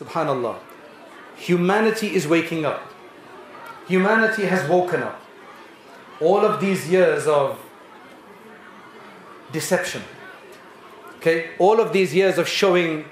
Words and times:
Subhanallah. 0.00 0.56
Humanity 1.36 2.14
is 2.14 2.26
waking 2.26 2.64
up. 2.64 2.80
Humanity 3.88 4.46
has 4.46 4.66
woken 4.68 5.02
up. 5.02 5.20
All 6.20 6.40
of 6.48 6.58
these 6.60 6.88
years 6.90 7.26
of 7.26 7.58
deception, 9.52 10.02
okay, 11.16 11.50
all 11.58 11.80
of 11.80 11.92
these 11.92 12.14
years 12.14 12.38
of 12.38 12.48
showing 12.48 13.04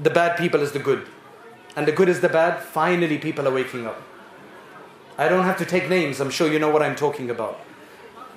the 0.00 0.10
bad 0.10 0.36
people 0.36 0.60
as 0.60 0.72
the 0.72 0.78
good 0.78 1.04
and 1.74 1.86
the 1.86 1.92
good 1.92 2.08
is 2.08 2.20
the 2.20 2.28
bad, 2.28 2.62
finally 2.62 3.18
people 3.18 3.48
are 3.48 3.52
waking 3.54 3.86
up. 3.86 4.02
I 5.16 5.28
don't 5.28 5.44
have 5.44 5.58
to 5.58 5.64
take 5.64 5.88
names, 5.88 6.20
I'm 6.20 6.30
sure 6.30 6.50
you 6.52 6.58
know 6.60 6.70
what 6.70 6.82
I'm 6.82 6.96
talking 6.96 7.30
about. 7.30 7.60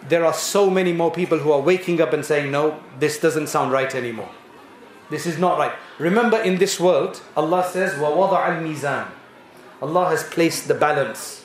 There 0.07 0.23
are 0.25 0.33
so 0.33 0.69
many 0.69 0.93
more 0.93 1.11
people 1.11 1.37
who 1.39 1.51
are 1.51 1.59
waking 1.61 2.01
up 2.01 2.13
and 2.13 2.23
saying, 2.25 2.51
no, 2.51 2.81
this 2.97 3.19
doesn't 3.19 3.47
sound 3.47 3.71
right 3.71 3.93
anymore. 3.93 4.29
This 5.11 5.25
is 5.25 5.37
not 5.37 5.57
right. 5.59 5.73
Remember, 5.99 6.41
in 6.41 6.57
this 6.57 6.79
world, 6.79 7.21
Allah 7.35 7.67
says, 7.69 7.95
al-mizan." 7.99 9.07
Allah 9.81 10.05
has 10.07 10.23
placed 10.23 10.69
the 10.69 10.73
balance. 10.73 11.43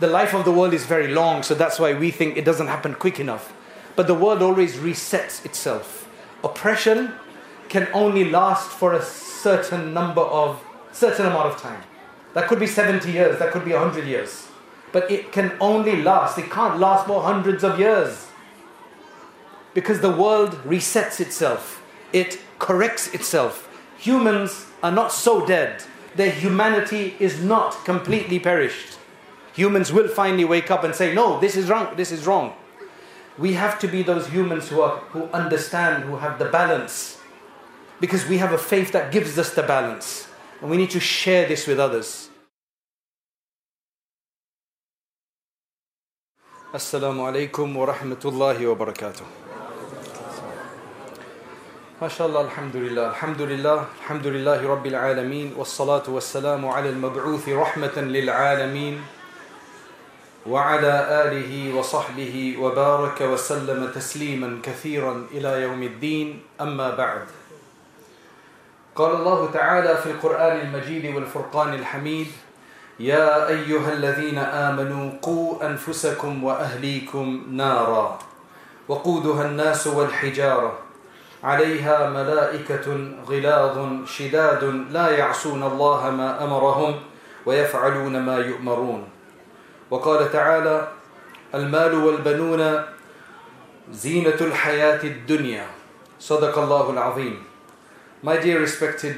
The 0.00 0.08
life 0.08 0.34
of 0.34 0.44
the 0.44 0.50
world 0.50 0.74
is 0.74 0.84
very 0.84 1.06
long, 1.06 1.44
so 1.44 1.54
that's 1.54 1.78
why 1.78 1.94
we 1.94 2.10
think 2.10 2.36
it 2.36 2.44
doesn't 2.44 2.66
happen 2.66 2.94
quick 2.94 3.20
enough. 3.20 3.54
But 3.94 4.08
the 4.08 4.14
world 4.18 4.42
always 4.42 4.74
resets 4.78 5.44
itself. 5.46 6.10
Oppression 6.42 7.12
can 7.68 7.86
only 7.94 8.24
last 8.28 8.68
for 8.68 8.94
a 8.94 9.02
certain 9.04 9.94
number 9.94 10.22
of, 10.22 10.60
certain 10.90 11.26
amount 11.26 11.46
of 11.46 11.56
time. 11.62 11.84
That 12.32 12.48
could 12.48 12.58
be 12.58 12.66
70 12.66 13.12
years, 13.12 13.38
that 13.38 13.52
could 13.52 13.64
be 13.64 13.72
100 13.74 14.08
years. 14.08 14.48
But 14.90 15.08
it 15.08 15.30
can 15.30 15.52
only 15.60 16.02
last, 16.02 16.36
it 16.36 16.50
can't 16.50 16.80
last 16.80 17.06
for 17.06 17.22
hundreds 17.22 17.62
of 17.62 17.78
years. 17.78 18.26
Because 19.72 20.00
the 20.00 20.10
world 20.10 20.50
resets 20.66 21.20
itself 21.20 21.80
it 22.14 22.40
corrects 22.60 23.12
itself. 23.12 23.68
Humans 23.98 24.66
are 24.82 24.92
not 24.92 25.12
so 25.12 25.44
dead. 25.44 25.82
Their 26.14 26.30
humanity 26.30 27.16
is 27.18 27.42
not 27.42 27.84
completely 27.84 28.38
perished. 28.38 28.96
Humans 29.56 29.92
will 29.92 30.08
finally 30.08 30.44
wake 30.44 30.70
up 30.70 30.84
and 30.84 30.94
say, 30.94 31.12
No, 31.12 31.40
this 31.40 31.56
is 31.56 31.68
wrong, 31.68 31.96
this 31.96 32.12
is 32.12 32.24
wrong. 32.26 32.54
We 33.36 33.54
have 33.54 33.80
to 33.80 33.88
be 33.88 34.04
those 34.04 34.28
humans 34.28 34.68
who, 34.68 34.80
are, 34.80 34.98
who 35.10 35.24
understand, 35.32 36.04
who 36.04 36.16
have 36.16 36.38
the 36.38 36.44
balance. 36.46 37.18
Because 38.00 38.26
we 38.28 38.38
have 38.38 38.52
a 38.52 38.58
faith 38.58 38.92
that 38.92 39.10
gives 39.10 39.36
us 39.38 39.52
the 39.54 39.64
balance. 39.64 40.28
And 40.60 40.70
we 40.70 40.76
need 40.76 40.90
to 40.90 41.00
share 41.00 41.46
this 41.48 41.66
with 41.66 41.80
others. 41.80 42.28
Assalamu 46.72 47.22
alaikum 47.26 47.74
wa 47.74 47.86
rahmatullahi 47.86 48.78
wa 48.78 48.86
barakatuh. 48.86 49.24
ما 52.02 52.08
شاء 52.10 52.26
الله 52.26 52.40
الحمد 52.40 52.76
لله 52.76 53.06
الحمد 53.10 53.42
لله 53.42 53.78
الحمد 54.02 54.26
لله 54.26 54.66
رب 54.68 54.86
العالمين 54.86 55.54
والصلاة 55.56 56.02
والسلام 56.10 56.66
على 56.68 56.88
المبعوث 56.90 57.48
رحمة 57.48 57.96
للعالمين 57.96 59.00
وعلى 60.46 60.92
آله 61.24 61.52
وصحبه 61.78 62.56
وبارك 62.60 63.18
وسلم 63.22 63.78
تسليما 63.94 64.58
كثيرا 64.62 65.26
إلى 65.38 65.62
يوم 65.62 65.82
الدين 65.82 66.42
أما 66.60 66.94
بعد 66.98 67.20
قال 68.98 69.12
الله 69.16 69.50
تعالى 69.54 69.96
في 69.96 70.06
القرآن 70.10 70.56
المجيد 70.60 71.14
والفرقان 71.14 71.74
الحميد 71.74 72.26
يا 73.00 73.48
أيها 73.48 73.92
الذين 73.92 74.38
آمنوا 74.38 75.10
قوا 75.22 75.66
أنفسكم 75.66 76.44
وأهليكم 76.44 77.42
نارا 77.50 78.18
وقودها 78.88 79.42
الناس 79.44 79.86
والحجارة 79.86 80.78
عليها 81.44 82.08
ملائكة 82.10 82.86
غلاظ 83.28 84.06
شداد 84.06 84.64
لا 84.90 85.10
يعصون 85.18 85.62
الله 85.62 86.10
ما 86.10 86.44
أمرهم 86.44 87.00
ويفعلون 87.46 88.20
ما 88.20 88.38
يؤمرون 88.38 89.08
وقال 89.90 90.32
تعالى 90.32 90.88
المال 91.54 91.94
والبنون 91.94 92.82
زينة 93.92 94.38
الحياة 94.40 95.04
الدنيا 95.04 95.66
صدق 96.20 96.58
الله 96.58 96.90
العظيم 96.90 97.42
My 98.26 98.38
dear 98.38 98.58
respected 98.58 99.16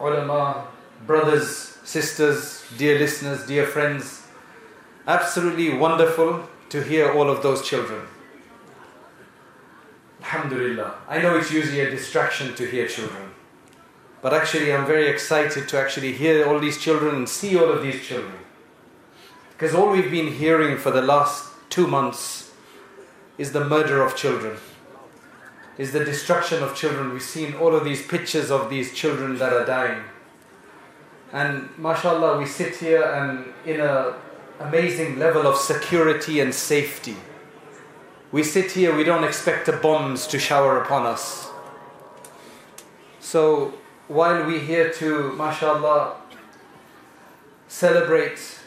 ulama, 0.00 0.64
brothers, 1.06 1.76
sisters, 1.84 2.64
dear 2.78 2.98
listeners, 2.98 3.46
dear 3.46 3.66
friends, 3.66 4.22
absolutely 5.06 5.74
wonderful 5.76 6.40
to 6.70 6.80
hear 6.82 7.12
all 7.12 7.28
of 7.28 7.42
those 7.42 7.60
children. 7.68 8.00
Alhamdulillah. 10.32 10.96
I 11.08 11.22
know 11.22 11.36
it's 11.38 11.52
usually 11.52 11.78
a 11.80 11.88
distraction 11.90 12.52
to 12.56 12.66
hear 12.68 12.88
children. 12.88 13.30
But 14.20 14.34
actually, 14.34 14.72
I'm 14.74 14.84
very 14.84 15.06
excited 15.08 15.68
to 15.68 15.78
actually 15.78 16.14
hear 16.14 16.48
all 16.48 16.58
these 16.58 16.82
children 16.82 17.14
and 17.14 17.28
see 17.28 17.56
all 17.56 17.70
of 17.70 17.80
these 17.84 18.04
children. 18.04 18.34
Because 19.52 19.72
all 19.72 19.88
we've 19.88 20.10
been 20.10 20.32
hearing 20.32 20.78
for 20.78 20.90
the 20.90 21.00
last 21.00 21.48
two 21.70 21.86
months 21.86 22.50
is 23.38 23.52
the 23.52 23.64
murder 23.64 24.02
of 24.02 24.16
children, 24.16 24.56
is 25.78 25.92
the 25.92 26.04
destruction 26.04 26.60
of 26.60 26.74
children. 26.74 27.12
We've 27.12 27.22
seen 27.22 27.54
all 27.54 27.72
of 27.76 27.84
these 27.84 28.04
pictures 28.04 28.50
of 28.50 28.68
these 28.68 28.92
children 28.92 29.38
that 29.38 29.52
are 29.52 29.64
dying. 29.64 30.02
And 31.32 31.68
mashallah, 31.78 32.36
we 32.36 32.46
sit 32.46 32.74
here 32.74 33.02
and 33.04 33.52
in 33.64 33.80
an 33.80 34.14
amazing 34.58 35.20
level 35.20 35.46
of 35.46 35.56
security 35.56 36.40
and 36.40 36.52
safety. 36.52 37.14
We 38.32 38.42
sit 38.42 38.72
here, 38.72 38.94
we 38.94 39.04
don't 39.04 39.22
expect 39.24 39.66
the 39.66 39.72
bombs 39.72 40.26
to 40.28 40.38
shower 40.40 40.82
upon 40.82 41.06
us. 41.06 41.48
So 43.20 43.74
while 44.08 44.44
we 44.44 44.58
here 44.58 44.92
to, 44.94 45.32
mashallah, 45.32 46.16
celebrate 47.68 48.58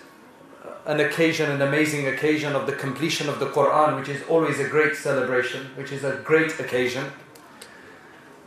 an 0.85 1.01
occasion, 1.01 1.51
an 1.51 1.61
amazing 1.61 2.07
occasion 2.07 2.55
of 2.55 2.67
the 2.67 2.73
completion 2.73 3.27
of 3.27 3.39
the 3.39 3.47
Quran, 3.47 3.99
which 3.99 4.07
is 4.07 4.21
always 4.29 4.59
a 4.59 4.67
great 4.67 4.95
celebration, 4.95 5.67
which 5.75 5.91
is 5.91 6.03
a 6.05 6.15
great 6.23 6.57
occasion. 6.59 7.07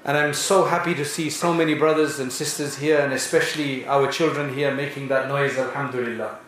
And 0.04 0.16
I'm 0.16 0.32
so 0.34 0.64
happy 0.64 0.94
to 0.94 1.04
see 1.04 1.28
so 1.30 1.52
many 1.54 1.74
brothers 1.74 2.18
and 2.18 2.32
sisters 2.32 2.78
here, 2.78 2.98
and 2.98 3.12
especially 3.12 3.86
our 3.86 4.10
children 4.10 4.52
here 4.54 4.74
making 4.74 5.08
that 5.08 5.28
noise, 5.28 5.56
alhamdulillah. 5.58 6.38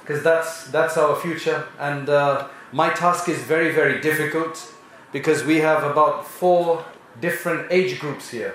Because 0.00 0.22
that's, 0.24 0.64
that's 0.70 0.96
our 0.96 1.14
future. 1.14 1.66
And 1.78 2.08
uh, 2.08 2.48
my 2.72 2.90
task 2.90 3.28
is 3.28 3.38
very, 3.38 3.70
very 3.72 4.00
difficult 4.00 4.72
because 5.12 5.44
we 5.44 5.58
have 5.58 5.84
about 5.84 6.26
four 6.26 6.84
different 7.20 7.70
age 7.70 8.00
groups 8.00 8.30
here. 8.30 8.54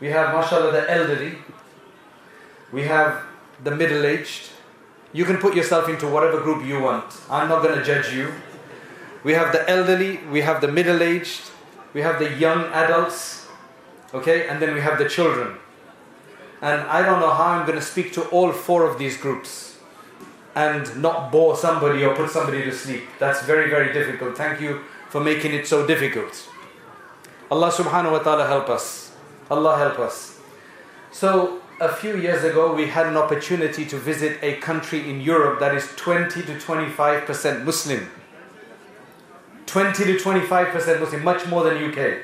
We 0.00 0.08
have, 0.08 0.34
mashallah, 0.34 0.72
the 0.72 0.90
elderly, 0.90 1.38
we 2.72 2.82
have 2.84 3.22
the 3.62 3.70
middle 3.70 4.04
aged. 4.06 4.50
You 5.12 5.24
can 5.24 5.36
put 5.36 5.54
yourself 5.54 5.88
into 5.88 6.08
whatever 6.08 6.40
group 6.40 6.64
you 6.64 6.80
want. 6.80 7.20
I'm 7.30 7.48
not 7.48 7.62
going 7.62 7.78
to 7.78 7.84
judge 7.84 8.12
you. 8.14 8.32
We 9.24 9.32
have 9.32 9.52
the 9.52 9.68
elderly, 9.68 10.18
we 10.30 10.40
have 10.42 10.60
the 10.60 10.68
middle 10.68 11.02
aged, 11.02 11.42
we 11.92 12.00
have 12.00 12.18
the 12.18 12.32
young 12.36 12.64
adults, 12.72 13.46
okay, 14.14 14.48
and 14.48 14.60
then 14.60 14.74
we 14.74 14.80
have 14.80 14.98
the 14.98 15.08
children. 15.08 15.56
And 16.62 16.80
I 16.82 17.02
don't 17.02 17.20
know 17.20 17.30
how 17.30 17.44
I'm 17.44 17.66
going 17.66 17.78
to 17.78 17.84
speak 17.84 18.12
to 18.14 18.24
all 18.28 18.52
four 18.52 18.84
of 18.88 18.98
these 18.98 19.16
groups 19.16 19.75
and 20.56 21.00
not 21.02 21.30
bore 21.30 21.54
somebody 21.54 22.02
or 22.02 22.16
put 22.16 22.30
somebody 22.30 22.64
to 22.64 22.72
sleep. 22.72 23.02
That's 23.18 23.42
very, 23.42 23.68
very 23.68 23.92
difficult. 23.92 24.38
Thank 24.38 24.58
you 24.60 24.80
for 25.10 25.20
making 25.20 25.52
it 25.52 25.66
so 25.66 25.86
difficult. 25.86 26.48
Allah 27.50 27.70
subhanahu 27.70 28.10
wa 28.12 28.18
ta'ala 28.20 28.46
help 28.46 28.70
us. 28.70 29.12
Allah 29.50 29.76
help 29.76 29.98
us. 29.98 30.40
So, 31.12 31.60
a 31.78 31.90
few 31.92 32.16
years 32.16 32.42
ago, 32.42 32.72
we 32.72 32.86
had 32.86 33.04
an 33.06 33.18
opportunity 33.18 33.84
to 33.84 33.98
visit 33.98 34.38
a 34.42 34.54
country 34.56 35.08
in 35.10 35.20
Europe 35.20 35.60
that 35.60 35.74
is 35.74 35.86
20 35.96 36.42
to 36.42 36.54
25% 36.56 37.64
Muslim. 37.64 38.10
20 39.66 40.04
to 40.04 40.16
25% 40.16 41.00
Muslim, 41.00 41.22
much 41.22 41.46
more 41.46 41.64
than 41.64 41.76
UK. 41.84 42.22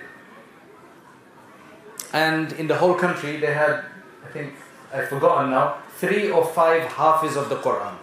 And 2.15 2.55
in 2.55 2.67
the 2.67 2.77
whole 2.77 2.95
country, 2.95 3.37
they 3.37 3.53
had, 3.53 3.85
I 4.25 4.29
think, 4.33 4.55
I've 4.93 5.09
forgotten 5.09 5.51
now, 5.51 5.77
three 5.99 6.31
or 6.31 6.47
five 6.47 6.89
huffaz 6.93 7.37
of 7.37 7.51
the 7.51 7.57
Quran. 7.57 7.97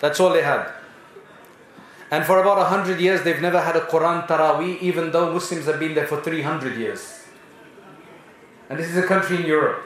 That's 0.00 0.20
all 0.20 0.30
they 0.32 0.42
had. 0.42 0.70
And 2.10 2.24
for 2.24 2.40
about 2.40 2.58
100 2.58 3.00
years, 3.00 3.22
they've 3.22 3.40
never 3.40 3.60
had 3.60 3.76
a 3.76 3.80
Quran 3.80 4.26
Taraweeh, 4.26 4.80
even 4.80 5.10
though 5.10 5.32
Muslims 5.32 5.66
have 5.66 5.80
been 5.80 5.94
there 5.94 6.06
for 6.06 6.20
300 6.20 6.76
years. 6.76 7.24
And 8.68 8.78
this 8.78 8.88
is 8.88 8.96
a 8.96 9.02
country 9.06 9.36
in 9.38 9.46
Europe. 9.46 9.82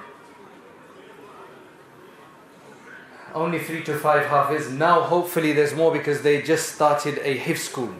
Only 3.34 3.60
three 3.60 3.84
to 3.84 3.96
five 3.96 4.52
is. 4.52 4.70
Now, 4.70 5.00
hopefully, 5.02 5.52
there's 5.52 5.74
more 5.74 5.92
because 5.92 6.22
they 6.22 6.42
just 6.42 6.74
started 6.74 7.18
a 7.24 7.38
hifz 7.38 7.58
school. 7.58 7.94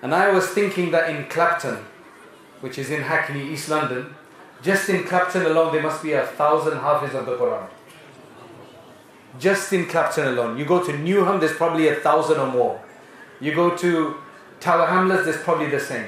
And 0.00 0.14
I 0.14 0.30
was 0.30 0.48
thinking 0.48 0.90
that 0.92 1.10
in 1.10 1.26
Clapton, 1.26 1.84
which 2.60 2.78
is 2.78 2.90
in 2.90 3.02
Hackney, 3.02 3.52
East 3.52 3.68
London, 3.68 4.14
just 4.62 4.88
in 4.88 5.04
Clapton 5.04 5.44
alone, 5.44 5.72
there 5.74 5.82
must 5.82 6.02
be 6.02 6.12
a 6.14 6.24
thousand 6.24 6.78
Hafiz 6.78 7.14
of 7.14 7.26
the 7.26 7.36
Quran 7.36 7.68
just 9.38 9.72
in 9.72 9.86
Clapton 9.86 10.28
alone. 10.28 10.58
You 10.58 10.64
go 10.64 10.84
to 10.84 10.92
Newham, 10.92 11.40
there's 11.40 11.54
probably 11.54 11.88
a 11.88 11.94
thousand 11.96 12.38
or 12.38 12.46
more. 12.50 12.80
You 13.40 13.54
go 13.54 13.76
to 13.76 14.16
Tower 14.60 14.86
Hamlets, 14.86 15.24
there's 15.24 15.40
probably 15.42 15.68
the 15.70 15.80
same. 15.80 16.06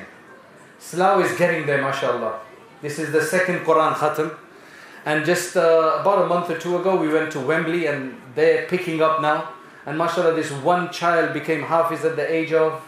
Slough 0.79 1.25
is 1.31 1.37
getting 1.39 1.67
there, 1.67 1.81
mashallah. 1.81 2.41
This 2.83 2.99
is 2.99 3.13
the 3.13 3.23
second 3.23 3.61
Quran 3.61 3.93
Khatam. 3.95 4.37
And 5.05 5.25
just 5.25 5.57
uh, 5.57 5.99
about 6.01 6.23
a 6.25 6.27
month 6.27 6.51
or 6.51 6.59
two 6.59 6.77
ago, 6.79 6.97
we 6.97 7.09
went 7.09 7.31
to 7.33 7.41
Wembley 7.41 7.87
and 7.87 8.21
they're 8.35 8.67
picking 8.67 9.01
up 9.01 9.21
now. 9.21 9.53
And 9.87 9.97
mashallah, 9.97 10.35
this 10.35 10.51
one 10.51 10.93
child 10.93 11.33
became 11.33 11.63
hafiz 11.63 12.05
at 12.05 12.17
the 12.17 12.33
age 12.33 12.53
of. 12.53 12.83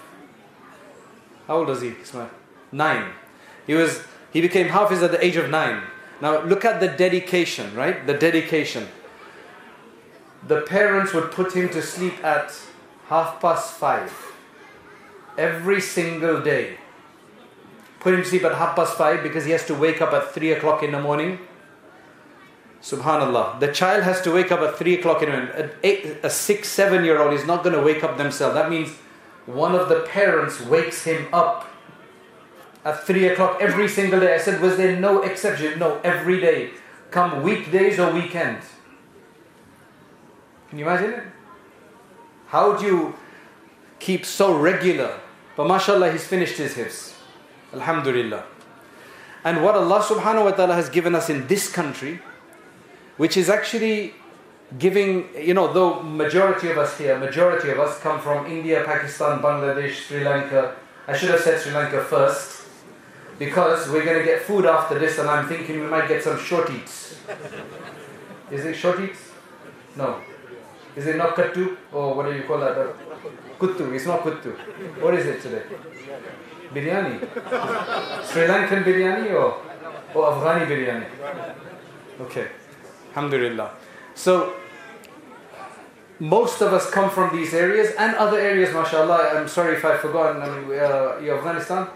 How 1.47 1.59
old 1.59 1.71
is 1.71 1.81
he, 1.81 1.91
Ismail? 2.00 2.31
Nine. 2.73 3.12
He, 3.67 3.75
was, 3.75 4.03
he 4.33 4.41
became 4.41 4.69
hafiz 4.69 5.03
at 5.03 5.11
the 5.12 5.25
age 5.25 5.37
of 5.37 5.50
nine. 5.50 5.83
Now, 6.21 6.43
look 6.43 6.65
at 6.65 6.81
the 6.81 6.89
dedication, 6.89 7.75
right? 7.75 8.06
The 8.06 8.15
dedication 8.15 8.87
the 10.47 10.61
parents 10.62 11.12
would 11.15 11.31
put 11.31 11.53
him 11.53 11.69
to 11.69 11.83
sleep 11.83 12.23
at 12.25 12.53
half 13.06 13.41
past 13.41 13.75
five 13.75 14.12
every 15.39 15.81
single 15.81 16.41
day. 16.41 16.77
Put 18.00 18.15
him 18.15 18.23
to 18.23 18.29
sleep 18.29 18.44
at 18.44 18.55
half 18.55 18.75
past 18.75 18.99
five 18.99 19.23
because 19.23 19.44
he 19.44 19.53
has 19.53 19.65
to 19.67 19.75
wake 19.75 20.03
up 20.03 20.12
at 20.12 20.33
three 20.35 20.53
o'clock 20.53 20.83
in 20.83 20.91
the 20.93 21.00
morning. 21.00 21.39
Subhanallah. 22.83 23.61
The 23.61 23.69
child 23.73 24.03
has 24.03 24.21
to 24.23 24.33
wake 24.33 24.50
up 24.50 24.59
at 24.61 24.77
three 24.77 24.94
o'clock 24.99 25.23
in 25.23 25.31
the 25.31 25.37
morning. 25.37 25.71
Eight, 25.85 26.19
a 26.25 26.31
six, 26.31 26.69
seven 26.69 27.05
year 27.05 27.21
old 27.23 27.33
is 27.33 27.47
not 27.47 27.62
going 27.62 27.77
to 27.77 27.83
wake 27.83 28.03
up 28.03 28.17
themselves. 28.19 28.55
That 28.56 28.69
means 28.71 28.91
one 29.47 29.77
of 29.77 29.89
the 29.89 30.00
parents 30.00 30.61
wakes 30.61 31.05
him 31.05 31.33
up 31.33 31.69
at 32.85 33.05
three 33.06 33.29
o'clock 33.29 33.59
every 33.61 33.87
single 33.89 34.19
day. 34.19 34.35
I 34.35 34.39
said, 34.39 34.61
was 34.61 34.77
there 34.77 34.99
no 34.99 35.23
exception? 35.23 35.79
No, 35.79 36.00
every 36.03 36.41
day. 36.41 36.71
Come 37.12 37.44
weekdays 37.44 38.00
or 38.00 38.12
weekends. 38.12 38.67
Can 40.72 40.78
you 40.78 40.86
imagine 40.88 41.10
it? 41.12 41.22
How 42.46 42.72
do 42.72 42.86
you 42.86 43.14
keep 43.98 44.24
so 44.24 44.56
regular? 44.56 45.20
But 45.54 45.66
mashallah, 45.69 46.10
he's 46.10 46.26
finished 46.26 46.56
his 46.56 46.72
hifz. 46.72 47.12
Alhamdulillah. 47.74 48.42
And 49.44 49.62
what 49.62 49.74
Allah 49.74 50.00
subhanahu 50.00 50.46
wa 50.46 50.50
ta'ala 50.52 50.72
has 50.74 50.88
given 50.88 51.14
us 51.14 51.28
in 51.28 51.46
this 51.46 51.70
country, 51.70 52.20
which 53.19 53.36
is 53.36 53.50
actually 53.50 54.14
giving, 54.78 55.28
you 55.36 55.52
know, 55.52 55.70
though 55.74 56.00
majority 56.02 56.70
of 56.70 56.78
us 56.78 56.96
here, 56.96 57.19
majority 57.19 57.69
of 57.69 57.78
us 57.78 58.00
come 58.00 58.19
from 58.19 58.46
India, 58.46 58.82
Pakistan, 58.86 59.40
Bangladesh, 59.40 60.06
Sri 60.08 60.24
Lanka. 60.24 60.74
I 61.06 61.14
should 61.14 61.28
have 61.32 61.40
said 61.40 61.60
Sri 61.60 61.72
Lanka 61.74 62.02
first, 62.02 62.64
because 63.38 63.90
we're 63.90 64.06
going 64.06 64.20
to 64.20 64.24
get 64.24 64.40
food 64.40 64.64
after 64.64 64.98
this, 64.98 65.19
and 65.19 65.28
I'm 65.28 65.46
thinking 65.48 65.80
we 65.80 65.86
might 65.86 66.08
get 66.08 66.22
some 66.24 66.38
short 66.38 66.70
eats. 66.70 67.19
Is 68.50 68.64
it 68.64 68.72
short 68.72 69.00
eats? 69.00 69.32
No. 69.96 70.19
Is 70.94 71.06
it 71.06 71.17
not 71.17 71.35
Kattu? 71.35 71.77
Or 71.93 72.15
what 72.15 72.27
do 72.27 72.33
you 72.35 72.43
call 72.43 72.59
that? 72.59 72.77
Kuttu. 73.59 73.94
It's 73.94 74.06
not 74.06 74.23
Kuttu. 74.23 74.53
What 75.00 75.15
is 75.15 75.27
it 75.27 75.41
today? 75.43 75.62
Biryani. 76.75 77.19
Sri 78.25 78.43
Lankan 78.47 78.85
biryani 78.85 79.31
or, 79.33 79.56
or 80.15 80.33
Afghani 80.33 80.67
biryani? 80.67 81.06
Okay. 82.21 82.49
Alhamdulillah. 83.09 83.71
So, 84.15 84.55
most 86.21 86.61
of 86.61 86.73
us 86.75 86.91
come 86.91 87.09
from 87.11 87.35
these 87.35 87.55
areas 87.55 87.94
and 87.99 88.15
other 88.17 88.39
areas, 88.39 88.73
mashallah. 88.75 89.33
I'm 89.37 89.49
sorry 89.49 89.77
if 89.77 89.85
I've 89.85 90.00
forgotten. 90.00 90.43
I 90.43 90.49
mean, 90.50 90.79
uh, 90.79 91.35
Afghanistan, 91.39 91.87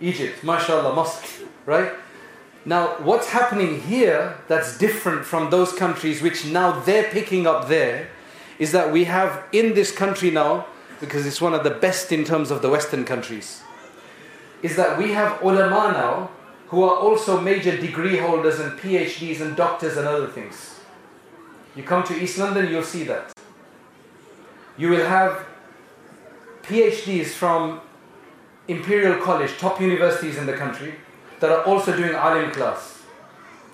Egypt, 0.00 0.44
mashallah, 0.44 0.94
mosque, 0.94 1.26
right? 1.66 1.92
Now, 2.64 2.96
what's 3.02 3.30
happening 3.30 3.80
here 3.80 4.36
that's 4.46 4.78
different 4.78 5.24
from 5.24 5.50
those 5.50 5.72
countries 5.72 6.22
which 6.22 6.46
now 6.46 6.70
they're 6.80 7.10
picking 7.10 7.44
up 7.46 7.66
there 7.68 8.08
is 8.58 8.70
that 8.70 8.92
we 8.92 9.04
have 9.04 9.44
in 9.50 9.74
this 9.74 9.90
country 9.90 10.30
now, 10.30 10.66
because 11.00 11.26
it's 11.26 11.40
one 11.40 11.54
of 11.54 11.64
the 11.64 11.70
best 11.70 12.12
in 12.12 12.22
terms 12.22 12.52
of 12.52 12.62
the 12.62 12.68
Western 12.70 13.04
countries, 13.04 13.62
is 14.62 14.76
that 14.76 14.96
we 14.96 15.10
have 15.10 15.42
ulama 15.42 15.92
now 15.92 16.30
who 16.68 16.84
are 16.84 16.96
also 16.96 17.40
major 17.40 17.76
degree 17.76 18.18
holders 18.18 18.60
and 18.60 18.78
PhDs 18.78 19.40
and 19.40 19.56
doctors 19.56 19.96
and 19.96 20.06
other 20.06 20.28
things. 20.28 20.78
You 21.74 21.82
come 21.82 22.04
to 22.04 22.14
East 22.16 22.38
London, 22.38 22.68
you'll 22.70 22.84
see 22.84 23.02
that. 23.04 23.32
You 24.78 24.90
will 24.90 25.04
have 25.06 25.46
PhDs 26.62 27.28
from 27.30 27.80
Imperial 28.68 29.16
College, 29.20 29.50
top 29.58 29.80
universities 29.80 30.38
in 30.38 30.46
the 30.46 30.52
country 30.52 30.94
that 31.42 31.50
are 31.50 31.64
also 31.64 31.94
doing 31.94 32.14
alim 32.14 32.52
class, 32.52 33.02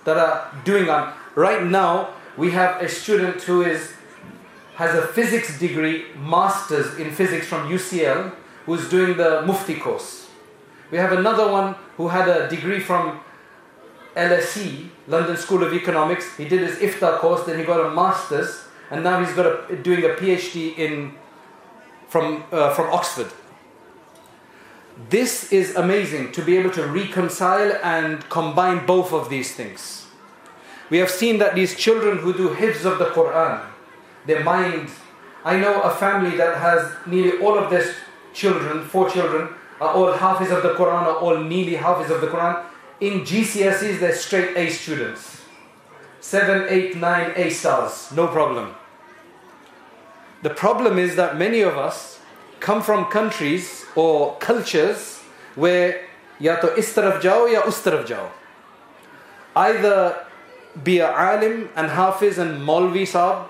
that 0.05 0.17
are 0.17 0.51
doing 0.65 0.89
alim. 0.89 1.13
Right 1.37 1.63
now, 1.63 2.15
we 2.39 2.51
have 2.53 2.83
a 2.83 2.89
student 2.89 3.43
who 3.43 3.63
is 3.63 3.93
has 4.77 4.95
a 4.95 5.03
physics 5.09 5.59
degree, 5.59 6.05
masters 6.17 6.97
in 6.99 7.11
physics 7.11 7.47
from 7.49 7.69
UCL, 7.69 8.33
who's 8.65 8.89
doing 8.89 9.17
the 9.19 9.43
Mufti 9.43 9.75
course. 9.75 10.31
We 10.93 10.97
have 10.99 11.11
another 11.13 11.51
one 11.53 11.75
who 11.99 12.07
had 12.09 12.29
a 12.29 12.49
degree 12.49 12.79
from 12.81 13.19
LSE, 14.17 14.89
London 15.09 15.37
School 15.37 15.63
of 15.65 15.75
Economics. 15.75 16.37
He 16.37 16.47
did 16.47 16.61
his 16.67 16.77
ifta 16.79 17.19
course, 17.19 17.45
then 17.45 17.59
he 17.59 17.65
got 17.65 17.81
a 17.87 17.91
master's, 17.91 18.65
and 18.93 19.03
now 19.05 19.19
he's 19.23 19.35
got 19.35 19.47
a, 19.71 19.77
doing 19.77 20.05
a 20.05 20.15
PhD 20.21 20.79
in 20.79 21.15
from 22.09 22.45
uh, 22.53 22.73
from 22.73 22.91
Oxford 22.95 23.31
this 25.11 25.53
is 25.53 25.77
amazing 25.77 26.33
to 26.33 26.43
be 26.43 26.57
able 26.57 26.71
to 26.71 26.85
reconcile 26.87 27.73
and 27.85 28.29
combine 28.29 28.85
both 28.85 29.13
of 29.13 29.31
these 29.31 29.55
things. 29.55 30.07
We 30.91 30.99
have 30.99 31.11
seen 31.11 31.39
that 31.39 31.55
these 31.55 31.77
children 31.77 32.19
who 32.19 32.33
do 32.33 32.49
hifz 32.51 32.85
of 32.85 32.99
the 32.99 33.07
Quran, 33.07 33.65
their 34.27 34.43
mind. 34.43 34.91
I 35.45 35.57
know 35.59 35.81
a 35.83 35.91
family 35.91 36.37
that 36.37 36.59
has 36.59 36.91
nearly 37.07 37.39
all 37.41 37.57
of 37.57 37.71
their 37.71 37.95
children, 38.35 38.85
four 38.85 39.09
children, 39.09 39.51
are 39.81 39.91
all 39.95 40.13
hafiz 40.13 40.51
of 40.51 40.63
the 40.63 40.71
Quran, 40.75 41.03
are 41.05 41.17
all 41.17 41.37
nearly 41.39 41.77
hafiz 41.77 42.11
of 42.11 42.21
the 42.21 42.27
Quran. 42.27 42.65
In 43.01 43.21
GCSEs, 43.21 44.01
they're 44.01 44.15
straight 44.15 44.57
A 44.57 44.69
students. 44.69 45.43
Seven, 46.21 46.67
eight, 46.69 46.97
nine 46.97 47.33
A 47.37 47.49
stars, 47.51 48.11
no 48.13 48.27
problem. 48.27 48.75
The 50.43 50.51
problem 50.51 50.99
is 50.99 51.15
that 51.17 51.37
many 51.39 51.61
of 51.61 51.79
us, 51.79 52.18
come 52.61 52.83
from 52.83 53.07
countries 53.07 53.85
or 53.95 54.37
cultures 54.39 55.19
where 55.55 56.01
ya 56.41 56.57
to 56.57 56.69
इस 56.69 56.95
taraf 56.95 57.21
jao 57.21 57.47
ya 57.47 57.61
us 57.61 57.83
taraf 57.83 58.07
jao. 58.07 58.31
either 59.57 60.25
be 60.85 60.99
a 61.01 61.09
alim 61.11 61.69
and 61.75 61.91
hafiz 61.91 62.39
and 62.39 62.61
molvi 62.63 63.03
sahab 63.13 63.47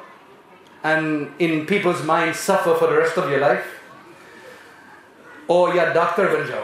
and 0.90 1.30
in 1.46 1.66
people's 1.66 2.02
minds 2.10 2.38
suffer 2.38 2.74
for 2.74 2.86
the 2.86 2.96
rest 2.96 3.18
of 3.22 3.28
your 3.30 3.40
life 3.40 3.66
or 5.48 5.74
ya 5.74 5.92
doctor 5.92 6.28
ban 6.34 6.46
jao 6.52 6.62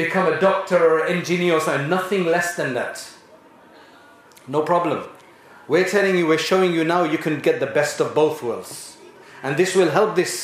become 0.00 0.32
a 0.32 0.40
doctor 0.40 0.78
or 0.90 1.04
engineer 1.06 1.54
or 1.58 1.60
something 1.66 1.88
nothing 1.94 2.26
less 2.36 2.56
than 2.56 2.74
that 2.80 3.06
no 4.56 4.62
problem 4.72 5.04
we're 5.74 5.88
telling 5.96 6.18
you 6.18 6.26
we're 6.32 6.44
showing 6.48 6.72
you 6.80 6.84
now 6.92 7.02
you 7.16 7.22
can 7.28 7.40
get 7.48 7.60
the 7.60 7.70
best 7.78 8.00
of 8.06 8.12
both 8.18 8.42
worlds 8.48 8.74
and 9.44 9.56
this 9.62 9.76
will 9.76 9.90
help 10.00 10.14
this 10.18 10.38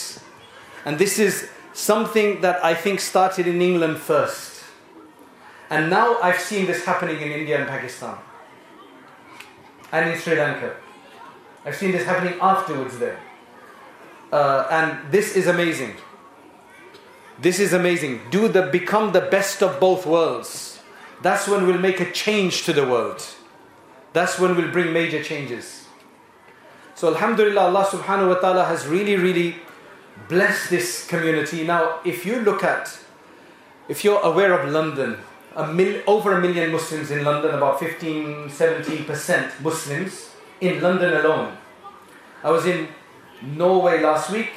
and 0.85 0.99
this 0.99 1.19
is 1.19 1.49
something 1.73 2.41
that 2.41 2.65
I 2.65 2.75
think 2.75 3.01
started 3.01 3.47
in 3.47 3.63
England 3.63 3.99
first. 3.99 4.63
And 5.71 5.89
now 5.89 6.19
I've 6.23 6.41
seen 6.41 6.67
this 6.67 6.85
happening 6.85 7.21
in 7.21 7.31
India 7.33 7.59
and 7.59 7.67
Pakistan. 7.69 8.17
And 9.91 10.11
in 10.11 10.19
Sri 10.19 10.37
Lanka. 10.39 10.77
I've 11.65 11.77
seen 11.77 11.93
this 11.93 12.05
happening 12.05 12.39
afterwards 12.41 12.99
there. 12.99 13.19
Uh, 14.33 14.67
and 14.71 15.11
this 15.13 15.37
is 15.37 15.47
amazing. 15.47 15.95
This 17.41 17.59
is 17.61 17.73
amazing. 17.73 18.21
Do 18.31 18.49
the 18.49 18.63
become 18.63 19.13
the 19.13 19.21
best 19.21 19.63
of 19.63 19.79
both 19.79 20.05
worlds. 20.05 20.81
That's 21.23 21.47
when 21.47 21.67
we'll 21.67 21.79
make 21.79 22.01
a 22.01 22.11
change 22.11 22.65
to 22.65 22.73
the 22.73 22.87
world. 22.87 23.25
That's 24.13 24.39
when 24.39 24.57
we'll 24.57 24.73
bring 24.73 24.93
major 24.93 25.23
changes. 25.23 25.87
So 26.95 27.09
Alhamdulillah, 27.15 27.61
Allah 27.61 27.85
subhanahu 27.85 28.29
wa 28.29 28.35
ta'ala 28.35 28.65
has 28.65 28.87
really, 28.87 29.17
really 29.17 29.57
bless 30.29 30.69
this 30.71 31.07
community. 31.07 31.65
Now, 31.67 32.01
if 32.05 32.25
you 32.27 32.41
look 32.41 32.65
at, 32.65 32.99
if 33.89 34.05
you're 34.05 34.21
aware 34.21 34.59
of 34.59 34.71
London, 34.71 35.19
a 35.55 35.67
mil, 35.67 36.03
over 36.07 36.33
a 36.39 36.41
million 36.41 36.73
Muslims 36.73 37.11
in 37.11 37.25
London, 37.25 37.55
about 37.55 37.79
15, 37.81 38.49
17% 38.49 39.61
Muslims 39.61 40.31
in 40.61 40.81
London 40.81 41.15
alone. 41.15 41.57
I 42.43 42.51
was 42.51 42.65
in 42.67 42.89
Norway 43.43 44.01
last 44.01 44.31
week 44.31 44.51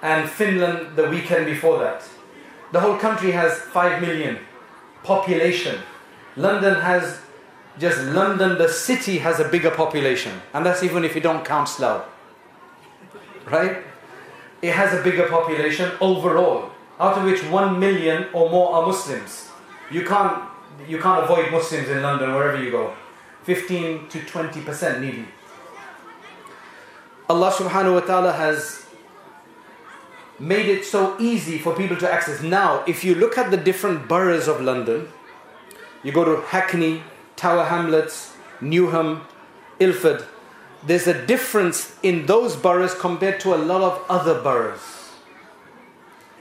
and 0.00 0.28
Finland 0.28 0.96
the 0.96 1.08
weekend 1.08 1.46
before 1.46 1.78
that. 1.80 2.02
The 2.72 2.80
whole 2.80 2.96
country 2.96 3.32
has 3.32 3.58
5 3.58 4.00
million 4.00 4.38
population. 5.04 5.80
London 6.36 6.80
has 6.80 7.18
just 7.78 8.00
London, 8.02 8.56
the 8.56 8.68
city 8.68 9.18
has 9.18 9.38
a 9.40 9.48
bigger 9.48 9.70
population, 9.70 10.40
and 10.54 10.64
that's 10.64 10.82
even 10.82 11.04
if 11.04 11.14
you 11.14 11.20
don't 11.20 11.44
count 11.44 11.68
Slough. 11.68 12.04
Right? 13.50 13.82
it 14.62 14.72
has 14.72 14.98
a 14.98 15.02
bigger 15.02 15.26
population 15.28 15.90
overall, 16.00 16.70
out 17.00 17.18
of 17.18 17.24
which 17.24 17.42
one 17.46 17.78
million 17.80 18.26
or 18.32 18.48
more 18.48 18.72
are 18.72 18.86
Muslims. 18.86 19.48
You 19.90 20.04
can't, 20.06 20.42
you 20.88 20.98
can't 21.00 21.24
avoid 21.24 21.50
Muslims 21.50 21.88
in 21.88 22.00
London 22.00 22.32
wherever 22.34 22.62
you 22.62 22.70
go. 22.70 22.94
15 23.42 24.08
to 24.08 24.20
20% 24.20 25.00
maybe. 25.00 25.26
Allah 27.28 27.50
subhanahu 27.50 27.94
wa 27.94 28.00
ta'ala 28.00 28.32
has 28.32 28.86
made 30.38 30.66
it 30.66 30.84
so 30.84 31.16
easy 31.20 31.58
for 31.58 31.74
people 31.74 31.96
to 31.96 32.10
access. 32.10 32.40
Now, 32.42 32.84
if 32.86 33.02
you 33.02 33.16
look 33.16 33.36
at 33.36 33.50
the 33.50 33.56
different 33.56 34.06
boroughs 34.08 34.46
of 34.46 34.60
London, 34.60 35.08
you 36.04 36.12
go 36.12 36.24
to 36.24 36.40
Hackney, 36.46 37.02
Tower 37.36 37.64
Hamlets, 37.64 38.34
Newham, 38.60 39.22
Ilford, 39.80 40.24
there's 40.84 41.06
a 41.06 41.26
difference 41.26 41.94
in 42.02 42.26
those 42.26 42.56
boroughs 42.56 42.94
compared 42.94 43.40
to 43.40 43.54
a 43.54 43.58
lot 43.58 43.80
of 43.82 44.04
other 44.08 44.40
boroughs. 44.40 45.12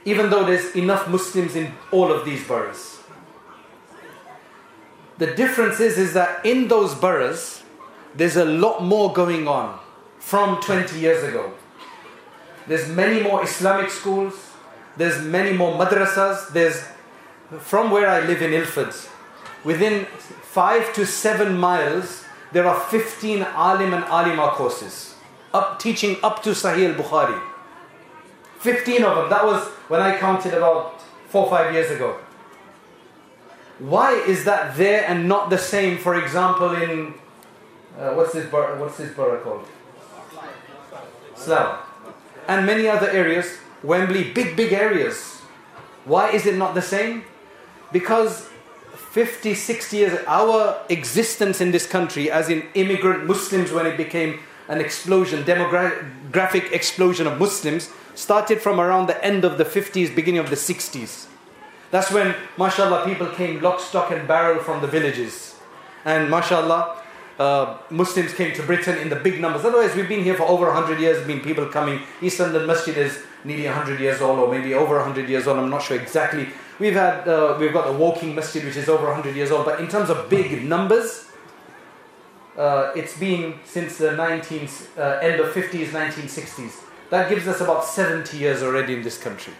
Even 0.04 0.30
though 0.32 0.44
there's 0.46 0.76
enough 0.76 1.08
Muslims 1.08 1.56
in 1.56 1.72
all 1.92 2.12
of 2.12 2.26
these 2.26 2.46
boroughs. 2.48 3.00
The 5.20 5.28
difference 5.36 5.80
is, 5.80 6.00
is 6.00 6.14
that 6.14 6.44
in 6.44 6.68
those 6.68 6.96
boroughs, 6.96 7.62
there's 8.16 8.36
a 8.36 8.46
lot 8.46 8.82
more 8.82 9.14
going 9.14 9.48
on 9.48 9.80
from 10.18 10.60
20 10.62 10.98
years 10.98 11.24
ago. 11.24 11.54
There's 12.68 12.90
many 12.90 13.22
more 13.22 13.44
Islamic 13.44 13.92
schools, 13.92 14.34
there's 14.98 15.24
many 15.24 15.56
more 15.56 15.78
madrasas, 15.78 16.50
there's 16.52 16.84
from 17.60 17.92
where 17.92 18.08
I 18.10 18.22
live 18.22 18.42
in 18.42 18.54
Ilford, 18.54 18.94
within 19.64 20.06
five 20.42 20.92
to 20.94 21.06
seven 21.06 21.58
miles 21.58 22.24
there 22.52 22.68
are 22.68 22.80
15 22.80 23.42
alim 23.44 23.94
and 23.94 24.04
alima 24.06 24.50
courses 24.50 25.16
up 25.54 25.80
teaching 25.80 26.18
up 26.24 26.42
to 26.44 26.52
Sahih 26.52 26.94
al-Bukhari. 26.94 27.42
15 28.60 29.04
of 29.04 29.18
them. 29.18 29.30
That 29.30 29.46
was 29.46 29.64
when 29.92 30.02
I 30.02 30.18
counted 30.18 30.54
about 30.54 31.02
four 31.28 31.46
or 31.46 31.50
five 31.50 31.74
years 31.74 31.92
ago. 31.92 32.18
Why 33.80 34.14
is 34.14 34.46
that 34.46 34.76
there 34.78 35.06
and 35.10 35.28
not 35.28 35.50
the 35.50 35.58
same, 35.58 35.98
for 35.98 36.22
example, 36.22 36.74
in 36.76 37.16
uh, 37.98 38.14
what's 38.14 38.32
this 38.34 38.50
borough, 38.50 38.80
what's 38.80 38.98
this 38.98 39.14
borough 39.14 39.42
called? 39.42 39.68
Slough. 41.36 41.80
And 42.48 42.66
many 42.66 42.88
other 42.88 43.10
areas, 43.10 43.58
Wembley, 43.84 44.32
big, 44.32 44.56
big 44.56 44.72
areas. 44.72 45.38
Why 46.06 46.30
is 46.30 46.46
it 46.46 46.56
not 46.56 46.76
the 46.76 46.82
same? 46.82 47.24
Because 47.92 48.51
50, 49.12 49.54
60 49.56 49.98
years, 49.98 50.20
our 50.26 50.80
existence 50.88 51.60
in 51.60 51.72
this 51.72 51.86
country, 51.86 52.32
as 52.32 52.48
in 52.50 52.64
immigrant 52.76 53.26
Muslims 53.28 53.70
when 53.70 53.86
it 53.86 53.98
became 53.98 54.40
an 54.70 54.80
explosion, 54.80 55.44
demographic 55.44 56.72
explosion 56.72 57.28
of 57.28 57.38
Muslims, 57.38 57.90
started 58.16 58.62
from 58.62 58.80
around 58.80 59.08
the 59.10 59.22
end 59.22 59.44
of 59.44 59.58
the 59.58 59.66
50s, 59.66 60.16
beginning 60.16 60.40
of 60.40 60.50
the 60.50 60.56
60s. 60.56 61.28
That's 61.92 62.10
when, 62.10 62.34
mashallah, 62.58 63.04
people 63.04 63.28
came 63.28 63.60
lock, 63.62 63.82
stock, 63.82 64.12
and 64.12 64.26
barrel 64.30 64.64
from 64.64 64.80
the 64.80 64.88
villages. 64.88 65.56
And 66.06 66.30
mashallah, 66.30 67.02
uh, 67.38 67.80
Muslims 67.90 68.34
came 68.34 68.56
to 68.56 68.64
Britain 68.64 68.98
in 68.98 69.10
the 69.10 69.18
big 69.18 69.42
numbers. 69.42 69.66
Otherwise, 69.66 69.94
we've 69.94 70.08
been 70.08 70.24
here 70.24 70.36
for 70.36 70.44
over 70.44 70.68
100 70.68 71.02
years, 71.02 71.28
been 71.28 71.42
people 71.42 71.66
coming. 71.66 72.00
East 72.22 72.40
London 72.40 72.66
Masjid 72.66 72.96
is 72.98 73.22
nearly 73.44 73.66
100 73.66 74.00
years 74.00 74.22
old, 74.22 74.40
or 74.40 74.50
maybe 74.50 74.74
over 74.74 74.96
100 74.96 75.28
years 75.28 75.48
old, 75.48 75.60
I'm 75.60 75.70
not 75.70 75.82
sure 75.82 76.00
exactly. 76.00 76.48
We've 76.82 76.94
had 76.94 77.28
uh, 77.28 77.58
we've 77.60 77.72
got 77.74 77.86
the 77.86 77.94
Woking 77.94 78.34
masjid, 78.34 78.64
which 78.66 78.76
is 78.76 78.90
over 78.90 79.06
100 79.06 79.36
years 79.36 79.52
old. 79.52 79.66
But 79.66 79.80
in 79.82 79.88
terms 79.88 80.10
of 80.10 80.28
big 80.32 80.64
numbers, 80.66 81.28
uh, 82.58 82.92
it's 82.96 83.16
been 83.20 83.60
since 83.66 84.00
the 84.00 84.14
19 84.14 84.68
uh, 84.98 85.02
end 85.22 85.40
of 85.40 85.54
50s, 85.54 85.90
1960s. 85.90 86.74
That 87.12 87.30
gives 87.30 87.48
us 87.48 87.62
about 87.62 87.86
70 87.86 88.36
years 88.36 88.64
already 88.64 88.96
in 88.96 89.04
this 89.04 89.20
country. 89.22 89.54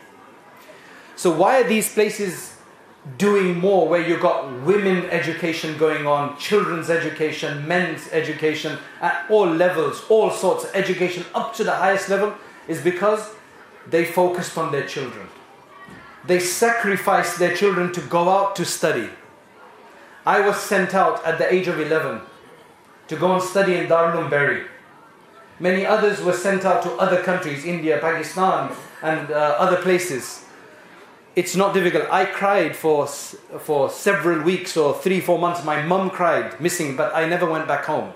So 1.16 1.30
why 1.32 1.62
are 1.62 1.64
these 1.64 1.94
places 1.94 2.58
doing 3.20 3.60
more? 3.60 3.88
Where 3.88 4.02
you've 4.02 4.20
got 4.20 4.52
women 4.64 5.06
education 5.12 5.78
going 5.78 6.08
on, 6.08 6.40
children's 6.40 6.90
education, 6.90 7.68
men's 7.68 8.10
education 8.12 8.80
at 9.00 9.30
all 9.30 9.46
levels, 9.46 10.04
all 10.10 10.32
sorts 10.32 10.64
of 10.64 10.72
education 10.74 11.24
up 11.36 11.54
to 11.58 11.64
the 11.64 11.76
highest 11.76 12.10
level, 12.10 12.34
is 12.68 12.82
because 12.82 13.30
they 13.88 14.06
focused 14.06 14.58
on 14.58 14.72
their 14.72 14.88
children 14.88 15.28
they 16.26 16.40
sacrificed 16.40 17.40
their 17.40 17.56
children 17.56 17.92
to 17.94 18.02
go 18.02 18.30
out 18.30 18.56
to 18.56 18.66
study. 18.66 19.10
I 20.26 20.42
was 20.42 20.58
sent 20.58 20.94
out 20.94 21.24
at 21.26 21.38
the 21.40 21.52
age 21.52 21.68
of 21.68 21.80
11 21.80 22.22
to 23.08 23.16
go 23.16 23.34
and 23.34 23.44
study 23.44 23.76
in 23.76 23.88
Darul 23.88 24.30
Bury. 24.30 24.66
Many 25.60 25.86
others 25.86 26.22
were 26.22 26.34
sent 26.34 26.64
out 26.66 26.84
to 26.84 26.92
other 26.96 27.22
countries, 27.24 27.66
India, 27.66 27.98
Pakistan, 28.00 28.72
and 29.04 29.32
uh, 29.32 29.56
other 29.58 29.78
places. 29.78 30.46
It's 31.36 31.56
not 31.56 31.74
difficult. 31.74 32.06
I 32.12 32.26
cried 32.26 32.76
for, 32.76 33.08
for 33.08 33.90
several 33.90 34.42
weeks 34.42 34.76
or 34.78 34.94
three, 35.00 35.22
four 35.22 35.40
months. 35.40 35.64
My 35.64 35.82
mum 35.82 36.10
cried, 36.10 36.60
missing, 36.60 36.96
but 36.96 37.16
I 37.16 37.28
never 37.28 37.50
went 37.50 37.68
back 37.68 37.86
home. 37.86 38.14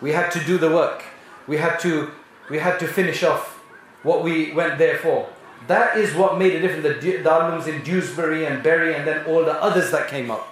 We 0.00 0.12
had 0.12 0.30
to 0.32 0.44
do 0.44 0.58
the 0.58 0.70
work. 0.70 1.04
We 1.46 1.56
had 1.58 1.78
to, 1.80 2.10
we 2.48 2.58
had 2.58 2.78
to 2.80 2.86
finish 2.88 3.22
off 3.22 3.56
what 4.04 4.22
we 4.22 4.52
went 4.52 4.78
there 4.78 4.96
for. 4.98 5.31
That 5.68 5.96
is 5.96 6.14
what 6.14 6.38
made 6.38 6.54
a 6.54 6.60
difference. 6.60 6.82
The 7.00 7.12
Darul 7.18 7.52
Ulooms 7.58 7.66
in 7.68 7.82
Dewsbury 7.82 8.46
and 8.46 8.62
Bury 8.62 8.94
and 8.94 9.06
then 9.06 9.24
all 9.26 9.44
the 9.44 9.52
others 9.62 9.90
that 9.92 10.08
came 10.08 10.30
up. 10.30 10.48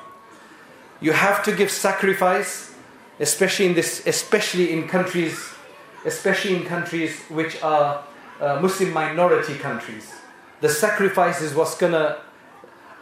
You 1.00 1.12
have 1.12 1.43
to 1.45 1.52
give 1.52 1.71
sacrifice, 1.71 2.75
especially 3.19 3.67
in 3.67 3.75
this, 3.75 4.07
especially 4.07 4.73
in 4.73 4.87
countries, 4.87 5.52
especially 6.05 6.57
in 6.57 6.64
countries 6.64 7.19
which 7.29 7.61
are 7.62 8.05
uh, 8.40 8.61
Muslim 8.61 8.93
minority 8.93 9.55
countries. 9.57 10.12
The 10.61 10.69
sacrifice 10.69 11.40
is 11.40 11.55
what's 11.55 11.76
gonna. 11.76 12.19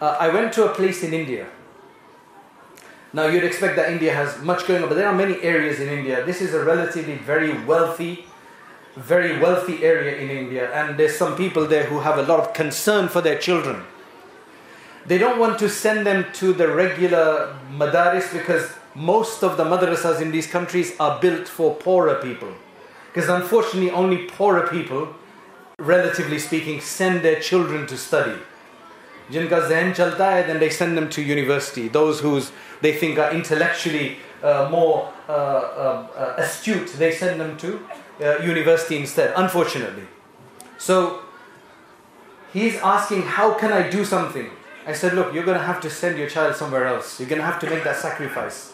Uh, 0.01 0.17
I 0.21 0.29
went 0.29 0.53
to 0.55 0.71
a 0.71 0.75
place 0.75 1.03
in 1.03 1.13
India. 1.13 1.49
Now 3.13 3.27
you'd 3.27 3.43
expect 3.45 3.75
that 3.77 3.91
India 3.91 4.15
has 4.15 4.41
much 4.43 4.67
going 4.67 4.83
on, 4.83 4.89
but 4.89 4.95
there 4.95 5.09
are 5.09 5.15
many 5.15 5.43
areas 5.43 5.81
in 5.81 5.89
India. 5.89 6.25
This 6.25 6.41
is 6.41 6.55
a 6.55 6.63
relatively 6.65 7.17
very 7.17 7.59
wealthy 7.65 8.27
very 8.99 9.39
wealthy 9.39 9.85
area 9.85 10.17
in 10.17 10.29
India, 10.31 10.71
and 10.73 10.97
there's 10.99 11.17
some 11.17 11.37
people 11.37 11.67
there 11.67 11.85
who 11.85 12.01
have 12.01 12.19
a 12.19 12.23
lot 12.23 12.41
of 12.41 12.53
concern 12.53 13.09
for 13.09 13.21
their 13.21 13.39
children. 13.39 13.85
They 15.07 15.19
don't 15.19 15.39
want 15.39 15.59
to 15.61 15.69
send 15.69 16.05
them 16.07 16.27
to 16.35 16.53
the 16.53 16.69
regular 16.69 17.57
madaris 17.73 18.33
because 18.33 18.71
most 18.95 19.43
of 19.45 19.57
the 19.57 19.65
madrasas 19.65 20.21
in 20.21 20.33
these 20.33 20.47
countries 20.49 20.95
are 20.99 21.21
built 21.21 21.47
for 21.49 21.75
poorer 21.77 22.17
people. 22.17 22.53
Because 23.13 23.29
unfortunately, 23.29 23.91
only 23.91 24.25
poorer 24.27 24.67
people, 24.67 25.15
relatively 25.79 26.39
speaking, 26.39 26.81
send 26.81 27.23
their 27.25 27.41
children 27.41 27.87
to 27.87 27.97
study. 27.97 28.37
जिनका 29.31 29.59
जहन 29.69 29.93
चलता 29.95 30.27
है 30.33 30.47
then 30.47 30.59
they 30.59 30.71
send 30.71 30.97
them 30.97 31.09
to 31.11 31.23
university. 31.23 31.87
Those 31.89 32.21
who 32.21 32.41
they 32.81 32.93
think 32.93 33.19
are 33.19 33.31
intellectually 33.33 34.17
uh, 34.43 34.69
more 34.71 35.13
uh, 35.29 35.33
uh, 35.33 36.07
uh 36.17 36.35
astute, 36.43 36.93
they 36.99 37.13
send 37.13 37.39
them 37.41 37.57
to 37.59 37.79
uh, 38.21 38.39
university 38.39 38.97
instead, 38.99 39.33
unfortunately. 39.37 40.05
So 40.77 41.23
he's 42.53 42.77
asking, 42.77 43.23
How 43.23 43.55
can 43.55 43.73
I 43.73 43.89
do 43.89 44.05
something? 44.05 44.49
I 44.87 44.93
said, 44.93 45.15
Look, 45.15 45.33
you're 45.33 45.45
going 45.45 45.59
to 45.59 45.65
have 45.65 45.81
to 45.83 45.91
send 45.91 46.19
your 46.19 46.29
child 46.29 46.57
somewhere 46.57 46.87
else. 46.87 47.21
You're 47.21 47.29
going 47.29 47.41
to 47.41 47.47
have 47.47 47.61
to 47.61 47.71
make 47.71 47.85
that 47.85 47.97
sacrifice. 47.97 48.73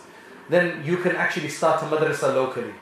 Then 0.48 0.84
you 0.84 0.96
can 0.98 1.16
actually 1.16 1.48
start 1.48 1.82
a 1.82 1.86
madrasa 1.86 2.34
locally. 2.34 2.72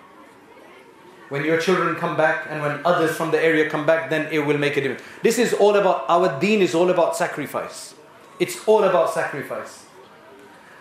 When 1.28 1.44
your 1.44 1.58
children 1.58 1.94
come 1.96 2.16
back 2.16 2.46
and 2.50 2.60
when 2.60 2.84
others 2.84 3.16
from 3.16 3.30
the 3.30 3.42
area 3.42 3.70
come 3.70 3.86
back, 3.86 4.10
then 4.10 4.30
it 4.32 4.40
will 4.44 4.58
make 4.58 4.76
a 4.76 4.82
difference. 4.82 5.02
This 5.22 5.38
is 5.38 5.54
all 5.54 5.76
about, 5.76 6.04
our 6.08 6.38
deen 6.38 6.60
is 6.60 6.74
all 6.74 6.90
about 6.90 7.16
sacrifice. 7.16 7.94
It's 8.38 8.62
all 8.68 8.82
about 8.84 9.14
sacrifice. 9.14 9.86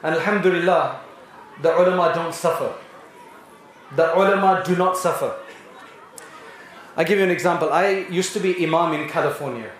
And 0.03 0.15
Alhamdulillah, 0.15 0.99
the 1.61 1.73
ulama 1.79 2.13
don't 2.13 2.33
suffer. 2.33 2.73
The 3.95 4.13
ulama 4.17 4.61
do 4.65 4.75
not 4.75 4.97
suffer. 4.97 5.35
I 6.97 7.03
give 7.05 7.17
you 7.17 7.23
an 7.23 7.29
example. 7.31 7.71
I 7.71 8.05
used 8.09 8.33
to 8.33 8.39
be 8.39 8.55
imam 8.65 8.93
in 8.93 9.07
California, 9.07 9.71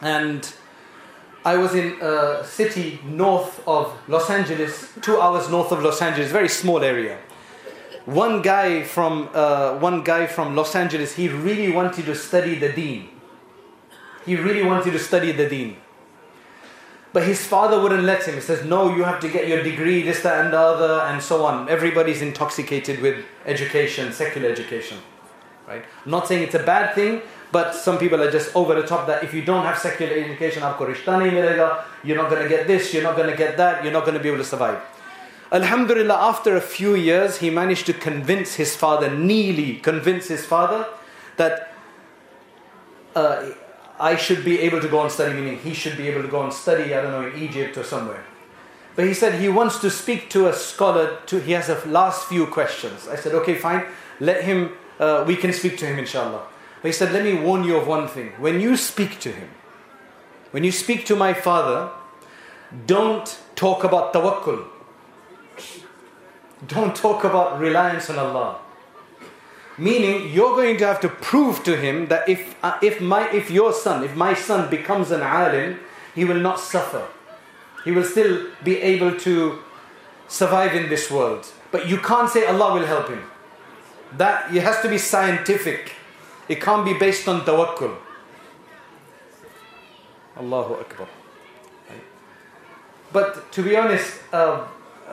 and 0.00 0.54
I 1.44 1.56
was 1.58 1.74
in 1.74 1.98
a 2.00 2.42
city 2.46 3.00
north 3.04 3.62
of 3.68 3.92
Los 4.08 4.30
Angeles, 4.30 4.88
two 5.02 5.20
hours 5.20 5.50
north 5.50 5.72
of 5.72 5.82
Los 5.82 6.00
Angeles, 6.00 6.30
very 6.32 6.48
small 6.48 6.82
area. 6.82 7.18
One 8.06 8.40
guy 8.40 8.82
from 8.82 9.28
uh, 9.34 9.78
one 9.78 10.02
guy 10.04 10.26
from 10.26 10.56
Los 10.56 10.74
Angeles, 10.74 11.16
he 11.16 11.28
really 11.28 11.70
wanted 11.70 12.06
to 12.06 12.14
study 12.14 12.54
the 12.54 12.72
Deen. 12.72 13.08
He 14.24 14.36
really 14.36 14.62
wanted 14.62 14.92
to 14.92 14.98
study 14.98 15.32
the 15.32 15.48
Deen. 15.48 15.76
But 17.12 17.24
his 17.24 17.46
father 17.46 17.80
wouldn't 17.80 18.04
let 18.04 18.24
him. 18.24 18.34
He 18.36 18.40
says, 18.40 18.64
No, 18.64 18.94
you 18.96 19.02
have 19.04 19.20
to 19.20 19.28
get 19.28 19.48
your 19.48 19.62
degree, 19.62 20.02
this, 20.02 20.22
that, 20.22 20.44
and 20.44 20.52
the 20.52 20.58
other, 20.58 21.00
and 21.10 21.22
so 21.22 21.44
on. 21.44 21.68
Everybody's 21.68 22.22
intoxicated 22.22 23.00
with 23.02 23.24
education, 23.46 24.12
secular 24.12 24.48
education 24.48 24.98
right? 25.66 25.84
I'm 26.04 26.10
not 26.10 26.28
saying 26.28 26.42
it's 26.42 26.54
a 26.54 26.62
bad 26.62 26.94
thing, 26.94 27.22
but 27.52 27.74
some 27.74 27.98
people 27.98 28.20
are 28.22 28.30
just 28.30 28.54
over 28.56 28.74
the 28.80 28.86
top 28.86 29.06
that 29.06 29.22
if 29.22 29.32
you 29.32 29.42
don't 29.42 29.64
have 29.64 29.78
secular 29.78 30.12
education, 30.12 30.60
you're 30.60 32.16
not 32.16 32.28
going 32.38 32.42
to 32.42 32.48
get 32.48 32.66
this, 32.66 32.92
you're 32.92 33.02
not 33.02 33.16
going 33.16 33.30
to 33.30 33.36
get 33.36 33.56
that, 33.56 33.84
you're 33.84 33.92
not 33.92 34.02
going 34.04 34.16
to 34.16 34.20
be 34.22 34.28
able 34.28 34.38
to 34.38 34.44
survive. 34.44 34.80
Alhamdulillah, 35.52 36.14
after 36.14 36.56
a 36.56 36.60
few 36.60 36.94
years, 36.94 37.38
he 37.38 37.50
managed 37.50 37.86
to 37.86 37.92
convince 37.92 38.54
his 38.54 38.74
father, 38.74 39.14
nearly 39.14 39.74
convince 39.76 40.26
his 40.26 40.44
father, 40.44 40.86
that 41.36 41.72
uh, 43.14 43.44
I 44.00 44.16
should 44.16 44.44
be 44.44 44.58
able 44.60 44.80
to 44.80 44.88
go 44.88 45.02
and 45.02 45.12
study, 45.12 45.32
meaning 45.34 45.58
he 45.58 45.72
should 45.74 45.96
be 45.96 46.08
able 46.08 46.22
to 46.22 46.28
go 46.28 46.42
and 46.42 46.52
study, 46.52 46.92
I 46.94 47.02
don't 47.02 47.10
know, 47.12 47.28
in 47.28 47.40
Egypt 47.40 47.76
or 47.76 47.84
somewhere. 47.84 48.24
But 48.96 49.04
he 49.06 49.14
said 49.14 49.40
he 49.40 49.48
wants 49.48 49.78
to 49.80 49.90
speak 49.90 50.28
to 50.30 50.48
a 50.48 50.52
scholar, 50.52 51.18
to, 51.26 51.38
he 51.40 51.52
has 51.52 51.68
a 51.68 51.80
last 51.88 52.26
few 52.28 52.46
questions. 52.46 53.06
I 53.06 53.14
said, 53.16 53.32
okay, 53.34 53.54
fine, 53.54 53.84
let 54.20 54.42
him 54.42 54.72
uh, 55.00 55.24
we 55.26 55.36
can 55.36 55.52
speak 55.52 55.76
to 55.78 55.86
him, 55.86 55.98
inshallah. 55.98 56.46
But 56.82 56.88
he 56.88 56.92
said, 56.92 57.12
Let 57.12 57.24
me 57.24 57.34
warn 57.34 57.64
you 57.64 57.76
of 57.76 57.86
one 57.86 58.08
thing. 58.08 58.28
When 58.38 58.60
you 58.60 58.76
speak 58.76 59.18
to 59.20 59.32
him, 59.32 59.50
when 60.50 60.64
you 60.64 60.72
speak 60.72 61.04
to 61.06 61.16
my 61.16 61.34
father, 61.34 61.90
don't 62.86 63.38
talk 63.56 63.84
about 63.84 64.12
tawakkul. 64.14 64.66
Don't 66.66 66.94
talk 66.94 67.24
about 67.24 67.58
reliance 67.58 68.08
on 68.08 68.18
Allah. 68.18 68.58
Meaning, 69.76 70.32
you're 70.32 70.54
going 70.54 70.76
to 70.78 70.86
have 70.86 71.00
to 71.00 71.08
prove 71.08 71.64
to 71.64 71.76
him 71.76 72.06
that 72.06 72.28
if, 72.28 72.54
uh, 72.62 72.78
if, 72.80 73.00
my, 73.00 73.28
if 73.32 73.50
your 73.50 73.72
son, 73.72 74.04
if 74.04 74.14
my 74.14 74.32
son 74.32 74.70
becomes 74.70 75.10
an 75.10 75.20
alim, 75.20 75.80
he 76.14 76.24
will 76.24 76.38
not 76.38 76.60
suffer. 76.60 77.06
He 77.84 77.90
will 77.90 78.04
still 78.04 78.46
be 78.62 78.80
able 78.80 79.16
to 79.20 79.58
survive 80.28 80.76
in 80.76 80.88
this 80.88 81.10
world. 81.10 81.46
But 81.72 81.88
you 81.88 81.98
can't 81.98 82.30
say 82.30 82.46
Allah 82.46 82.74
will 82.74 82.86
help 82.86 83.08
him. 83.08 83.24
That 84.16 84.54
it 84.54 84.62
has 84.62 84.80
to 84.82 84.88
be 84.88 84.98
scientific. 84.98 85.94
It 86.48 86.60
can't 86.60 86.84
be 86.84 86.94
based 86.94 87.26
on 87.28 87.40
tawakkul. 87.42 87.96
Allahu 90.38 90.74
Akbar. 90.74 91.08
But 93.12 93.52
to 93.52 93.62
be 93.62 93.76
honest, 93.76 94.20
uh, 94.32 94.66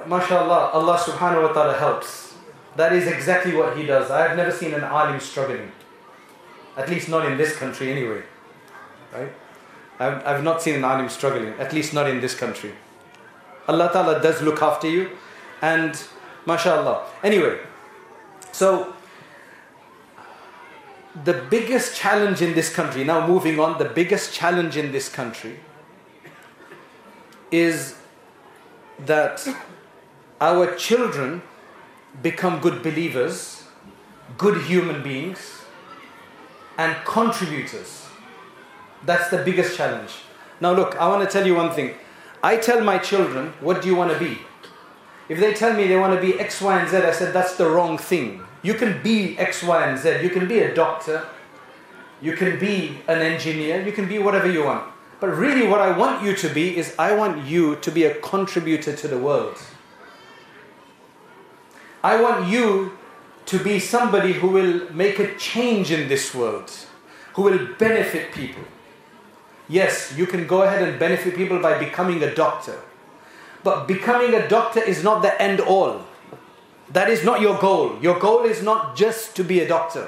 mashallah, 0.08 0.72
Allah 0.74 0.98
subhanahu 0.98 1.44
wa 1.48 1.54
ta'ala 1.54 1.78
helps. 1.78 2.34
That 2.76 2.94
is 2.94 3.08
exactly 3.08 3.56
what 3.56 3.78
He 3.78 3.86
does. 3.86 4.10
I 4.10 4.28
have 4.28 4.36
never 4.38 4.52
seen 4.52 4.74
an 4.74 4.84
alim 4.84 5.20
struggling. 5.20 5.72
At 6.78 6.90
least 6.90 7.10
not 7.10 7.26
in 7.26 7.38
this 7.38 7.56
country, 7.56 7.92
anyway. 7.92 8.24
Right? 9.14 9.32
I've, 10.00 10.26
I've 10.26 10.44
not 10.44 10.62
seen 10.62 10.76
an 10.76 10.84
alim 10.84 11.10
struggling, 11.10 11.54
at 11.60 11.74
least 11.74 11.94
not 11.94 12.10
in 12.10 12.22
this 12.22 12.34
country. 12.34 12.74
Allah 13.68 13.90
Ta'ala 13.94 14.22
does 14.22 14.42
look 14.42 14.64
after 14.64 14.90
you, 14.90 15.12
and 15.62 16.02
mashallah. 16.48 17.06
Anyway, 17.24 17.60
so, 18.52 18.94
the 21.24 21.34
biggest 21.50 21.96
challenge 21.96 22.42
in 22.42 22.54
this 22.54 22.74
country, 22.74 23.04
now 23.04 23.28
moving 23.28 23.60
on, 23.60 23.78
the 23.78 23.86
biggest 23.90 24.34
challenge 24.34 24.78
in 24.78 24.92
this 24.92 25.10
country 25.10 25.60
is 27.52 27.96
that 29.06 29.46
our 30.40 30.74
children 30.76 31.42
become 32.22 32.60
good 32.60 32.82
believers, 32.84 33.64
good 34.38 34.62
human 34.64 35.02
beings, 35.04 35.62
and 36.78 36.96
contributors. 37.06 38.06
That's 39.06 39.30
the 39.30 39.40
biggest 39.40 39.76
challenge. 39.76 40.12
Now, 40.62 40.74
look, 40.74 40.96
I 41.00 41.08
want 41.08 41.28
to 41.28 41.32
tell 41.38 41.46
you 41.46 41.56
one 41.56 41.72
thing. 41.72 41.94
I 42.44 42.56
tell 42.58 42.82
my 42.82 42.98
children, 42.98 43.54
What 43.60 43.82
do 43.82 43.88
you 43.90 43.96
want 43.96 44.12
to 44.14 44.20
be? 44.20 44.40
If 45.30 45.40
they 45.40 45.54
tell 45.54 45.74
me 45.74 45.88
they 45.88 45.98
want 45.98 46.20
to 46.20 46.22
be 46.22 46.40
X, 46.40 46.62
Y, 46.62 46.80
and 46.80 46.90
Z, 46.90 46.98
I 46.98 47.12
said 47.12 47.34
that's 47.34 47.56
the 47.56 47.70
wrong 47.70 47.98
thing. 47.98 48.42
You 48.64 48.74
can 48.74 49.02
be 49.02 49.38
X, 49.38 49.64
Y, 49.64 49.86
and 49.86 49.98
Z. 49.98 50.22
You 50.22 50.30
can 50.30 50.48
be 50.48 50.60
a 50.60 50.74
doctor. 50.74 51.26
You 52.22 52.36
can 52.36 52.60
be 52.60 53.00
an 53.08 53.20
engineer. 53.20 53.82
You 53.84 53.92
can 53.92 54.08
be 54.08 54.20
whatever 54.20 54.50
you 54.50 54.66
want. 54.66 54.92
But 55.20 55.36
really, 55.36 55.68
what 55.68 55.80
I 55.82 55.96
want 55.98 56.24
you 56.24 56.36
to 56.36 56.50
be 56.50 56.76
is 56.78 56.96
I 56.98 57.14
want 57.14 57.46
you 57.46 57.76
to 57.78 57.92
be 57.92 58.06
a 58.06 58.14
contributor 58.16 58.96
to 58.96 59.08
the 59.08 59.18
world. 59.20 59.58
I 62.04 62.20
want 62.22 62.48
you 62.48 62.98
to 63.46 63.60
be 63.64 63.78
somebody 63.80 64.34
who 64.34 64.48
will 64.48 64.92
make 64.92 65.20
a 65.20 65.36
change 65.36 65.92
in 65.92 66.08
this 66.10 66.34
world, 66.34 66.72
who 67.36 67.44
will 67.44 67.68
benefit 67.78 68.32
people. 68.34 68.64
Yes, 69.70 70.14
you 70.18 70.26
can 70.26 70.48
go 70.48 70.64
ahead 70.64 70.88
and 70.88 71.00
benefit 71.00 71.36
people 71.36 71.60
by 71.62 71.78
becoming 71.78 72.24
a 72.24 72.34
doctor. 72.34 72.78
But 73.64 73.88
becoming 73.88 74.34
a 74.34 74.48
doctor 74.48 74.82
is 74.82 75.04
not 75.04 75.22
the 75.22 75.40
end 75.42 75.60
all. 75.60 76.04
That 76.90 77.10
is 77.10 77.24
not 77.24 77.42
your 77.42 77.58
goal. 77.60 77.98
Your 78.02 78.20
goal 78.20 78.44
is 78.44 78.62
not 78.62 78.96
just 78.96 79.36
to 79.36 79.44
be 79.44 79.60
a 79.60 79.68
doctor. 79.68 80.08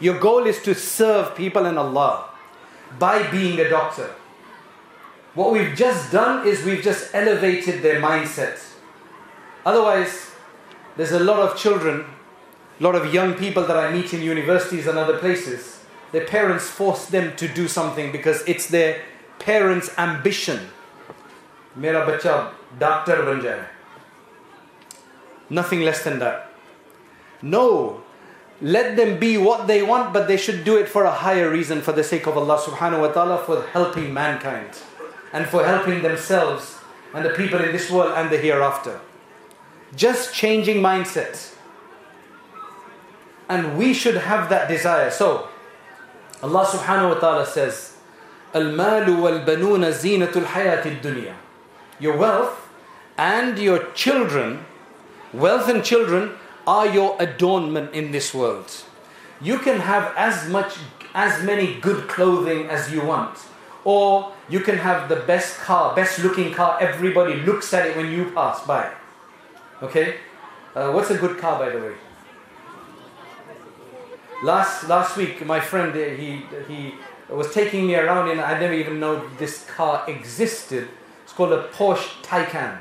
Your 0.00 0.18
goal 0.18 0.46
is 0.46 0.62
to 0.62 0.74
serve 0.74 1.34
people 1.36 1.66
in 1.66 1.76
Allah 1.78 2.24
by 2.98 3.24
being 3.30 3.58
a 3.60 3.68
doctor. 3.68 4.14
What 5.34 5.52
we've 5.52 5.74
just 5.74 6.12
done 6.12 6.46
is 6.46 6.64
we've 6.64 6.82
just 6.82 7.14
elevated 7.14 7.82
their 7.82 8.00
mindset. 8.00 8.58
Otherwise, 9.64 10.30
there's 10.96 11.12
a 11.12 11.20
lot 11.20 11.38
of 11.38 11.56
children, 11.56 12.04
a 12.78 12.82
lot 12.82 12.94
of 12.94 13.12
young 13.14 13.34
people 13.34 13.64
that 13.66 13.76
I 13.76 13.92
meet 13.92 14.12
in 14.12 14.22
universities 14.22 14.86
and 14.86 14.98
other 14.98 15.18
places. 15.18 15.80
Their 16.12 16.26
parents 16.26 16.68
force 16.68 17.06
them 17.06 17.34
to 17.36 17.48
do 17.48 17.68
something 17.68 18.12
because 18.12 18.42
it's 18.46 18.66
their 18.68 19.00
parents' 19.38 19.90
ambition. 19.98 20.60
Doctor 22.80 23.20
बन 23.22 23.40
जाए 23.40 23.64
nothing 25.60 25.82
less 25.84 26.02
than 26.08 26.18
that 26.24 26.48
no 27.56 27.64
let 28.74 28.88
them 28.96 29.08
be 29.20 29.28
what 29.44 29.62
they 29.68 29.76
want, 29.86 30.04
but 30.16 30.26
they 30.30 30.34
should 30.42 30.58
do 30.66 30.74
it 30.80 30.88
for 30.90 31.00
a 31.04 31.12
higher 31.20 31.46
reason, 31.52 31.80
for 31.86 31.92
the 31.94 32.02
sake 32.10 32.26
of 32.32 32.36
Allah 32.42 32.56
subhanahu 32.66 33.00
wa 33.04 33.08
ta'ala, 33.16 33.38
for 33.46 33.56
helping 33.72 34.04
mankind 34.18 34.78
and 35.38 35.48
for 35.54 35.64
helping 35.68 35.96
themselves 36.04 36.68
and 37.12 37.26
the 37.28 37.32
people 37.38 37.64
in 37.68 37.72
this 37.72 37.88
world 37.96 38.12
and 38.20 38.30
the 38.34 38.38
hereafter. 38.44 38.92
Just 40.04 40.32
changing 40.42 40.80
mindsets. 40.84 41.42
And 43.48 43.76
we 43.82 43.92
should 44.04 44.18
have 44.28 44.48
that 44.54 44.68
desire. 44.68 45.10
So, 45.10 45.30
Allah 46.50 46.64
subhanahu 46.76 47.14
wa 47.16 47.20
ta'ala 47.26 47.46
says, 47.58 47.80
Al-malu 48.54 49.16
wal-banuna 49.24 49.90
zinatul 49.98 51.00
dunya. 51.10 51.34
Your 51.98 52.16
wealth 52.16 52.61
and 53.18 53.58
your 53.58 53.84
children, 53.92 54.64
wealth 55.32 55.68
and 55.68 55.84
children, 55.84 56.32
are 56.66 56.86
your 56.86 57.16
adornment 57.18 57.94
in 57.94 58.12
this 58.12 58.32
world. 58.32 58.70
You 59.40 59.58
can 59.58 59.80
have 59.80 60.14
as 60.16 60.48
much 60.48 60.76
as 61.14 61.42
many 61.42 61.80
good 61.80 62.08
clothing 62.08 62.66
as 62.66 62.92
you 62.92 63.04
want. 63.04 63.38
Or 63.84 64.32
you 64.48 64.60
can 64.60 64.78
have 64.78 65.08
the 65.08 65.16
best 65.16 65.58
car, 65.58 65.94
best 65.96 66.20
looking 66.22 66.54
car, 66.54 66.78
everybody 66.80 67.34
looks 67.40 67.74
at 67.74 67.86
it 67.88 67.96
when 67.96 68.12
you 68.12 68.30
pass 68.30 68.64
by. 68.64 68.92
Okay? 69.82 70.16
Uh, 70.74 70.92
what's 70.92 71.10
a 71.10 71.18
good 71.18 71.38
car, 71.38 71.58
by 71.58 71.70
the 71.70 71.78
way? 71.78 71.94
Last, 74.44 74.88
last 74.88 75.16
week, 75.16 75.44
my 75.44 75.58
friend, 75.60 75.90
uh, 75.90 76.16
he, 76.16 76.42
he 76.68 76.94
was 77.28 77.52
taking 77.52 77.86
me 77.88 77.96
around 77.96 78.30
and 78.30 78.40
I 78.40 78.58
never 78.60 78.72
even 78.72 79.00
know 79.00 79.28
this 79.36 79.66
car 79.66 80.04
existed. 80.08 80.88
It's 81.24 81.32
called 81.32 81.52
a 81.52 81.66
Porsche 81.68 82.22
Taycan. 82.22 82.78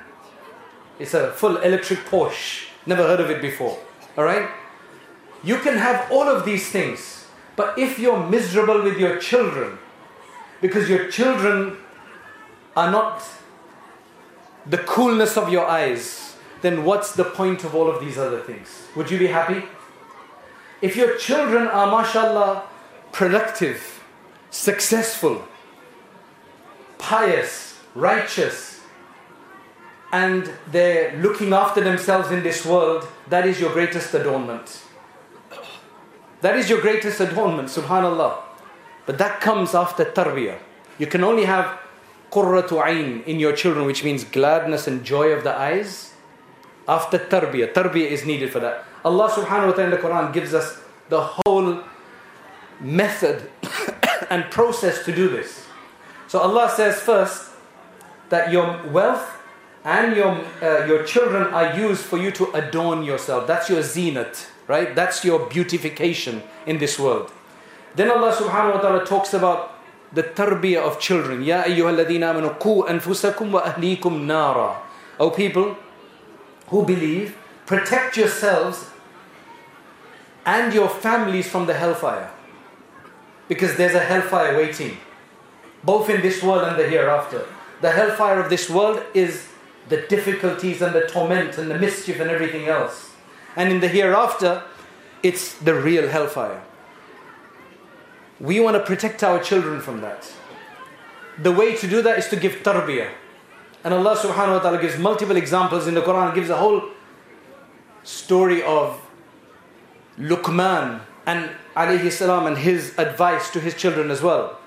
It's 1.01 1.15
a 1.15 1.31
full 1.31 1.57
electric 1.57 2.01
Porsche. 2.05 2.67
Never 2.85 3.01
heard 3.01 3.19
of 3.19 3.31
it 3.31 3.41
before. 3.41 3.75
All 4.15 4.23
right? 4.23 4.47
You 5.43 5.57
can 5.57 5.77
have 5.77 6.07
all 6.11 6.29
of 6.29 6.45
these 6.45 6.69
things, 6.69 7.25
but 7.55 7.75
if 7.79 7.97
you're 7.97 8.23
miserable 8.29 8.83
with 8.83 8.99
your 8.99 9.17
children, 9.17 9.79
because 10.61 10.87
your 10.87 11.09
children 11.09 11.77
are 12.77 12.91
not 12.91 13.23
the 14.67 14.77
coolness 14.77 15.37
of 15.37 15.51
your 15.51 15.65
eyes, 15.65 16.35
then 16.61 16.85
what's 16.85 17.13
the 17.13 17.23
point 17.25 17.63
of 17.63 17.73
all 17.73 17.89
of 17.89 17.99
these 17.99 18.19
other 18.19 18.39
things? 18.39 18.83
Would 18.95 19.09
you 19.09 19.17
be 19.17 19.25
happy? 19.25 19.63
If 20.83 20.95
your 20.95 21.17
children 21.17 21.65
are, 21.67 21.87
mashallah, 21.89 22.67
productive, 23.11 24.03
successful, 24.51 25.47
pious, 26.99 27.79
righteous, 27.95 28.70
and 30.12 30.52
they're 30.71 31.15
looking 31.17 31.54
after 31.54 31.82
themselves 31.82 32.32
in 32.32 32.43
this 32.43 32.65
world, 32.65 33.08
that 33.30 33.45
is 33.47 33.60
your 33.60 33.71
greatest 33.71 34.13
adornment. 34.13 34.84
That 36.41 36.58
is 36.58 36.69
your 36.69 36.82
greatest 36.82 37.19
adornment, 37.21 37.69
subhanAllah. 37.69 38.38
But 39.06 39.17
that 39.19 39.39
comes 39.39 39.74
after 39.74 40.04
tarbiyah. 40.06 40.58
You 40.97 41.08
can 41.08 41.24
only 41.24 41.45
have 41.45 41.80
qurratu 42.32 42.84
ayn 42.86 43.24
in 43.26 43.39
your 43.39 43.54
children, 43.56 43.86
which 43.86 44.04
means 44.04 44.24
gladness 44.24 44.86
and 44.88 45.04
joy 45.04 45.28
of 45.30 45.43
the 45.43 45.58
eyes, 45.58 46.13
after 46.88 47.17
tarbiyah. 47.17 47.74
Tarbiyah 47.74 48.08
is 48.10 48.26
needed 48.26 48.52
for 48.52 48.60
that. 48.60 48.84
Allah 49.06 49.30
subhanahu 49.30 49.67
wa 49.67 49.71
ta'ala 49.71 49.84
in 49.86 49.91
the 49.91 49.97
Quran 49.97 50.34
gives 50.34 50.54
us 50.54 50.80
the 51.10 51.21
whole 51.21 51.80
method 52.82 53.50
and 54.30 54.43
process 54.52 55.06
to 55.06 55.15
do 55.15 55.30
this. 55.30 55.65
So 56.28 56.39
Allah 56.39 56.69
says 56.76 57.00
first 57.00 57.52
that 58.30 58.52
your 58.52 58.82
wealth 58.89 59.38
and 59.83 60.15
your, 60.15 60.37
uh, 60.61 60.85
your 60.85 61.03
children 61.03 61.43
are 61.53 61.75
used 61.77 62.01
for 62.05 62.17
you 62.17 62.31
to 62.31 62.51
adorn 62.51 63.03
yourself. 63.03 63.47
That's 63.47 63.69
your 63.69 63.81
zenith, 63.81 64.51
right? 64.67 64.95
That's 64.95 65.25
your 65.25 65.47
beautification 65.49 66.43
in 66.65 66.77
this 66.77 66.99
world. 66.99 67.31
Then 67.95 68.11
Allah 68.11 68.31
subhanahu 68.33 68.75
wa 68.75 68.81
ta'ala 68.81 69.05
talks 69.05 69.33
about 69.33 69.79
the 70.13 70.23
tarbiyah 70.23 70.79
of 70.81 70.99
children. 70.99 71.41
Ya 71.43 71.63
amanu 71.63 72.59
ku 72.59 72.83
anfusakum 72.83 73.51
wa 73.51 73.63
ahlikum 73.63 74.25
nara. 74.25 74.77
O 75.19 75.29
people 75.31 75.75
who 76.67 76.85
believe, 76.85 77.35
protect 77.65 78.17
yourselves 78.17 78.85
and 80.45 80.73
your 80.73 80.87
families 80.89 81.49
from 81.49 81.65
the 81.65 81.73
hellfire. 81.73 82.29
Because 83.47 83.75
there's 83.75 83.95
a 83.95 83.99
hellfire 83.99 84.55
waiting, 84.55 84.97
both 85.83 86.09
in 86.09 86.21
this 86.21 86.41
world 86.41 86.63
and 86.63 86.79
the 86.79 86.87
hereafter. 86.87 87.45
The 87.81 87.91
hellfire 87.91 88.39
of 88.39 88.49
this 88.49 88.69
world 88.69 89.03
is 89.13 89.47
the 89.91 90.01
difficulties 90.08 90.82
and 90.82 90.95
the 90.95 91.01
torment 91.06 91.58
and 91.60 91.69
the 91.69 91.77
mischief 91.77 92.19
and 92.19 92.30
everything 92.32 92.67
else. 92.67 93.12
And 93.56 93.69
in 93.71 93.82
the 93.82 93.89
hereafter, 93.89 94.63
it's 95.21 95.54
the 95.56 95.75
real 95.75 96.08
hellfire. 96.08 96.63
We 98.39 98.60
want 98.62 98.77
to 98.77 98.84
protect 98.84 99.21
our 99.21 99.38
children 99.43 99.82
from 99.82 99.99
that. 100.01 100.32
The 101.38 101.51
way 101.51 101.75
to 101.75 101.88
do 101.88 102.01
that 102.01 102.17
is 102.17 102.27
to 102.30 102.38
give 102.38 102.54
tarbiyah. 102.63 103.12
And 103.84 103.93
Allah 103.93 104.15
subhanahu 104.15 104.54
wa 104.54 104.60
ta'ala 104.60 104.82
gives 104.82 104.97
multiple 104.97 105.36
examples 105.36 105.88
in 105.88 105.93
the 105.93 106.01
Quran, 106.01 106.34
gives 106.34 106.49
a 106.49 106.56
whole 106.58 106.84
story 108.04 108.63
of 108.63 108.99
Luqman 110.17 111.01
and 111.25 111.49
alayhi 111.75 112.12
salam 112.12 112.47
and 112.47 112.58
his 112.58 112.93
advice 112.97 113.49
to 113.51 113.60
his 113.60 113.75
children 113.75 114.10
as 114.10 114.21
well. 114.21 114.58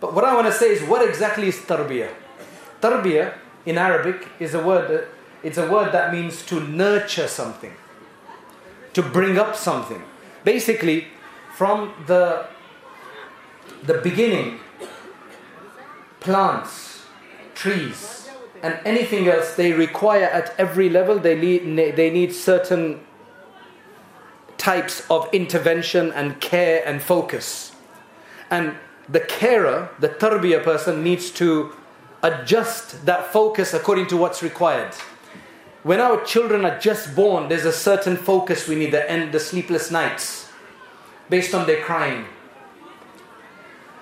But 0.00 0.12
what 0.14 0.24
I 0.24 0.34
want 0.34 0.46
to 0.48 0.52
say 0.52 0.70
is 0.72 0.82
what 0.86 1.08
exactly 1.08 1.48
is 1.48 1.56
tarbiyah? 1.56 2.12
Tarbiyah 2.82 3.32
in 3.66 3.78
Arabic 3.78 4.28
is 4.38 4.54
a 4.54 4.62
word 4.62 4.88
that, 4.90 5.04
it's 5.42 5.58
a 5.58 5.68
word 5.70 5.92
that 5.92 6.12
means 6.12 6.44
to 6.46 6.60
nurture 6.60 7.26
something, 7.28 7.74
to 8.92 9.02
bring 9.02 9.38
up 9.38 9.56
something. 9.56 10.02
Basically, 10.44 11.06
from 11.54 11.92
the 12.06 12.46
the 13.82 13.94
beginning, 13.98 14.58
plants, 16.20 17.02
trees, 17.54 18.28
and 18.62 18.78
anything 18.84 19.26
else 19.28 19.56
they 19.56 19.72
require 19.72 20.24
at 20.24 20.54
every 20.58 20.90
level 20.90 21.18
they 21.18 21.38
need 21.38 21.96
they 21.96 22.10
need 22.10 22.32
certain 22.34 23.00
types 24.58 25.04
of 25.10 25.28
intervention 25.32 26.12
and 26.12 26.40
care 26.40 26.82
and 26.84 27.02
focus. 27.02 27.72
And 28.50 28.74
the 29.08 29.20
carer, 29.20 29.90
the 29.98 30.08
tarbiyah 30.08 30.62
person 30.62 31.02
needs 31.02 31.30
to 31.32 31.72
adjust 32.22 33.04
that 33.06 33.32
focus 33.32 33.72
according 33.74 34.06
to 34.08 34.16
what's 34.16 34.42
required. 34.42 34.92
When 35.82 36.00
our 36.00 36.22
children 36.24 36.64
are 36.64 36.78
just 36.78 37.14
born, 37.16 37.48
there's 37.48 37.64
a 37.64 37.72
certain 37.72 38.16
focus 38.16 38.68
we 38.68 38.74
need 38.74 38.90
to 38.90 39.00
end 39.10 39.32
the 39.32 39.40
sleepless 39.40 39.90
nights 39.90 40.48
based 41.30 41.54
on 41.54 41.66
their 41.66 41.80
crying. 41.82 42.26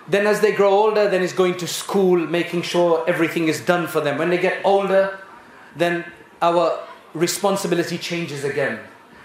Then, 0.09 0.27
as 0.27 0.41
they 0.41 0.53
grow 0.53 0.71
older, 0.71 1.09
then 1.09 1.23
it's 1.23 1.35
going 1.35 1.59
to 1.59 1.67
school, 1.69 2.17
making 2.17 2.63
sure 2.63 3.05
everything 3.07 3.47
is 3.47 3.61
done 3.61 3.87
for 3.87 4.01
them. 4.01 4.17
When 4.17 4.31
they 4.31 4.39
get 4.39 4.65
older, 4.65 5.19
then 5.77 6.05
our 6.41 6.81
responsibility 7.13 7.99
changes 7.99 8.43
again. 8.43 8.81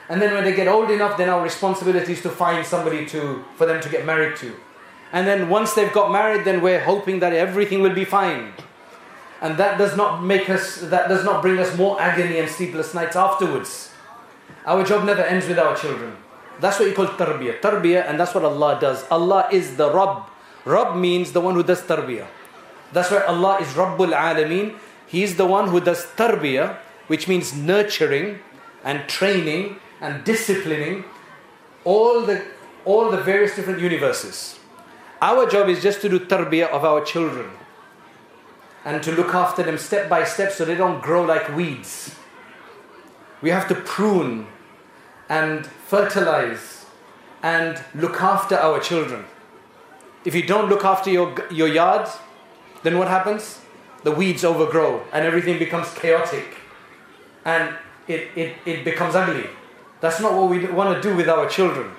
And 0.09 0.21
then 0.21 0.33
when 0.33 0.43
they 0.43 0.53
get 0.53 0.67
old 0.67 0.91
enough, 0.91 1.17
then 1.17 1.29
our 1.29 1.41
responsibility 1.41 2.11
is 2.11 2.21
to 2.23 2.29
find 2.29 2.65
somebody 2.65 3.05
to, 3.07 3.45
for 3.55 3.65
them 3.65 3.81
to 3.81 3.87
get 3.87 4.05
married 4.05 4.35
to. 4.37 4.53
And 5.13 5.25
then 5.25 5.47
once 5.47 5.73
they've 5.73 5.93
got 5.93 6.11
married, 6.11 6.43
then 6.43 6.61
we're 6.61 6.81
hoping 6.83 7.19
that 7.21 7.31
everything 7.31 7.81
will 7.81 7.93
be 7.95 8.03
fine. 8.03 8.51
And 9.43 9.57
that 9.57 9.77
does 9.77 9.97
not 9.97 10.23
make 10.23 10.49
us, 10.49 10.77
that 10.87 11.09
does 11.09 11.25
not 11.25 11.41
bring 11.41 11.59
us 11.59 11.77
more 11.77 12.01
agony 12.01 12.39
and 12.39 12.49
sleepless 12.49 12.93
nights 12.93 13.17
afterwards. 13.17 13.91
Our 14.65 14.85
job 14.85 15.03
never 15.05 15.21
ends 15.21 15.45
with 15.49 15.59
our 15.59 15.75
children. 15.75 16.15
That's 16.61 16.79
what 16.79 16.87
you 16.87 16.95
call 16.95 17.07
tarbiyah. 17.07 17.59
Tarbiyah, 17.59 18.07
and 18.07 18.17
that's 18.17 18.33
what 18.33 18.45
Allah 18.45 18.77
does. 18.79 19.03
Allah 19.11 19.49
is 19.51 19.75
the 19.75 19.91
Rabb. 19.93 20.27
Rabb 20.63 20.95
means 20.95 21.33
the 21.33 21.41
one 21.41 21.55
who 21.55 21.63
does 21.63 21.81
tarbiyah. 21.81 22.25
That's 22.93 23.11
why 23.11 23.19
Allah 23.33 23.57
is 23.59 23.67
Rabbul 23.81 24.13
Alameen. 24.15 24.77
He 25.07 25.23
is 25.23 25.35
the 25.35 25.45
one 25.45 25.67
who 25.67 25.81
does 25.81 26.05
tarbiyah, 26.15 26.77
which 27.07 27.27
means 27.27 27.53
nurturing 27.53 28.39
and 28.85 29.09
training 29.09 29.75
and 29.99 30.23
disciplining 30.23 31.03
all 31.83 32.21
the, 32.25 32.45
all 32.85 33.11
the 33.11 33.17
various 33.17 33.57
different 33.57 33.81
universes. 33.81 34.57
Our 35.21 35.49
job 35.49 35.67
is 35.67 35.83
just 35.83 35.99
to 35.99 36.07
do 36.07 36.21
tarbiyah 36.21 36.69
of 36.69 36.85
our 36.85 37.03
children 37.03 37.49
and 38.85 39.01
to 39.03 39.11
look 39.11 39.33
after 39.33 39.63
them 39.63 39.77
step 39.77 40.09
by 40.09 40.23
step 40.23 40.51
so 40.51 40.65
they 40.65 40.75
don't 40.75 41.01
grow 41.01 41.21
like 41.23 41.53
weeds. 41.55 42.15
We 43.41 43.49
have 43.49 43.67
to 43.69 43.75
prune 43.75 44.47
and 45.29 45.65
fertilize 45.65 46.85
and 47.41 47.81
look 47.95 48.21
after 48.21 48.55
our 48.57 48.79
children. 48.79 49.25
If 50.25 50.35
you 50.35 50.43
don't 50.43 50.69
look 50.69 50.85
after 50.85 51.09
your, 51.09 51.33
your 51.51 51.67
yard, 51.67 52.07
then 52.83 52.97
what 52.97 53.07
happens? 53.07 53.59
The 54.03 54.11
weeds 54.11 54.43
overgrow 54.43 55.03
and 55.13 55.25
everything 55.25 55.59
becomes 55.59 55.93
chaotic 55.93 56.57
and 57.45 57.73
it, 58.07 58.27
it, 58.35 58.55
it 58.65 58.85
becomes 58.85 59.15
ugly. 59.15 59.47
That's 60.01 60.19
not 60.19 60.33
what 60.33 60.49
we 60.49 60.65
want 60.65 61.01
to 61.01 61.01
do 61.09 61.15
with 61.15 61.29
our 61.29 61.47
children. 61.49 61.91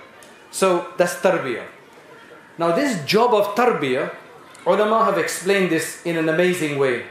So 0.50 0.92
that's 0.98 1.14
tarbiyah. 1.14 1.66
Now, 2.58 2.76
this 2.76 3.04
job 3.06 3.32
of 3.34 3.54
tarbiyah 3.54 4.12
Ulama 4.66 5.04
have 5.04 5.18
explained 5.18 5.70
this 5.70 6.00
in 6.06 6.16
an 6.16 6.26
amazing 6.28 6.78
way. 6.78 7.02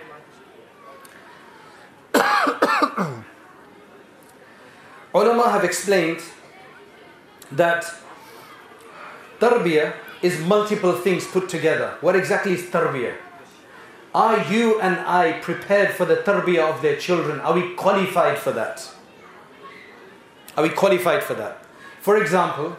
Ulama 5.14 5.50
have 5.52 5.64
explained 5.64 6.20
that 7.52 7.86
tarbiyah 9.40 9.94
is 10.24 10.40
multiple 10.40 10.94
things 10.94 11.28
put 11.28 11.48
together. 11.48 11.96
What 12.02 12.16
exactly 12.16 12.54
is 12.54 12.64
tarbiyah? 12.64 13.16
Are 14.16 14.40
you 14.52 14.80
and 14.82 14.98
I 15.06 15.34
prepared 15.34 15.92
for 15.92 16.06
the 16.06 16.16
tarbiyah 16.16 16.74
of 16.74 16.82
their 16.82 16.96
children? 16.96 17.40
Are 17.42 17.54
we 17.54 17.76
qualified 17.76 18.40
for 18.40 18.52
that? 18.54 18.90
Are 20.58 20.64
we 20.64 20.70
qualified 20.70 21.22
for 21.24 21.36
that? 21.36 21.64
For 22.02 22.18
example, 22.18 22.76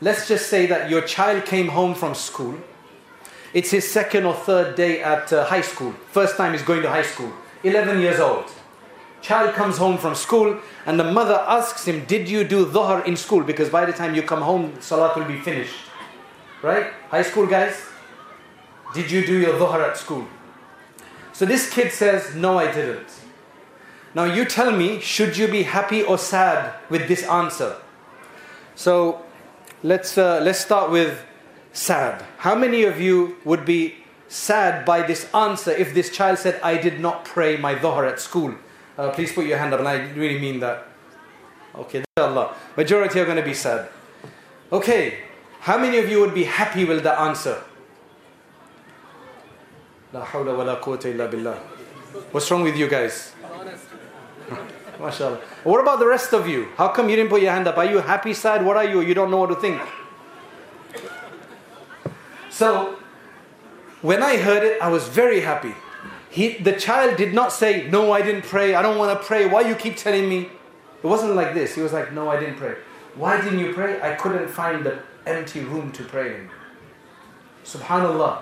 let's 0.00 0.26
just 0.26 0.48
say 0.48 0.64
that 0.66 0.88
your 0.88 1.02
child 1.02 1.44
came 1.44 1.68
home 1.68 1.94
from 1.94 2.14
school 2.14 2.56
it's 3.56 3.70
his 3.70 3.90
second 3.90 4.26
or 4.26 4.34
third 4.34 4.74
day 4.74 5.00
at 5.00 5.32
uh, 5.32 5.46
high 5.46 5.62
school. 5.62 5.92
First 6.12 6.36
time 6.36 6.52
he's 6.52 6.60
going 6.60 6.82
to 6.82 6.90
high 6.90 7.00
school. 7.10 7.32
11 7.64 8.00
years 8.02 8.20
old. 8.20 8.44
Child 9.22 9.54
comes 9.54 9.78
home 9.78 9.96
from 9.96 10.14
school 10.14 10.58
and 10.84 11.00
the 11.00 11.10
mother 11.10 11.42
asks 11.48 11.88
him, 11.88 12.04
Did 12.04 12.28
you 12.28 12.44
do 12.44 12.66
dhuhr 12.66 13.06
in 13.06 13.16
school? 13.16 13.42
Because 13.42 13.70
by 13.70 13.86
the 13.86 13.94
time 13.94 14.14
you 14.14 14.20
come 14.20 14.42
home, 14.42 14.74
salat 14.80 15.16
will 15.16 15.24
be 15.24 15.38
finished. 15.40 15.74
Right? 16.62 16.88
High 17.08 17.22
school 17.22 17.46
guys, 17.46 17.82
did 18.92 19.10
you 19.10 19.24
do 19.26 19.38
your 19.38 19.54
dhuhr 19.54 19.80
at 19.88 19.96
school? 19.96 20.26
So 21.32 21.46
this 21.46 21.70
kid 21.72 21.92
says, 21.92 22.34
No, 22.34 22.58
I 22.58 22.70
didn't. 22.70 23.08
Now 24.14 24.24
you 24.24 24.44
tell 24.44 24.70
me, 24.70 25.00
should 25.00 25.34
you 25.38 25.48
be 25.48 25.62
happy 25.62 26.02
or 26.02 26.18
sad 26.18 26.74
with 26.90 27.08
this 27.08 27.22
answer? 27.26 27.76
So 28.74 29.22
let's, 29.82 30.18
uh, 30.18 30.40
let's 30.42 30.58
start 30.60 30.90
with 30.90 31.22
sad. 31.76 32.24
How 32.38 32.54
many 32.56 32.82
of 32.84 33.00
you 33.00 33.36
would 33.44 33.64
be 33.64 33.94
sad 34.28 34.84
by 34.84 35.02
this 35.02 35.28
answer 35.34 35.70
if 35.70 35.94
this 35.94 36.10
child 36.10 36.38
said, 36.38 36.58
I 36.62 36.76
did 36.76 36.98
not 37.00 37.24
pray 37.24 37.56
my 37.56 37.74
dhuhr 37.76 38.08
at 38.08 38.18
school? 38.18 38.54
Uh, 38.98 39.10
please 39.10 39.32
put 39.32 39.44
your 39.46 39.58
hand 39.58 39.74
up, 39.74 39.80
and 39.80 39.88
I 39.88 40.10
really 40.12 40.40
mean 40.40 40.60
that. 40.60 40.88
Okay, 41.76 42.02
inshallah. 42.08 42.56
Majority 42.76 43.20
are 43.20 43.24
going 43.26 43.36
to 43.36 43.44
be 43.44 43.52
sad. 43.54 43.88
Okay, 44.72 45.20
how 45.60 45.76
many 45.76 45.98
of 45.98 46.08
you 46.08 46.18
would 46.20 46.34
be 46.34 46.44
happy 46.44 46.84
with 46.84 47.02
the 47.04 47.12
answer? 47.12 47.62
La 50.12 50.24
hawla 50.24 50.56
wa 50.56 50.64
la 50.64 50.80
quwwata 50.80 51.12
illa 51.12 51.28
billah. 51.28 51.54
What's 52.32 52.50
wrong 52.50 52.62
with 52.62 52.76
you 52.76 52.88
guys? 52.88 53.34
MashaAllah. 54.98 55.38
What 55.68 55.80
about 55.82 55.98
the 55.98 56.06
rest 56.06 56.32
of 56.32 56.48
you? 56.48 56.68
How 56.76 56.88
come 56.88 57.10
you 57.10 57.16
didn't 57.16 57.28
put 57.30 57.42
your 57.42 57.52
hand 57.52 57.68
up? 57.68 57.76
Are 57.76 57.84
you 57.84 57.98
happy, 57.98 58.32
sad? 58.32 58.64
What 58.64 58.78
are 58.78 58.84
you? 58.84 59.02
You 59.02 59.12
don't 59.12 59.30
know 59.30 59.36
what 59.44 59.50
to 59.50 59.56
think. 59.56 59.82
So 62.56 62.96
when 64.00 64.22
I 64.22 64.38
heard 64.38 64.62
it, 64.62 64.80
I 64.80 64.88
was 64.88 65.08
very 65.08 65.40
happy. 65.40 65.74
He, 66.30 66.54
the 66.56 66.72
child 66.72 67.18
did 67.18 67.34
not 67.34 67.52
say, 67.52 67.86
No, 67.90 68.12
I 68.12 68.22
didn't 68.22 68.44
pray. 68.46 68.74
I 68.74 68.80
don't 68.80 68.96
want 68.96 69.12
to 69.20 69.26
pray. 69.26 69.44
Why 69.46 69.60
you 69.68 69.74
keep 69.74 69.98
telling 69.98 70.26
me? 70.26 70.48
It 71.02 71.06
wasn't 71.06 71.34
like 71.34 71.52
this. 71.52 71.74
He 71.74 71.82
was 71.82 71.92
like, 71.92 72.14
No, 72.14 72.30
I 72.30 72.40
didn't 72.40 72.56
pray. 72.56 72.76
Why 73.14 73.38
didn't 73.42 73.58
you 73.58 73.74
pray? 73.74 74.00
I 74.00 74.14
couldn't 74.14 74.48
find 74.48 74.86
the 74.86 75.00
empty 75.26 75.60
room 75.60 75.92
to 75.92 76.04
pray 76.04 76.34
in. 76.34 76.50
Subhanallah. 77.62 78.38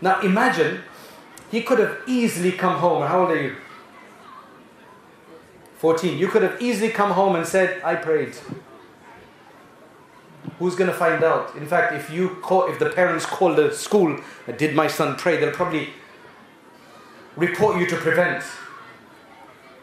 Now 0.00 0.20
imagine, 0.20 0.82
he 1.50 1.64
could 1.64 1.80
have 1.80 1.98
easily 2.06 2.52
come 2.52 2.78
home. 2.78 3.02
How 3.04 3.22
old 3.22 3.30
are 3.32 3.42
you? 3.42 3.56
14. 5.78 6.16
You 6.16 6.28
could 6.28 6.44
have 6.44 6.62
easily 6.62 6.90
come 6.90 7.10
home 7.10 7.34
and 7.34 7.44
said, 7.44 7.82
I 7.82 7.96
prayed 7.96 8.36
who's 10.58 10.74
going 10.74 10.90
to 10.90 10.96
find 10.96 11.22
out? 11.24 11.54
In 11.56 11.66
fact, 11.66 11.94
if 11.94 12.10
you 12.10 12.30
call, 12.42 12.66
if 12.68 12.78
the 12.78 12.90
parents 12.90 13.24
call 13.26 13.54
the 13.54 13.72
school, 13.72 14.18
uh, 14.48 14.52
did 14.52 14.74
my 14.74 14.86
son 14.86 15.16
pray? 15.16 15.36
They'll 15.36 15.52
probably 15.52 15.90
report 17.36 17.78
you 17.78 17.86
to 17.86 17.96
prevent. 17.96 18.44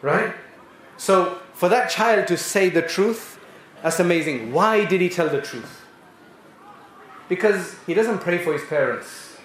Right? 0.02 0.34
So 0.96 1.38
for 1.54 1.68
that 1.68 1.90
child 1.90 2.26
to 2.28 2.36
say 2.36 2.68
the 2.68 2.82
truth, 2.82 3.38
that's 3.82 4.00
amazing. 4.00 4.52
Why 4.52 4.84
did 4.84 5.00
he 5.00 5.08
tell 5.08 5.28
the 5.28 5.40
truth? 5.40 5.82
Because 7.28 7.76
he 7.86 7.94
doesn't 7.94 8.18
pray 8.18 8.38
for 8.38 8.52
his 8.52 8.64
parents. 8.64 9.36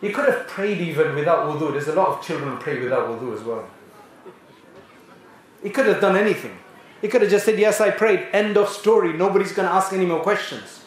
He 0.00 0.10
could 0.10 0.28
have 0.28 0.46
prayed 0.48 0.80
even 0.80 1.14
without 1.14 1.46
wudu. 1.46 1.72
There's 1.72 1.86
a 1.86 1.94
lot 1.94 2.08
of 2.08 2.24
children 2.26 2.50
who 2.56 2.56
pray 2.60 2.82
without 2.82 3.08
wudu 3.08 3.34
as 3.36 3.42
well. 3.42 3.66
He 5.62 5.70
could 5.70 5.86
have 5.86 6.00
done 6.00 6.16
anything. 6.16 6.58
He 7.02 7.08
could 7.08 7.20
have 7.20 7.30
just 7.30 7.44
said, 7.44 7.58
Yes, 7.58 7.80
I 7.80 7.90
prayed. 7.90 8.28
End 8.32 8.56
of 8.56 8.68
story. 8.68 9.12
Nobody's 9.12 9.52
going 9.52 9.68
to 9.68 9.74
ask 9.74 9.92
any 9.92 10.06
more 10.06 10.20
questions. 10.20 10.84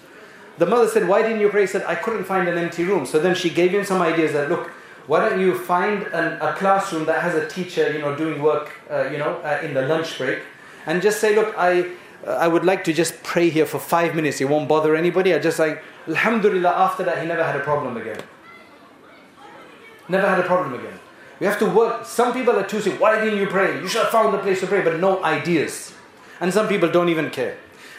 The 0.57 0.65
mother 0.65 0.87
said, 0.87 1.07
Why 1.09 1.21
didn't 1.21 1.41
you 1.41 1.49
pray? 1.49 1.61
He 1.61 1.67
said, 1.67 1.83
I 1.85 1.95
couldn't 1.95 2.23
find 2.23 2.47
an 2.47 2.57
empty 2.57 2.85
room. 2.85 3.05
So 3.05 3.19
then 3.19 3.35
she 3.35 3.49
gave 3.49 3.71
him 3.71 3.83
some 3.85 4.01
ideas 4.01 4.31
that, 4.31 4.49
Look, 4.49 4.69
why 5.07 5.27
don't 5.27 5.41
you 5.41 5.55
find 5.55 6.03
an, 6.07 6.41
a 6.41 6.53
classroom 6.53 7.05
that 7.05 7.21
has 7.21 7.35
a 7.35 7.47
teacher, 7.49 7.91
you 7.91 7.99
know, 7.99 8.15
doing 8.15 8.41
work, 8.41 8.71
uh, 8.89 9.09
you 9.09 9.17
know, 9.17 9.33
uh, 9.43 9.59
in 9.61 9.73
the 9.73 9.81
lunch 9.83 10.17
break, 10.17 10.39
and 10.87 10.99
just 10.99 11.19
say, 11.19 11.35
look, 11.35 11.53
I, 11.55 11.91
uh, 12.25 12.31
I 12.31 12.47
would 12.47 12.63
like 12.65 12.83
to 12.85 12.93
just 12.93 13.21
pray 13.21 13.51
here 13.51 13.67
for 13.67 13.77
five 13.77 14.15
minutes. 14.15 14.41
It 14.41 14.45
won't 14.49 14.67
bother 14.67 14.95
anybody. 14.95 15.35
I 15.35 15.37
just 15.37 15.59
like, 15.59 15.83
Alhamdulillah. 16.07 16.69
After 16.71 17.03
that, 17.03 17.21
he 17.21 17.27
never 17.27 17.43
had 17.43 17.55
a 17.55 17.59
problem 17.59 17.97
again. 17.97 18.17
Never 20.09 20.27
had 20.27 20.39
a 20.39 20.43
problem 20.43 20.73
again. 20.79 20.99
We 21.39 21.45
have 21.45 21.59
to 21.59 21.65
work. 21.69 22.05
Some 22.07 22.33
people 22.33 22.55
are 22.55 22.65
too 22.65 22.81
sick. 22.81 22.99
Why 22.99 23.23
didn't 23.23 23.37
you 23.37 23.45
pray? 23.45 23.79
You 23.79 23.87
should 23.87 24.01
have 24.01 24.11
found 24.11 24.33
a 24.33 24.39
place 24.39 24.61
to 24.61 24.67
pray, 24.67 24.81
but 24.81 24.99
no 24.99 25.23
ideas. 25.23 25.93
And 26.39 26.53
some 26.53 26.67
people 26.67 26.89
don't 26.89 27.09
even 27.09 27.29
care. 27.29 27.55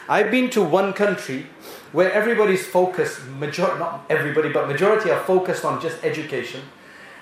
I've 0.09 0.31
been 0.31 0.49
to 0.51 0.61
one 0.61 0.93
country 0.93 1.47
where 1.91 2.11
everybody's 2.11 2.65
focused, 2.65 3.25
major- 3.39 3.75
not 3.79 4.05
everybody, 4.09 4.49
but 4.49 4.67
majority 4.67 5.09
are 5.11 5.19
focused 5.19 5.65
on 5.65 5.81
just 5.81 6.03
education. 6.03 6.61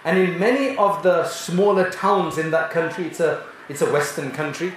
And 0.04 0.18
in 0.18 0.40
many 0.40 0.78
of 0.78 1.02
the 1.04 1.24
smaller 1.26 1.90
towns 1.90 2.38
in 2.38 2.52
that 2.52 2.70
country, 2.70 3.06
it's 3.06 3.20
a, 3.20 3.44
it's 3.70 3.82
a 3.82 3.92
Western 3.92 4.32
country, 4.32 4.74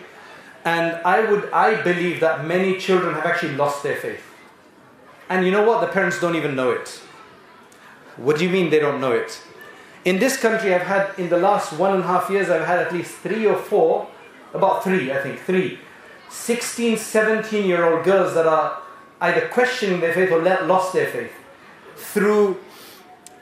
and 0.64 0.96
I 1.04 1.20
would, 1.20 1.50
I 1.52 1.82
believe 1.82 2.20
that 2.20 2.46
many 2.46 2.78
children 2.78 3.14
have 3.14 3.26
actually 3.26 3.54
lost 3.56 3.82
their 3.82 3.96
faith. 3.96 4.22
And 5.28 5.44
you 5.44 5.52
know 5.52 5.62
what? 5.64 5.80
The 5.80 5.86
parents 5.88 6.20
don't 6.20 6.34
even 6.36 6.56
know 6.56 6.70
it. 6.70 7.00
What 8.16 8.38
do 8.38 8.44
you 8.44 8.50
mean 8.50 8.70
they 8.70 8.78
don't 8.78 9.00
know 9.00 9.12
it? 9.12 9.42
In 10.04 10.18
this 10.18 10.38
country, 10.38 10.74
I've 10.74 10.82
had, 10.82 11.10
in 11.18 11.28
the 11.28 11.36
last 11.38 11.72
one 11.74 11.94
and 11.94 12.02
a 12.02 12.06
half 12.06 12.30
years, 12.30 12.48
I've 12.48 12.66
had 12.66 12.78
at 12.78 12.92
least 12.92 13.14
three 13.16 13.46
or 13.46 13.56
four, 13.56 14.08
about 14.54 14.82
three, 14.84 15.12
I 15.12 15.20
think, 15.22 15.38
three 15.40 15.78
16, 16.30 16.96
17 16.96 17.66
year 17.66 17.84
old 17.84 18.04
girls 18.04 18.34
that 18.34 18.46
are 18.46 18.82
either 19.20 19.48
questioning 19.48 20.00
their 20.00 20.12
faith 20.12 20.30
or 20.30 20.42
lost 20.66 20.92
their 20.92 21.06
faith 21.06 21.32
through, 21.96 22.58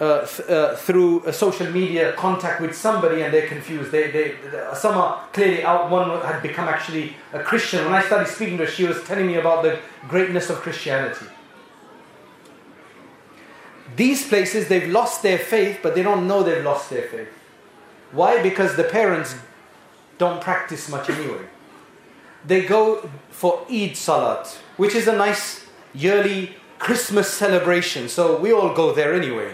uh, 0.01 0.25
th- 0.25 0.49
uh, 0.49 0.77
through 0.77 1.22
a 1.27 1.33
social 1.33 1.70
media 1.70 2.12
contact 2.14 2.61
with 2.61 2.75
somebody 2.77 3.22
and 3.22 3.35
they're 3.35 3.49
confused. 3.49 3.90
They, 3.90 4.11
they, 4.11 4.35
uh, 4.57 4.75
some 4.75 4.96
are 4.96 5.25
clearly 5.33 5.64
out, 5.64 5.90
one 5.90 6.11
had 6.22 6.42
become 6.42 6.68
actually 6.68 7.14
a 7.33 7.40
Christian. 7.42 7.85
When 7.85 7.94
I 7.94 8.03
started 8.03 8.29
speaking 8.29 8.59
to 8.59 8.64
her, 8.64 8.70
she 8.70 8.85
was 8.85 9.03
telling 9.03 9.27
me 9.27 9.35
about 9.35 9.62
the 9.62 9.79
greatness 10.09 10.49
of 10.49 10.57
Christianity. 10.59 11.27
These 13.96 14.29
places, 14.29 14.68
they've 14.68 14.88
lost 14.90 15.22
their 15.22 15.38
faith, 15.38 15.81
but 15.83 15.94
they 15.94 16.03
don't 16.03 16.27
know 16.27 16.42
they've 16.42 16.64
lost 16.64 16.90
their 16.90 17.09
faith. 17.09 17.29
Why? 18.12 18.42
Because 18.42 18.77
the 18.77 18.85
parents 18.85 19.35
don't 20.18 20.40
practice 20.40 20.88
much 20.88 21.09
anyway 21.11 21.44
they 22.46 22.62
go 22.64 23.09
for 23.30 23.64
Eid 23.70 23.96
Salat, 23.96 24.46
which 24.76 24.94
is 24.94 25.09
a 25.09 25.12
nice 25.16 25.66
yearly 25.92 26.54
Christmas 26.78 27.32
celebration. 27.32 28.09
So 28.09 28.38
we 28.38 28.52
all 28.52 28.72
go 28.74 28.92
there 28.94 29.12
anyway. 29.14 29.52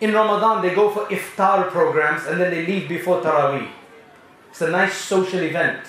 In 0.00 0.12
Ramadan, 0.12 0.62
they 0.62 0.74
go 0.74 0.90
for 0.90 1.04
iftar 1.06 1.68
programs 1.70 2.26
and 2.26 2.40
then 2.40 2.50
they 2.50 2.66
leave 2.66 2.88
before 2.88 3.20
Taraweeh. 3.20 3.68
It's 4.50 4.60
a 4.60 4.70
nice 4.70 4.94
social 4.94 5.40
event. 5.40 5.80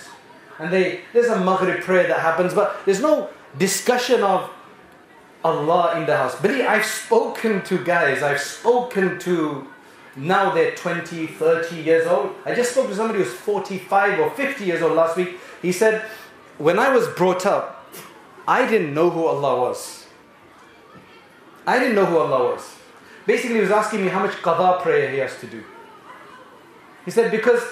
And 0.59 0.71
they, 0.71 1.01
there's 1.13 1.27
a 1.29 1.39
Maghrib 1.39 1.81
prayer 1.81 2.07
that 2.07 2.19
happens, 2.19 2.53
but 2.53 2.79
there's 2.85 3.01
no 3.01 3.29
discussion 3.57 4.21
of 4.23 4.49
Allah 5.43 5.99
in 5.99 6.05
the 6.05 6.15
house. 6.15 6.39
Believe, 6.39 6.65
I've 6.65 6.85
spoken 6.85 7.63
to 7.63 7.83
guys, 7.83 8.21
I've 8.21 8.39
spoken 8.39 9.17
to 9.21 9.67
now 10.15 10.51
they're 10.53 10.75
20, 10.75 11.25
30 11.25 11.75
years 11.81 12.05
old. 12.05 12.35
I 12.45 12.53
just 12.53 12.73
spoke 12.73 12.87
to 12.89 12.95
somebody 12.95 13.17
who's 13.23 13.33
45 13.33 14.19
or 14.19 14.29
50 14.29 14.63
years 14.63 14.83
old 14.83 14.93
last 14.93 15.17
week. 15.17 15.39
He 15.61 15.71
said, 15.71 16.05
when 16.57 16.79
I 16.79 16.89
was 16.95 17.07
brought 17.09 17.45
up, 17.45 17.85
I 18.47 18.67
didn't 18.69 18.93
know 18.93 19.09
who 19.09 19.25
Allah 19.25 19.61
was. 19.61 20.05
I 21.65 21.79
didn't 21.79 21.95
know 21.95 22.05
who 22.05 22.17
Allah 22.17 22.53
was. 22.53 22.75
Basically, 23.25 23.55
he 23.55 23.61
was 23.61 23.71
asking 23.71 24.01
me 24.03 24.09
how 24.09 24.19
much 24.19 24.33
qawwam 24.37 24.81
prayer 24.81 25.09
he 25.11 25.17
has 25.19 25.39
to 25.39 25.47
do. 25.47 25.63
He 27.05 27.11
said, 27.11 27.31
because 27.31 27.63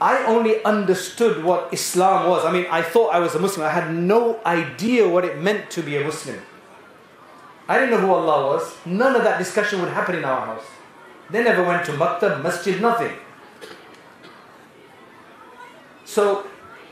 I 0.00 0.24
only 0.24 0.62
understood 0.64 1.42
what 1.42 1.72
Islam 1.72 2.28
was. 2.28 2.44
I 2.44 2.52
mean, 2.52 2.66
I 2.70 2.82
thought 2.82 3.14
I 3.14 3.18
was 3.18 3.34
a 3.34 3.38
Muslim. 3.38 3.66
I 3.66 3.70
had 3.70 3.92
no 3.94 4.40
idea 4.44 5.08
what 5.08 5.24
it 5.24 5.38
meant 5.38 5.70
to 5.72 5.82
be 5.82 5.96
a 5.96 6.04
Muslim. 6.04 6.38
I 7.66 7.74
didn't 7.78 7.90
know 7.90 8.06
who 8.06 8.12
Allah 8.12 8.54
was. 8.56 8.76
None 8.84 9.16
of 9.16 9.24
that 9.24 9.38
discussion 9.38 9.80
would 9.80 9.90
happen 9.92 10.16
in 10.16 10.24
our 10.24 10.46
house. 10.46 10.64
They 11.30 11.42
never 11.42 11.62
went 11.64 11.84
to 11.86 11.92
Maktab, 11.92 12.42
Masjid, 12.42 12.80
nothing. 12.80 13.12
So 16.04 16.44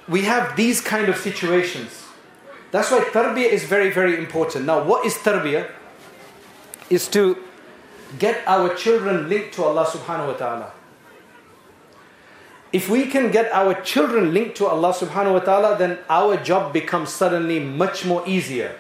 we 0.09 0.23
have 0.23 0.57
these 0.57 0.81
kind 0.81 1.09
of 1.09 1.17
situations. 1.17 2.05
That's 2.71 2.91
why 2.91 3.01
tarbiyah 3.01 3.49
is 3.49 3.65
very, 3.65 3.91
very 3.91 4.17
important. 4.17 4.65
Now, 4.65 4.83
what 4.83 5.05
is 5.05 5.15
tarbiyah? 5.15 5.71
Is 6.89 7.07
to 7.09 7.37
get 8.19 8.41
our 8.47 8.75
children 8.75 9.29
linked 9.29 9.53
to 9.55 9.63
Allah 9.65 9.85
subhanahu 9.85 10.29
wa 10.29 10.33
ta'ala. 10.41 10.73
If 12.73 12.89
we 12.89 13.07
can 13.07 13.31
get 13.31 13.53
our 13.53 13.73
children 13.83 14.33
linked 14.33 14.57
to 14.59 14.67
Allah 14.67 14.93
subhanahu 14.95 15.33
wa 15.35 15.41
ta'ala, 15.41 15.77
then 15.79 15.99
our 16.09 16.37
job 16.39 16.73
becomes 16.73 17.11
suddenly 17.13 17.61
much 17.61 18.05
more 18.07 18.25
easier. 18.27 18.77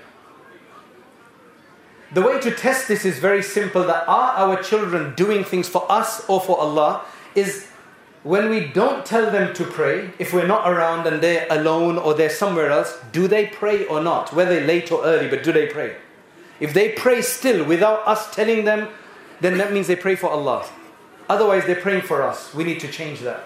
The 2.14 2.22
way 2.22 2.40
to 2.40 2.50
test 2.50 2.88
this 2.88 3.04
is 3.04 3.18
very 3.18 3.42
simple 3.42 3.84
that 3.84 4.08
are 4.08 4.32
our 4.40 4.62
children 4.62 5.14
doing 5.14 5.44
things 5.44 5.68
for 5.68 5.84
us 5.92 6.24
or 6.28 6.40
for 6.40 6.58
Allah? 6.58 7.04
Is 7.34 7.67
when 8.28 8.50
we 8.52 8.60
don't 8.76 9.06
tell 9.06 9.30
them 9.30 9.54
to 9.54 9.64
pray, 9.64 10.10
if 10.18 10.34
we're 10.34 10.46
not 10.46 10.70
around 10.70 11.06
and 11.06 11.22
they're 11.22 11.46
alone 11.48 11.96
or 11.96 12.12
they're 12.12 12.28
somewhere 12.28 12.70
else, 12.70 12.94
do 13.10 13.26
they 13.26 13.46
pray 13.46 13.86
or 13.86 14.02
not? 14.02 14.34
Whether 14.34 14.60
late 14.60 14.92
or 14.92 15.02
early, 15.02 15.28
but 15.30 15.42
do 15.42 15.50
they 15.50 15.66
pray? 15.66 15.96
If 16.60 16.74
they 16.74 16.90
pray 16.92 17.22
still 17.22 17.64
without 17.64 18.06
us 18.06 18.34
telling 18.34 18.66
them, 18.66 18.88
then 19.40 19.56
that 19.56 19.72
means 19.72 19.86
they 19.86 19.96
pray 19.96 20.14
for 20.14 20.28
Allah. 20.28 20.68
Otherwise, 21.26 21.64
they're 21.64 21.80
praying 21.86 22.02
for 22.02 22.22
us. 22.22 22.52
We 22.52 22.64
need 22.64 22.80
to 22.80 22.92
change 22.92 23.20
that. 23.20 23.44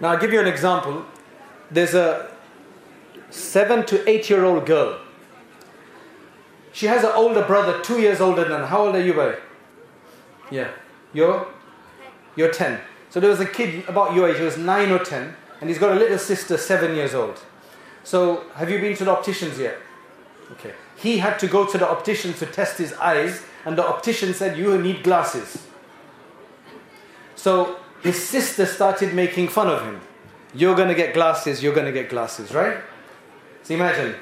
Now, 0.00 0.12
I'll 0.12 0.18
give 0.18 0.32
you 0.32 0.40
an 0.40 0.46
example. 0.46 1.04
There's 1.70 1.92
a 1.92 2.30
seven 3.28 3.84
to 3.92 4.08
eight 4.08 4.30
year 4.30 4.46
old 4.46 4.64
girl. 4.64 4.98
She 6.72 6.86
has 6.86 7.04
an 7.04 7.12
older 7.14 7.42
brother, 7.42 7.78
two 7.82 8.00
years 8.00 8.22
older 8.22 8.46
than. 8.48 8.62
How 8.64 8.86
old 8.86 8.94
are 8.96 9.04
you, 9.04 9.12
boy? 9.12 9.36
Yeah. 10.50 10.70
You're? 11.12 11.46
You're 12.36 12.50
10. 12.52 12.80
So 13.12 13.20
there 13.20 13.28
was 13.28 13.40
a 13.40 13.46
kid 13.46 13.86
about 13.90 14.14
your 14.14 14.26
age 14.26 14.38
who 14.38 14.46
was 14.46 14.56
nine 14.56 14.90
or 14.90 14.98
ten, 14.98 15.36
and 15.60 15.68
he's 15.68 15.78
got 15.78 15.92
a 15.92 16.00
little 16.00 16.16
sister, 16.16 16.56
seven 16.56 16.94
years 16.96 17.14
old. 17.14 17.38
So 18.04 18.44
have 18.54 18.70
you 18.70 18.80
been 18.80 18.96
to 18.96 19.04
the 19.04 19.10
opticians 19.10 19.58
yet? 19.58 19.76
Okay. 20.52 20.72
He 20.96 21.18
had 21.18 21.38
to 21.40 21.46
go 21.46 21.66
to 21.70 21.76
the 21.76 21.86
optician 21.86 22.32
to 22.32 22.46
test 22.46 22.78
his 22.78 22.94
eyes, 22.94 23.42
and 23.66 23.76
the 23.76 23.86
optician 23.86 24.32
said, 24.32 24.56
You 24.56 24.78
need 24.80 25.02
glasses. 25.04 25.60
So 27.36 27.76
his 28.02 28.26
sister 28.26 28.64
started 28.64 29.12
making 29.12 29.48
fun 29.48 29.66
of 29.68 29.82
him. 29.84 30.00
You're 30.54 30.74
gonna 30.74 30.94
get 30.94 31.12
glasses, 31.12 31.62
you're 31.62 31.74
gonna 31.74 31.92
get 31.92 32.08
glasses, 32.08 32.54
right? 32.54 32.78
So 33.62 33.74
imagine. 33.74 34.14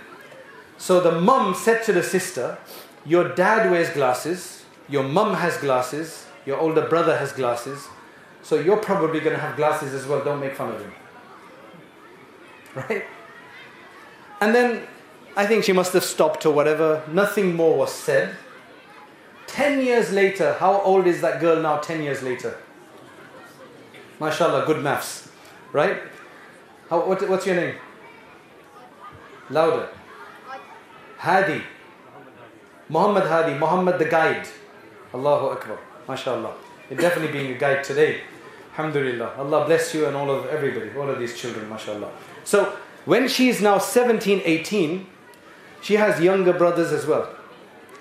So 0.79 0.99
the 0.99 1.13
mum 1.13 1.55
said 1.55 1.85
to 1.85 1.93
the 1.93 2.03
sister, 2.03 2.59
Your 3.07 3.29
dad 3.37 3.71
wears 3.71 3.91
glasses, 3.91 4.65
your 4.89 5.05
mum 5.05 5.35
has 5.35 5.57
glasses, 5.59 6.27
your 6.45 6.59
older 6.59 6.89
brother 6.89 7.17
has 7.19 7.31
glasses, 7.31 7.87
so 8.43 8.57
you're 8.59 8.77
probably 8.79 9.21
going 9.21 9.37
to 9.37 9.41
have 9.43 9.57
glasses 9.57 9.95
as 9.95 10.07
well. 10.07 10.25
Don't 10.25 10.41
make 10.41 10.55
fun 10.57 10.71
of 10.73 10.81
him. 10.81 10.93
Right? 12.75 13.05
And 14.41 14.55
then 14.55 14.87
I 15.37 15.47
think 15.47 15.65
she 15.65 15.73
must 15.73 15.93
have 15.93 16.05
stopped 16.05 16.47
or 16.47 16.55
whatever. 16.55 17.03
Nothing 17.11 17.55
more 17.55 17.77
was 17.77 17.93
said. 17.93 18.35
Ten 19.47 19.83
years 19.83 20.13
later, 20.13 20.55
how 20.55 20.81
old 20.83 21.07
is 21.07 21.21
that 21.21 21.41
girl 21.41 21.61
now? 21.61 21.79
Ten 21.79 22.03
years 22.03 22.23
later. 22.23 22.57
MashaAllah, 24.21 24.65
good 24.67 24.83
maths. 24.83 25.29
Right? 25.73 26.01
How, 26.89 27.05
what, 27.05 27.29
what's 27.29 27.47
your 27.47 27.57
name? 27.57 27.75
Louder. 29.51 29.89
Hadi. 31.19 31.63
Muhammad 32.89 33.25
Hadi. 33.25 33.55
Muhammad 33.59 33.99
the 33.99 34.05
guide. 34.07 34.49
Allahu 35.13 35.47
Akbar. 35.49 35.79
MashaAllah 36.07 36.55
definitely 36.99 37.33
being 37.33 37.55
a 37.55 37.59
guide 37.59 37.85
today. 37.85 38.23
Alhamdulillah. 38.73 39.35
Allah 39.39 39.65
bless 39.67 39.95
you 39.95 40.07
and 40.07 40.17
all 40.17 40.31
of 40.31 40.47
everybody, 40.47 40.91
all 40.97 41.09
of 41.09 41.19
these 41.19 41.39
children, 41.39 41.69
mashallah. 41.69 42.11
So 42.45 42.77
when 43.05 43.29
she 43.29 43.49
is 43.49 43.61
now 43.61 43.79
17, 43.79 44.43
18, 44.45 45.07
she 45.83 45.95
has 45.95 46.21
younger 46.21 46.53
brothers 46.53 46.93
as 46.93 47.07
well. 47.07 47.29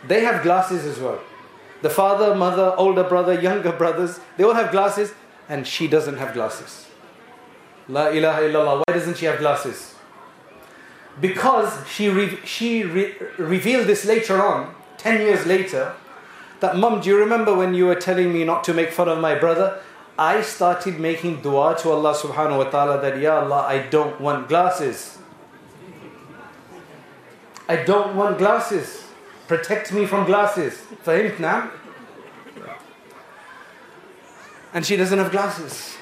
They 0.07 0.21
have 0.21 0.43
glasses 0.43 0.85
as 0.85 0.99
well. 0.99 1.19
The 1.81 1.89
father, 1.89 2.35
mother, 2.35 2.73
older 2.77 3.03
brother, 3.03 3.39
younger 3.39 3.71
brothers, 3.71 4.19
they 4.37 4.43
all 4.43 4.53
have 4.53 4.71
glasses, 4.71 5.13
and 5.47 5.65
she 5.65 5.87
doesn't 5.87 6.17
have 6.17 6.33
glasses. 6.33 6.87
La 7.87 8.07
ilaha 8.09 8.41
illallah. 8.41 8.83
Why 8.85 8.93
doesn't 8.93 9.17
she 9.17 9.25
have 9.25 9.39
glasses? 9.39 9.95
Because 11.19 11.87
she, 11.89 12.09
re- 12.09 12.39
she 12.45 12.83
re- 12.83 13.15
revealed 13.37 13.87
this 13.87 14.05
later 14.05 14.43
on, 14.43 14.73
10 14.97 15.21
years 15.21 15.45
later, 15.45 15.95
that, 16.61 16.75
Mum, 16.77 17.01
do 17.01 17.09
you 17.09 17.17
remember 17.17 17.55
when 17.55 17.73
you 17.73 17.85
were 17.85 17.95
telling 17.95 18.33
me 18.33 18.43
not 18.43 18.63
to 18.65 18.73
make 18.73 18.91
fun 18.91 19.07
of 19.09 19.19
my 19.19 19.35
brother? 19.35 19.79
I 20.17 20.41
started 20.41 20.99
making 20.99 21.41
dua 21.41 21.77
to 21.79 21.91
Allah 21.91 22.13
subhanahu 22.13 22.57
wa 22.57 22.69
ta'ala 22.69 23.01
that, 23.01 23.19
Ya 23.19 23.39
Allah, 23.41 23.65
I 23.67 23.79
don't 23.79 24.19
want 24.19 24.49
glasses. 24.49 25.17
I 27.69 27.77
don't 27.77 28.15
want 28.15 28.37
glasses. 28.37 29.05
Protect 29.47 29.93
me 29.93 30.05
from 30.05 30.25
glasses. 30.25 30.73
فهمت 31.05 31.71
And 34.73 34.85
she 34.85 34.97
doesn't 34.97 35.17
have 35.17 35.31
glasses. 35.31 35.95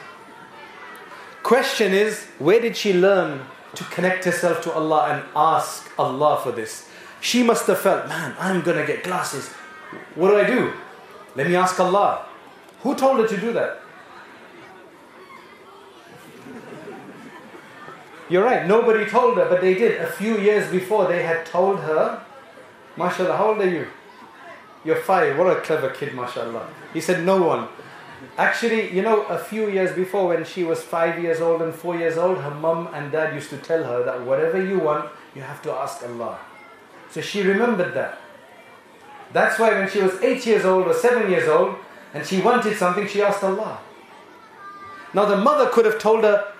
Question 1.43 1.93
is, 1.93 2.23
where 2.39 2.59
did 2.59 2.75
she 2.75 2.93
learn 2.93 3.41
to 3.75 3.83
connect 3.85 4.25
herself 4.25 4.61
to 4.63 4.71
Allah 4.73 5.07
and 5.11 5.23
ask 5.35 5.87
Allah 5.99 6.39
for 6.41 6.51
this? 6.51 6.89
She 7.21 7.43
must 7.43 7.67
have 7.67 7.79
felt, 7.79 8.07
man, 8.09 8.35
I'm 8.39 8.61
gonna 8.61 8.85
get 8.85 9.03
glasses. 9.03 9.51
What 10.15 10.29
do 10.31 10.37
I 10.37 10.43
do? 10.45 10.73
Let 11.35 11.47
me 11.47 11.55
ask 11.55 11.79
Allah. 11.79 12.25
Who 12.81 12.95
told 12.95 13.19
her 13.19 13.27
to 13.27 13.37
do 13.39 13.53
that? 13.53 13.79
You're 18.29 18.43
right, 18.43 18.67
nobody 18.67 19.05
told 19.09 19.37
her, 19.37 19.47
but 19.47 19.61
they 19.61 19.73
did. 19.75 20.01
A 20.01 20.07
few 20.11 20.37
years 20.37 20.69
before, 20.69 21.07
they 21.07 21.23
had 21.23 21.45
told 21.45 21.79
her, 21.81 22.21
MashaAllah, 22.97 23.37
how 23.37 23.49
old 23.51 23.59
are 23.61 23.69
you? 23.69 23.87
You're 24.83 24.97
five. 24.97 25.37
What 25.37 25.47
a 25.55 25.61
clever 25.61 25.89
kid, 25.91 26.09
MashaAllah. 26.11 26.65
He 26.93 26.99
said, 26.99 27.25
No 27.25 27.41
one. 27.41 27.69
Actually, 28.37 28.91
you 28.93 29.01
know, 29.01 29.23
a 29.27 29.39
few 29.39 29.69
years 29.69 29.95
before, 29.95 30.27
when 30.27 30.43
she 30.43 30.63
was 30.63 30.81
five 30.83 31.21
years 31.21 31.39
old 31.39 31.61
and 31.61 31.73
four 31.73 31.95
years 31.95 32.17
old, 32.17 32.39
her 32.41 32.51
mum 32.51 32.87
and 32.93 33.11
dad 33.11 33.33
used 33.33 33.49
to 33.51 33.57
tell 33.57 33.83
her 33.85 34.03
that 34.03 34.21
whatever 34.25 34.63
you 34.63 34.77
want, 34.79 35.09
you 35.33 35.41
have 35.41 35.61
to 35.61 35.71
ask 35.71 36.03
Allah. 36.03 36.39
So 37.11 37.21
she 37.21 37.41
remembered 37.43 37.93
that. 37.93 38.19
That's 39.33 39.59
why 39.59 39.71
when 39.73 39.89
she 39.89 40.01
was 40.01 40.13
eight 40.21 40.45
years 40.45 40.65
old 40.65 40.87
or 40.87 40.93
seven 40.93 41.29
years 41.29 41.47
old 41.47 41.75
and 42.13 42.25
she 42.25 42.41
wanted 42.41 42.77
something, 42.77 43.07
she 43.07 43.21
asked 43.21 43.43
Allah. 43.43 43.79
Now 45.13 45.25
the 45.25 45.37
mother 45.37 45.67
could 45.69 45.85
have 45.85 45.99
told 45.99 46.23
her, 46.23 46.53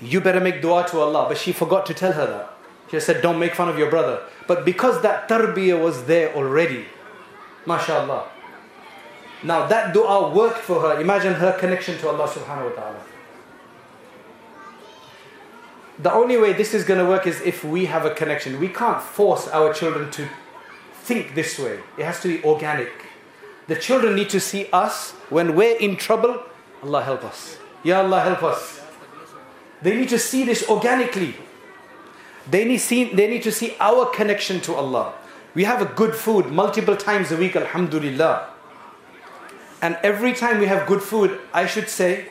You 0.00 0.20
better 0.20 0.40
make 0.40 0.60
dua 0.62 0.86
to 0.90 0.98
Allah, 1.00 1.26
but 1.28 1.38
she 1.38 1.52
forgot 1.52 1.86
to 1.86 1.94
tell 1.94 2.12
her 2.12 2.26
that. 2.26 2.54
She 2.90 3.00
said, 3.00 3.22
Don't 3.22 3.38
make 3.38 3.54
fun 3.54 3.68
of 3.68 3.78
your 3.78 3.90
brother. 3.90 4.22
But 4.46 4.64
because 4.64 5.02
that 5.02 5.28
tarbiyah 5.28 5.80
was 5.82 6.04
there 6.04 6.34
already, 6.34 6.86
mashallah. 7.66 8.28
Now 9.42 9.66
that 9.66 9.94
dua 9.94 10.34
worked 10.34 10.58
for 10.58 10.80
her. 10.80 11.00
Imagine 11.00 11.34
her 11.34 11.56
connection 11.58 11.96
to 11.98 12.08
Allah 12.08 12.26
subhanahu 12.26 12.70
wa 12.70 12.76
ta'ala. 12.82 13.00
The 16.00 16.12
only 16.12 16.36
way 16.36 16.52
this 16.52 16.74
is 16.74 16.84
going 16.84 17.00
to 17.00 17.06
work 17.06 17.26
is 17.26 17.40
if 17.40 17.64
we 17.64 17.86
have 17.86 18.04
a 18.04 18.14
connection. 18.14 18.58
We 18.60 18.68
can't 18.68 19.02
force 19.02 19.48
our 19.48 19.72
children 19.74 20.10
to 20.12 20.28
think 21.08 21.34
this 21.34 21.58
way. 21.58 21.80
It 21.96 22.04
has 22.04 22.20
to 22.22 22.28
be 22.28 22.38
organic. 22.44 22.92
The 23.66 23.76
children 23.76 24.14
need 24.14 24.28
to 24.36 24.40
see 24.50 24.62
us 24.84 25.12
when 25.36 25.46
we're 25.56 25.76
in 25.88 25.96
trouble. 25.96 26.42
Allah 26.84 27.02
help 27.10 27.24
us. 27.32 27.56
Ya 27.82 28.02
Allah 28.04 28.20
help 28.28 28.42
us. 28.52 28.82
They 29.80 29.96
need 29.96 30.10
to 30.14 30.18
see 30.18 30.44
this 30.44 30.64
organically. 30.68 31.34
They 32.54 32.64
need, 32.64 32.78
see, 32.84 33.00
they 33.20 33.28
need 33.28 33.42
to 33.44 33.52
see 33.52 33.74
our 33.88 34.06
connection 34.18 34.60
to 34.68 34.74
Allah. 34.74 35.14
We 35.54 35.64
have 35.64 35.80
a 35.82 35.88
good 36.02 36.14
food 36.14 36.50
multiple 36.60 36.96
times 37.04 37.32
a 37.32 37.36
week, 37.36 37.56
Alhamdulillah. 37.56 38.46
And 39.82 39.96
every 40.02 40.32
time 40.42 40.58
we 40.58 40.66
have 40.66 40.86
good 40.86 41.02
food, 41.02 41.40
I 41.52 41.66
should 41.66 41.88
say, 41.88 42.28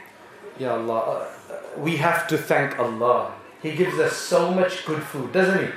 Ya 0.60 0.74
Allah, 0.76 1.00
uh, 1.12 1.54
we 1.78 1.98
have 1.98 2.28
to 2.34 2.38
thank 2.38 2.78
Allah. 2.86 3.32
He 3.62 3.74
gives 3.76 3.98
us 4.10 4.18
so 4.18 4.52
much 4.54 4.86
good 4.92 5.02
food, 5.04 5.32
doesn't 5.40 5.66
He? 5.66 5.70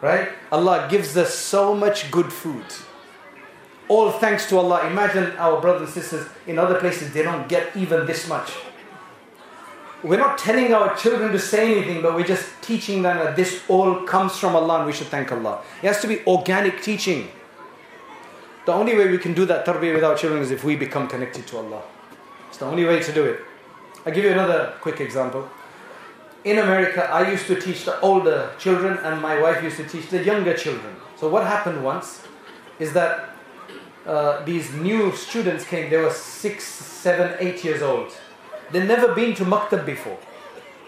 Right? 0.00 0.30
Allah 0.50 0.86
gives 0.90 1.16
us 1.16 1.34
so 1.34 1.74
much 1.74 2.10
good 2.10 2.32
food. 2.32 2.64
All 3.88 4.10
thanks 4.10 4.48
to 4.48 4.56
Allah. 4.58 4.86
Imagine 4.86 5.32
our 5.36 5.60
brothers 5.60 5.82
and 5.82 5.90
sisters 5.92 6.26
in 6.46 6.58
other 6.58 6.76
places, 6.78 7.12
they 7.12 7.22
don't 7.22 7.48
get 7.48 7.76
even 7.76 8.06
this 8.06 8.28
much. 8.28 8.52
We're 10.02 10.18
not 10.18 10.38
telling 10.38 10.72
our 10.72 10.96
children 10.96 11.32
to 11.32 11.38
say 11.38 11.72
anything, 11.72 12.00
but 12.00 12.14
we're 12.14 12.24
just 12.26 12.46
teaching 12.62 13.02
them 13.02 13.18
that 13.18 13.36
this 13.36 13.62
all 13.68 14.04
comes 14.06 14.38
from 14.38 14.56
Allah 14.56 14.78
and 14.78 14.86
we 14.86 14.92
should 14.94 15.08
thank 15.08 15.30
Allah. 15.30 15.60
It 15.82 15.86
has 15.88 16.00
to 16.00 16.06
be 16.08 16.24
organic 16.26 16.80
teaching. 16.82 17.28
The 18.64 18.72
only 18.72 18.96
way 18.96 19.10
we 19.10 19.18
can 19.18 19.34
do 19.34 19.44
that 19.46 19.66
tarbiyah 19.66 19.94
with 19.94 20.04
our 20.04 20.16
children 20.16 20.40
is 20.42 20.50
if 20.50 20.64
we 20.64 20.76
become 20.76 21.08
connected 21.08 21.46
to 21.48 21.58
Allah. 21.58 21.82
It's 22.48 22.58
the 22.58 22.66
only 22.66 22.86
way 22.86 23.00
to 23.02 23.12
do 23.12 23.24
it. 23.24 23.40
I'll 24.06 24.12
give 24.14 24.24
you 24.24 24.30
another 24.32 24.72
quick 24.80 25.00
example 25.02 25.48
in 26.44 26.58
America, 26.58 27.08
I 27.12 27.30
used 27.30 27.46
to 27.48 27.54
teach 27.60 27.84
the 27.84 28.00
older 28.00 28.50
children, 28.58 28.96
and 28.98 29.20
my 29.20 29.40
wife 29.40 29.62
used 29.62 29.76
to 29.76 29.84
teach 29.84 30.08
the 30.08 30.22
younger 30.24 30.54
children. 30.54 30.96
So, 31.16 31.28
what 31.28 31.46
happened 31.46 31.84
once 31.84 32.22
is 32.78 32.92
that 32.94 33.36
uh, 34.06 34.42
these 34.44 34.72
new 34.72 35.14
students 35.14 35.64
came, 35.66 35.90
they 35.90 35.98
were 35.98 36.10
six, 36.10 36.64
seven, 36.64 37.36
eight 37.40 37.62
years 37.62 37.82
old. 37.82 38.16
They'd 38.72 38.86
never 38.88 39.14
been 39.14 39.34
to 39.34 39.44
Maktab 39.44 39.84
before. 39.84 40.18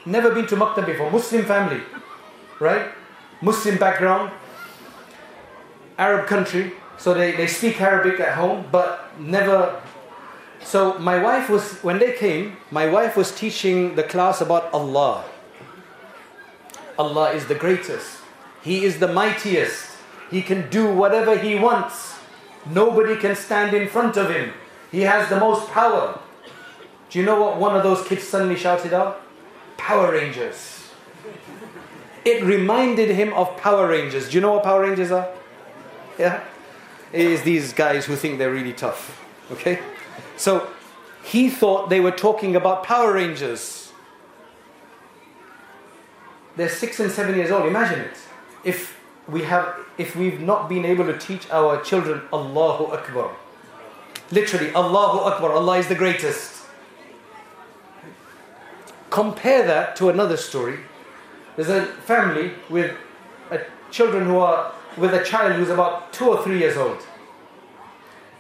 Never 0.06 0.30
been 0.34 0.46
to 0.46 0.56
Maktab 0.56 0.86
before. 0.86 1.10
Muslim 1.10 1.44
family, 1.44 1.82
right? 2.58 2.90
Muslim 3.42 3.76
background, 3.76 4.32
Arab 5.98 6.26
country. 6.26 6.72
So, 6.96 7.12
they, 7.12 7.32
they 7.32 7.46
speak 7.46 7.78
Arabic 7.80 8.18
at 8.20 8.34
home, 8.36 8.66
but 8.72 9.10
never 9.20 9.80
so 10.64 10.96
my 11.00 11.20
wife 11.20 11.50
was 11.50 11.78
when 11.82 11.98
they 11.98 12.12
came, 12.12 12.56
my 12.70 12.88
wife 12.88 13.16
was 13.16 13.34
teaching 13.34 13.96
the 13.96 14.04
class 14.04 14.40
about 14.40 14.72
Allah. 14.72 15.24
Allah 16.98 17.30
is 17.32 17.46
the 17.46 17.54
greatest. 17.54 18.18
He 18.62 18.84
is 18.84 18.98
the 18.98 19.08
mightiest. 19.12 19.90
He 20.30 20.42
can 20.42 20.68
do 20.70 20.92
whatever 20.92 21.36
He 21.36 21.54
wants. 21.54 22.16
Nobody 22.66 23.16
can 23.16 23.34
stand 23.36 23.74
in 23.74 23.88
front 23.88 24.16
of 24.16 24.30
Him. 24.30 24.52
He 24.90 25.00
has 25.02 25.28
the 25.28 25.38
most 25.40 25.68
power. 25.70 26.18
Do 27.10 27.18
you 27.18 27.24
know 27.24 27.40
what 27.40 27.56
one 27.58 27.76
of 27.76 27.82
those 27.82 28.06
kids 28.06 28.22
suddenly 28.26 28.56
shouted 28.56 28.92
out? 28.92 29.22
Power 29.76 30.12
Rangers. 30.12 30.88
It 32.24 32.42
reminded 32.44 33.10
him 33.10 33.32
of 33.32 33.54
Power 33.56 33.88
Rangers. 33.88 34.28
Do 34.28 34.36
you 34.36 34.40
know 34.40 34.52
what 34.52 34.62
Power 34.62 34.82
Rangers 34.82 35.10
are? 35.10 35.28
Yeah? 36.18 36.42
It 37.12 37.26
is 37.26 37.42
these 37.42 37.72
guys 37.72 38.04
who 38.06 38.14
think 38.16 38.38
they're 38.38 38.52
really 38.52 38.72
tough. 38.72 39.20
Okay? 39.50 39.80
So 40.36 40.68
he 41.24 41.50
thought 41.50 41.90
they 41.90 41.98
were 42.00 42.12
talking 42.12 42.54
about 42.54 42.84
Power 42.84 43.14
Rangers. 43.14 43.81
They're 46.56 46.68
six 46.68 47.00
and 47.00 47.10
seven 47.10 47.34
years 47.34 47.50
old. 47.50 47.66
Imagine 47.66 48.00
it. 48.00 48.16
If 48.64 49.00
we 49.28 49.42
have, 49.44 49.74
if 49.98 50.14
we've 50.16 50.40
not 50.40 50.68
been 50.68 50.84
able 50.84 51.06
to 51.06 51.16
teach 51.16 51.48
our 51.50 51.80
children 51.82 52.22
Allahu 52.32 52.92
Akbar, 52.92 53.34
literally 54.30 54.70
Allahu 54.74 55.18
Akbar, 55.20 55.52
Allah 55.52 55.78
is 55.78 55.88
the 55.88 55.94
greatest. 55.94 56.62
Compare 59.10 59.66
that 59.66 59.96
to 59.96 60.10
another 60.10 60.36
story. 60.36 60.80
There's 61.56 61.68
a 61.68 61.84
family 61.86 62.52
with 62.68 62.94
a 63.50 63.60
children 63.90 64.26
who 64.26 64.38
are 64.38 64.72
with 64.96 65.14
a 65.14 65.24
child 65.24 65.54
who's 65.54 65.70
about 65.70 66.12
two 66.12 66.26
or 66.28 66.42
three 66.42 66.58
years 66.58 66.76
old, 66.76 66.98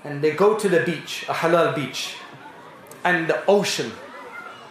and 0.04 0.20
they 0.22 0.32
go 0.32 0.58
to 0.58 0.68
the 0.68 0.80
beach, 0.82 1.24
a 1.28 1.32
halal 1.32 1.74
beach, 1.74 2.16
and 3.04 3.28
the 3.28 3.44
ocean, 3.46 3.92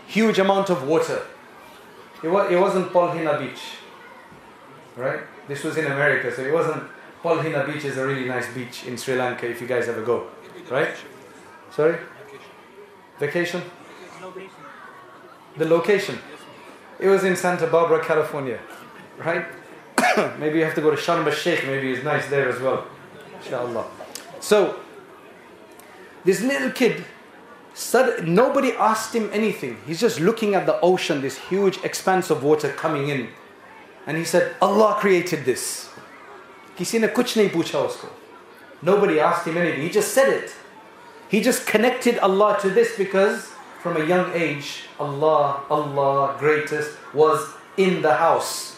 huge 0.07 0.37
amount 0.37 0.69
of 0.69 0.87
water 0.87 1.23
it, 2.23 2.27
was, 2.27 2.51
it 2.51 2.59
wasn't 2.59 2.89
Polhena 2.91 3.39
Beach, 3.39 3.59
right? 4.95 5.21
This 5.47 5.63
was 5.63 5.77
in 5.77 5.85
America, 5.85 6.33
so 6.33 6.43
it 6.43 6.53
wasn't. 6.53 6.83
Polhena 7.23 7.65
Beach 7.71 7.83
is 7.85 7.97
a 7.97 8.05
really 8.05 8.25
nice 8.27 8.51
beach 8.53 8.85
in 8.85 8.97
Sri 8.97 9.13
Lanka 9.15 9.47
if 9.49 9.61
you 9.61 9.67
guys 9.67 9.87
ever 9.87 10.01
go, 10.03 10.27
right? 10.71 10.89
Sorry? 11.71 11.97
Vacation? 13.19 13.61
The 15.57 15.65
location. 15.65 16.17
It 16.99 17.07
was 17.09 17.23
in 17.23 17.35
Santa 17.35 17.67
Barbara, 17.67 18.03
California, 18.03 18.59
right? 19.19 19.45
maybe 20.39 20.57
you 20.59 20.65
have 20.65 20.73
to 20.75 20.81
go 20.81 20.89
to 20.91 20.97
Sharm 20.97 21.31
Sheikh, 21.31 21.65
maybe 21.67 21.91
it's 21.91 22.03
nice 22.03 22.27
there 22.27 22.49
as 22.49 22.59
well, 22.61 22.87
inshallah. 23.41 23.85
So, 24.39 24.79
this 26.25 26.41
little 26.41 26.71
kid 26.71 27.03
Sud- 27.73 28.27
nobody 28.27 28.73
asked 28.73 29.15
him 29.15 29.29
anything. 29.31 29.77
He's 29.85 29.99
just 29.99 30.19
looking 30.19 30.55
at 30.55 30.65
the 30.65 30.79
ocean, 30.81 31.21
this 31.21 31.37
huge 31.37 31.79
expanse 31.83 32.29
of 32.29 32.43
water 32.43 32.69
coming 32.69 33.07
in. 33.09 33.29
And 34.05 34.17
he 34.17 34.25
said, 34.25 34.55
Allah 34.61 34.95
created 34.99 35.45
this. 35.45 35.89
किसी 36.77 36.99
ने 37.01 37.11
a 37.13 37.13
नहीं 37.13 37.49
पूछा 37.51 38.09
Nobody 38.81 39.19
asked 39.19 39.45
him 39.47 39.57
anything. 39.57 39.81
He 39.83 39.89
just 39.89 40.13
said 40.13 40.27
it. 40.29 40.55
He 41.29 41.39
just 41.39 41.65
connected 41.67 42.17
Allah 42.19 42.57
to 42.61 42.69
this 42.69 42.97
because 42.97 43.51
from 43.81 43.97
a 43.97 44.03
young 44.05 44.31
age, 44.33 44.85
Allah, 44.99 45.61
Allah, 45.69 46.35
greatest, 46.39 46.91
was 47.13 47.51
in 47.77 48.01
the 48.01 48.15
house. 48.15 48.75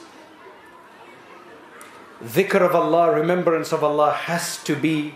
Dhikr 2.24 2.62
of 2.62 2.76
Allah, 2.76 3.16
remembrance 3.16 3.72
of 3.72 3.84
Allah 3.84 4.12
has 4.12 4.62
to 4.64 4.76
be 4.76 5.16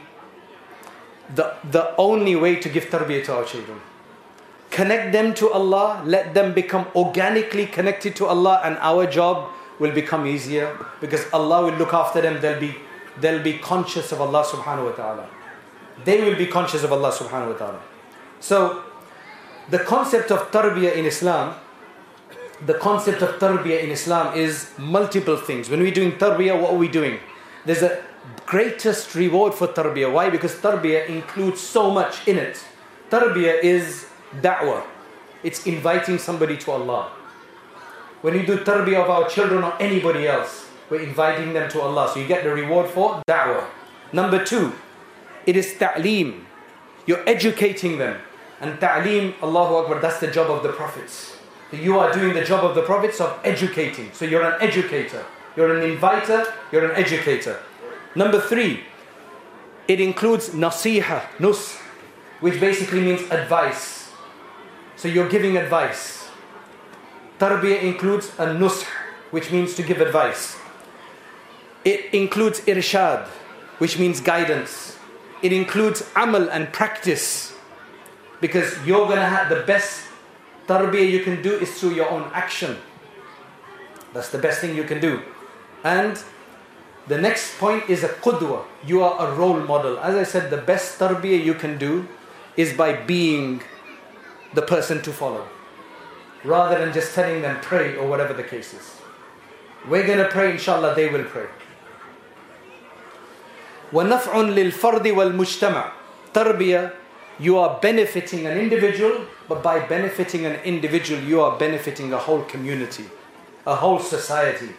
the, 1.33 1.55
the 1.69 1.95
only 1.97 2.35
way 2.35 2.55
to 2.55 2.69
give 2.69 2.85
tarbiyah 2.85 3.25
to 3.25 3.35
our 3.35 3.43
children. 3.45 3.79
Connect 4.69 5.11
them 5.11 5.33
to 5.35 5.49
Allah, 5.51 6.01
let 6.05 6.33
them 6.33 6.53
become 6.53 6.87
organically 6.95 7.65
connected 7.65 8.15
to 8.17 8.25
Allah, 8.27 8.61
and 8.63 8.77
our 8.79 9.05
job 9.07 9.51
will 9.79 9.91
become 9.91 10.25
easier 10.27 10.77
because 11.01 11.25
Allah 11.33 11.63
will 11.65 11.77
look 11.77 11.93
after 11.93 12.21
them. 12.21 12.41
They'll 12.41 12.59
be, 12.59 12.75
they'll 13.19 13.41
be 13.41 13.57
conscious 13.59 14.11
of 14.11 14.21
Allah 14.21 14.43
subhanahu 14.43 14.85
wa 14.91 14.91
ta'ala. 14.91 15.29
They 16.03 16.21
will 16.23 16.37
be 16.37 16.47
conscious 16.47 16.83
of 16.83 16.91
Allah 16.91 17.11
subhanahu 17.11 17.53
wa 17.53 17.57
ta'ala. 17.57 17.79
So, 18.39 18.83
the 19.69 19.79
concept 19.79 20.31
of 20.31 20.39
tarbiyah 20.51 20.95
in 20.95 21.05
Islam, 21.05 21.55
the 22.65 22.75
concept 22.75 23.21
of 23.21 23.35
tarbiyah 23.39 23.83
in 23.83 23.91
Islam 23.91 24.35
is 24.35 24.71
multiple 24.77 25.37
things. 25.37 25.69
When 25.69 25.79
we're 25.79 25.93
doing 25.93 26.13
tarbiyah, 26.13 26.59
what 26.59 26.73
are 26.73 26.77
we 26.77 26.87
doing? 26.87 27.19
There's 27.65 27.81
a 27.83 28.01
greatest 28.45 29.15
reward 29.15 29.53
for 29.53 29.67
tarbiyah. 29.67 30.11
Why? 30.11 30.29
Because 30.29 30.53
tarbiyah 30.55 31.07
includes 31.09 31.61
so 31.61 31.91
much 31.91 32.27
in 32.27 32.37
it. 32.37 32.63
Tarbiyah 33.09 33.63
is 33.63 34.07
da'wah, 34.41 34.85
it's 35.43 35.65
inviting 35.65 36.17
somebody 36.17 36.57
to 36.57 36.71
Allah. 36.71 37.11
When 38.21 38.33
you 38.35 38.45
do 38.45 38.57
tarbiyah 38.57 39.03
of 39.03 39.09
our 39.09 39.29
children 39.29 39.63
or 39.63 39.73
anybody 39.81 40.27
else, 40.27 40.67
we're 40.89 41.01
inviting 41.01 41.53
them 41.53 41.69
to 41.71 41.81
Allah. 41.81 42.09
So 42.13 42.19
you 42.19 42.27
get 42.27 42.43
the 42.43 42.53
reward 42.53 42.89
for 42.89 43.21
da'wah. 43.27 43.65
Number 44.13 44.43
two, 44.43 44.73
it 45.45 45.55
is 45.55 45.77
ta'leem. 45.77 46.45
You're 47.05 47.27
educating 47.27 47.97
them. 47.97 48.19
And 48.59 48.83
Allah 48.83 49.33
Allahu 49.43 49.75
Akbar, 49.77 50.01
that's 50.01 50.19
the 50.19 50.27
job 50.31 50.49
of 50.49 50.63
the 50.63 50.69
prophets. 50.81 51.33
you 51.85 51.99
are 52.01 52.11
doing 52.13 52.33
the 52.35 52.43
job 52.49 52.61
of 52.67 52.75
the 52.75 52.81
prophets 52.89 53.17
of 53.23 53.31
educating. 53.43 54.11
So 54.13 54.23
you're 54.23 54.43
an 54.49 54.55
educator. 54.61 55.23
You're 55.55 55.75
an 55.77 55.83
inviter, 55.89 56.41
you're 56.71 56.85
an 56.89 56.95
educator. 56.95 57.59
Number 58.17 58.41
three, 58.41 58.79
it 59.87 59.99
includes 60.01 60.49
nasiha, 60.49 61.21
nus, 61.39 61.75
which 62.39 62.59
basically 62.59 62.99
means 63.01 63.21
advice. 63.29 64.09
So 64.95 65.07
you're 65.07 65.29
giving 65.29 65.55
advice. 65.55 66.27
Tarbiyah 67.37 67.83
includes 67.83 68.31
a 68.39 68.55
nus, 68.55 68.81
which 69.29 69.51
means 69.51 69.75
to 69.75 69.83
give 69.83 70.01
advice. 70.01 70.57
It 71.85 72.11
includes 72.11 72.61
irshad, 72.61 73.27
which 73.77 73.99
means 73.99 74.19
guidance. 74.19 74.97
It 75.43 75.53
includes 75.53 76.01
amal 76.15 76.49
and 76.49 76.73
practice. 76.73 77.53
Because 78.41 78.73
you're 78.83 79.07
gonna 79.07 79.29
have 79.29 79.47
the 79.47 79.61
best 79.67 80.01
tarbiyah 80.65 81.07
you 81.11 81.19
can 81.19 81.43
do 81.43 81.53
is 81.53 81.79
through 81.79 81.93
your 81.93 82.09
own 82.09 82.31
action. 82.33 82.77
That's 84.15 84.29
the 84.29 84.39
best 84.39 84.61
thing 84.61 84.75
you 84.75 84.85
can 84.85 84.99
do. 84.99 85.21
And 85.83 86.17
the 87.07 87.17
next 87.17 87.57
point 87.57 87.89
is 87.89 88.03
a 88.03 88.09
qudwa. 88.09 88.65
You 88.85 89.01
are 89.01 89.27
a 89.29 89.33
role 89.35 89.59
model. 89.59 89.97
As 89.99 90.15
I 90.15 90.23
said, 90.23 90.49
the 90.51 90.57
best 90.57 90.99
tarbiyah 90.99 91.43
you 91.43 91.53
can 91.53 91.77
do 91.77 92.05
is 92.57 92.73
by 92.73 92.93
being 92.93 93.61
the 94.53 94.61
person 94.61 95.01
to 95.03 95.13
follow 95.13 95.47
rather 96.43 96.77
than 96.77 96.93
just 96.93 97.13
telling 97.15 97.41
them 97.41 97.59
pray 97.61 97.95
or 97.95 98.07
whatever 98.07 98.33
the 98.33 98.43
case 98.43 98.73
is. 98.73 98.95
We're 99.87 100.05
going 100.05 100.17
to 100.19 100.27
pray, 100.27 100.51
inshallah, 100.51 100.95
they 100.95 101.07
will 101.09 101.23
pray. 101.23 101.47
وَنَفْعٌ 103.91 104.33
wal 104.33 104.99
وَالْمُجْتَمَعِ 104.99 105.91
Tarbiyah, 106.33 106.93
you 107.39 107.57
are 107.57 107.79
benefiting 107.79 108.45
an 108.45 108.57
individual, 108.57 109.25
but 109.47 109.63
by 109.63 109.79
benefiting 109.87 110.45
an 110.45 110.59
individual, 110.63 111.21
you 111.21 111.39
are 111.41 111.57
benefiting 111.57 112.11
a 112.13 112.17
whole 112.17 112.43
community, 112.43 113.05
a 113.65 113.75
whole 113.75 113.99
society. 113.99 114.69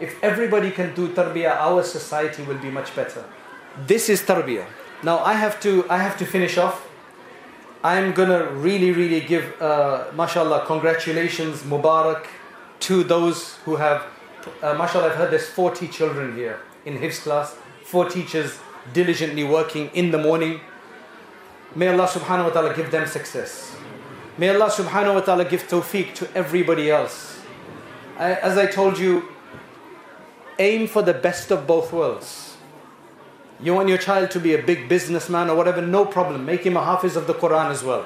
If 0.00 0.12
everybody 0.24 0.70
can 0.70 0.94
do 0.94 1.08
tarbiyah, 1.08 1.56
our 1.60 1.82
society 1.82 2.42
will 2.42 2.56
be 2.58 2.70
much 2.70 2.96
better. 2.96 3.22
This 3.86 4.08
is 4.08 4.22
tarbiyah. 4.22 4.64
Now 5.02 5.18
I 5.18 5.34
have 5.34 5.60
to 5.60 5.84
I 5.90 5.98
have 5.98 6.16
to 6.22 6.24
finish 6.24 6.56
off. 6.56 6.86
I'm 7.84 8.12
gonna 8.12 8.46
really 8.66 8.90
really 8.92 9.20
give 9.20 9.50
uh, 9.60 10.04
mashallah 10.14 10.64
congratulations 10.66 11.58
mubarak 11.74 12.26
to 12.88 13.04
those 13.04 13.56
who 13.66 13.76
have 13.76 14.04
uh, 14.62 14.72
mashallah 14.74 15.08
I've 15.10 15.16
heard 15.16 15.30
there's 15.32 15.48
40 15.48 15.88
children 15.88 16.34
here 16.34 16.58
in 16.86 16.96
Hifz 16.98 17.22
class, 17.24 17.54
four 17.84 18.08
teachers 18.08 18.58
diligently 18.94 19.44
working 19.44 19.90
in 19.92 20.10
the 20.10 20.18
morning. 20.18 20.60
May 21.74 21.88
Allah 21.88 22.06
subhanahu 22.08 22.44
wa 22.46 22.50
ta'ala 22.56 22.74
give 22.74 22.90
them 22.90 23.06
success. 23.06 23.76
May 24.38 24.48
Allah 24.56 24.70
subhanahu 24.70 25.14
wa 25.20 25.20
ta'ala 25.20 25.44
give 25.44 25.68
tawfiq 25.68 26.14
to 26.14 26.30
everybody 26.34 26.90
else. 26.90 27.38
I, 28.18 28.32
as 28.36 28.56
I 28.58 28.64
told 28.66 28.98
you, 28.98 29.28
aim 30.60 30.86
for 30.86 31.00
the 31.02 31.14
best 31.14 31.50
of 31.50 31.66
both 31.66 31.90
worlds. 31.92 32.56
You 33.60 33.74
want 33.74 33.88
your 33.88 33.98
child 33.98 34.30
to 34.32 34.40
be 34.40 34.54
a 34.54 34.62
big 34.62 34.88
businessman 34.88 35.48
or 35.50 35.56
whatever, 35.56 35.80
no 35.82 36.04
problem. 36.04 36.44
Make 36.44 36.62
him 36.64 36.76
a 36.76 36.84
hafiz 36.84 37.16
of 37.16 37.26
the 37.26 37.34
Quran 37.34 37.70
as 37.70 37.82
well. 37.82 38.04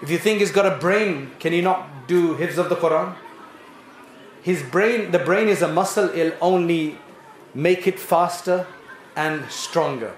If 0.00 0.10
you 0.10 0.16
think 0.18 0.38
he's 0.40 0.50
got 0.52 0.64
a 0.66 0.78
brain, 0.78 1.32
can 1.40 1.52
he 1.52 1.60
not 1.60 2.06
do 2.08 2.36
hifz 2.36 2.56
of 2.56 2.68
the 2.70 2.76
Quran? 2.76 3.14
His 4.42 4.62
brain, 4.62 5.10
the 5.10 5.18
brain 5.18 5.48
is 5.48 5.60
a 5.60 5.68
muscle, 5.68 6.08
it'll 6.08 6.38
only 6.40 6.98
make 7.52 7.86
it 7.86 7.98
faster 7.98 8.66
and 9.16 9.44
stronger. 9.50 10.14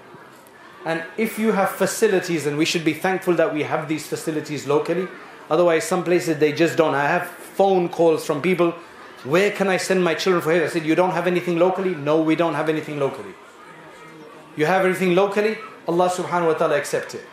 And 0.85 1.03
if 1.17 1.37
you 1.37 1.51
have 1.51 1.69
facilities, 1.71 2.45
and 2.45 2.57
we 2.57 2.65
should 2.65 2.85
be 2.85 2.93
thankful 2.93 3.33
that 3.35 3.53
we 3.53 3.63
have 3.63 3.87
these 3.87 4.07
facilities 4.07 4.65
locally, 4.67 5.07
otherwise, 5.49 5.83
some 5.85 6.03
places 6.03 6.37
they 6.37 6.53
just 6.53 6.77
don't. 6.77 6.93
I 6.93 7.07
have 7.07 7.27
phone 7.27 7.89
calls 7.89 8.25
from 8.25 8.41
people 8.41 8.73
where 9.23 9.51
can 9.51 9.69
I 9.69 9.77
send 9.77 10.03
my 10.03 10.15
children 10.15 10.43
for 10.43 10.51
Hajj? 10.51 10.63
I 10.63 10.67
said, 10.67 10.85
You 10.85 10.95
don't 10.95 11.11
have 11.11 11.27
anything 11.27 11.57
locally? 11.57 11.95
No, 11.95 12.21
we 12.21 12.35
don't 12.35 12.55
have 12.55 12.67
anything 12.67 12.99
locally. 12.99 13.33
You 14.57 14.65
have 14.65 14.83
everything 14.85 15.15
locally? 15.15 15.57
Allah 15.87 16.09
subhanahu 16.09 16.47
wa 16.47 16.53
ta'ala 16.53 16.75
accepts 16.77 17.13
it. 17.13 17.23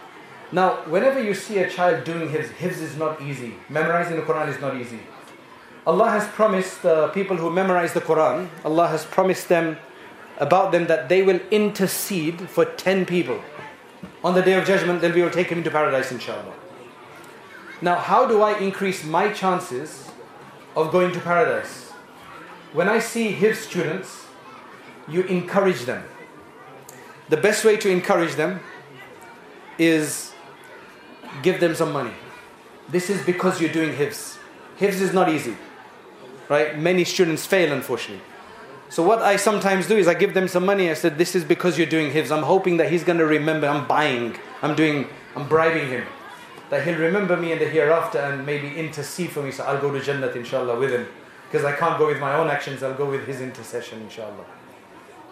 Now, 0.53 0.77
whenever 0.87 1.23
you 1.23 1.35
see 1.35 1.59
a 1.59 1.69
child 1.69 2.05
doing 2.05 2.29
his 2.29 2.49
hifz 2.51 2.81
is 2.81 2.97
not 2.97 3.21
easy. 3.21 3.55
Memorizing 3.69 4.15
the 4.17 4.23
Quran 4.23 4.49
is 4.49 4.61
not 4.61 4.77
easy. 4.77 5.01
Allah 5.87 6.11
has 6.11 6.27
promised 6.29 6.83
the 6.83 6.95
uh, 6.95 7.09
people 7.09 7.37
who 7.37 7.51
memorize 7.51 7.93
the 7.93 8.01
Quran, 8.01 8.49
Allah 8.65 8.87
has 8.87 9.05
promised 9.05 9.49
them 9.49 9.77
about 10.39 10.71
them 10.73 10.87
that 10.87 11.09
they 11.09 11.23
will 11.23 11.41
intercede 11.51 12.49
for 12.49 12.65
10 12.65 13.05
people. 13.07 13.41
On 14.23 14.35
the 14.35 14.43
day 14.43 14.55
of 14.55 14.65
judgment, 14.65 15.01
then 15.01 15.13
we 15.13 15.23
will 15.23 15.31
take 15.31 15.49
him 15.49 15.59
into 15.59 15.71
paradise, 15.71 16.13
inshallah. 16.13 16.55
Now, 17.83 17.97
how 17.97 18.27
do 18.27 18.43
I 18.43 18.59
increase 18.59 19.05
my 19.05 19.33
chances 19.33 20.10
of 20.77 20.91
going 20.93 21.13
to 21.13 21.21
paradise. 21.21 21.91
When 22.73 22.89
I 22.89 22.99
see 22.99 23.33
hifz 23.35 23.57
students, 23.69 24.27
you 25.09 25.23
encourage 25.25 25.83
them. 25.83 26.05
The 27.29 27.37
best 27.37 27.65
way 27.65 27.77
to 27.79 27.91
encourage 27.91 28.35
them 28.35 28.61
is 29.79 30.33
give 31.43 31.61
them 31.61 31.75
some 31.75 31.93
money. 31.93 32.13
This 32.89 33.09
is 33.11 33.23
because 33.25 33.61
you're 33.61 33.73
doing 33.73 33.93
hifz. 33.95 34.39
hifz 34.79 35.01
is 35.01 35.13
not 35.13 35.29
easy, 35.29 35.57
right? 36.49 36.79
Many 36.79 37.05
students 37.05 37.47
fail, 37.47 37.73
unfortunately. 37.73 38.25
So 38.89 39.05
what 39.05 39.21
I 39.23 39.37
sometimes 39.37 39.87
do 39.87 39.97
is 39.97 40.09
I 40.09 40.15
give 40.15 40.35
them 40.35 40.49
some 40.49 40.67
money. 40.67 40.91
I 40.91 40.95
said, 40.95 41.17
"This 41.19 41.37
is 41.37 41.45
because 41.45 41.79
you're 41.79 41.87
doing 41.87 42.11
hifz. 42.13 42.33
I'm 42.37 42.43
hoping 42.43 42.77
that 42.79 42.91
he's 42.91 43.05
going 43.05 43.19
to 43.19 43.27
remember. 43.27 43.69
I'm 43.69 43.87
buying. 43.87 44.37
I'm 44.63 44.75
doing. 44.75 45.07
I'm 45.37 45.47
bribing 45.49 45.87
him." 45.89 46.05
that 46.71 46.87
he'll 46.87 46.99
remember 46.99 47.37
me 47.37 47.53
in 47.53 47.59
the 47.59 47.65
hereafter 47.67 48.19
and 48.19 48.47
maybe 48.47 48.75
intercede 48.75 49.31
for 49.31 49.43
me. 49.43 49.51
So 49.51 49.65
I'll 49.65 49.81
go 49.81 49.91
to 49.93 49.99
Jannat 50.01 50.35
inshallah 50.37 50.79
with 50.79 50.93
him. 50.93 51.07
Because 51.51 51.65
I 51.67 51.73
can't 51.77 51.99
go 51.99 52.07
with 52.07 52.21
my 52.21 52.35
own 52.37 52.49
actions, 52.49 52.83
I'll 52.85 52.95
go 52.95 53.11
with 53.11 53.27
his 53.27 53.41
intercession 53.41 54.01
inshallah. 54.03 54.45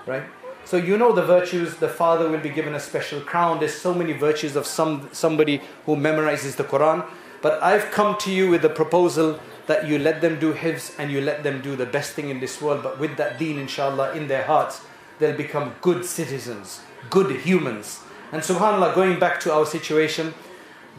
Right? 0.06 0.24
So 0.64 0.76
you 0.76 0.98
know 0.98 1.12
the 1.12 1.22
virtues, 1.24 1.76
the 1.76 1.88
father 1.88 2.28
will 2.28 2.40
be 2.40 2.48
given 2.50 2.74
a 2.74 2.80
special 2.80 3.20
crown. 3.20 3.60
There's 3.60 3.74
so 3.74 3.94
many 3.94 4.12
virtues 4.12 4.56
of 4.56 4.66
some, 4.66 5.08
somebody 5.12 5.62
who 5.86 5.94
memorizes 5.96 6.56
the 6.56 6.64
Quran. 6.64 7.06
But 7.40 7.62
I've 7.62 7.90
come 7.92 8.18
to 8.18 8.32
you 8.32 8.50
with 8.50 8.62
the 8.62 8.68
proposal 8.68 9.38
that 9.68 9.86
you 9.86 9.98
let 10.00 10.20
them 10.20 10.40
do 10.40 10.52
hifz 10.54 10.98
and 10.98 11.12
you 11.12 11.20
let 11.20 11.44
them 11.44 11.60
do 11.60 11.76
the 11.76 11.86
best 11.86 12.14
thing 12.14 12.30
in 12.30 12.40
this 12.40 12.60
world. 12.60 12.82
But 12.82 12.98
with 12.98 13.16
that 13.16 13.38
deen, 13.38 13.58
inshallah, 13.60 14.12
in 14.14 14.26
their 14.26 14.42
hearts, 14.42 14.80
they'll 15.20 15.36
become 15.36 15.76
good 15.82 16.04
citizens, 16.04 16.80
good 17.10 17.30
humans. 17.42 18.00
And 18.32 18.42
subhanAllah, 18.42 18.92
going 18.94 19.20
back 19.20 19.38
to 19.40 19.52
our 19.54 19.64
situation, 19.64 20.34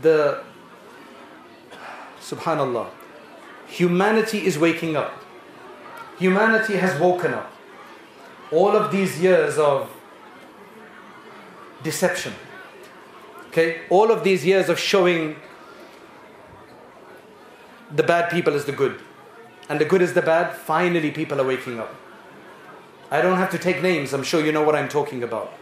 the 0.07 0.43
subhanallah 2.29 2.85
humanity 3.67 4.41
is 4.51 4.57
waking 4.57 4.95
up 4.95 5.23
humanity 6.19 6.75
has 6.77 6.99
woken 6.99 7.33
up 7.33 7.51
all 8.51 8.75
of 8.81 8.91
these 8.91 9.21
years 9.21 9.57
of 9.57 9.89
deception 11.83 12.33
okay 13.47 13.81
all 13.89 14.11
of 14.11 14.23
these 14.23 14.45
years 14.45 14.69
of 14.69 14.79
showing 14.79 15.35
the 17.91 18.03
bad 18.03 18.29
people 18.31 18.53
as 18.53 18.65
the 18.65 18.71
good 18.71 18.99
and 19.67 19.79
the 19.79 19.85
good 19.85 20.01
is 20.01 20.13
the 20.13 20.21
bad 20.21 20.55
finally 20.55 21.11
people 21.11 21.41
are 21.41 21.45
waking 21.51 21.79
up 21.79 21.95
i 23.17 23.21
don't 23.21 23.37
have 23.37 23.51
to 23.51 23.57
take 23.67 23.81
names 23.87 24.13
i'm 24.13 24.23
sure 24.31 24.43
you 24.45 24.51
know 24.51 24.63
what 24.71 24.75
i'm 24.75 24.89
talking 24.89 25.23
about 25.23 25.53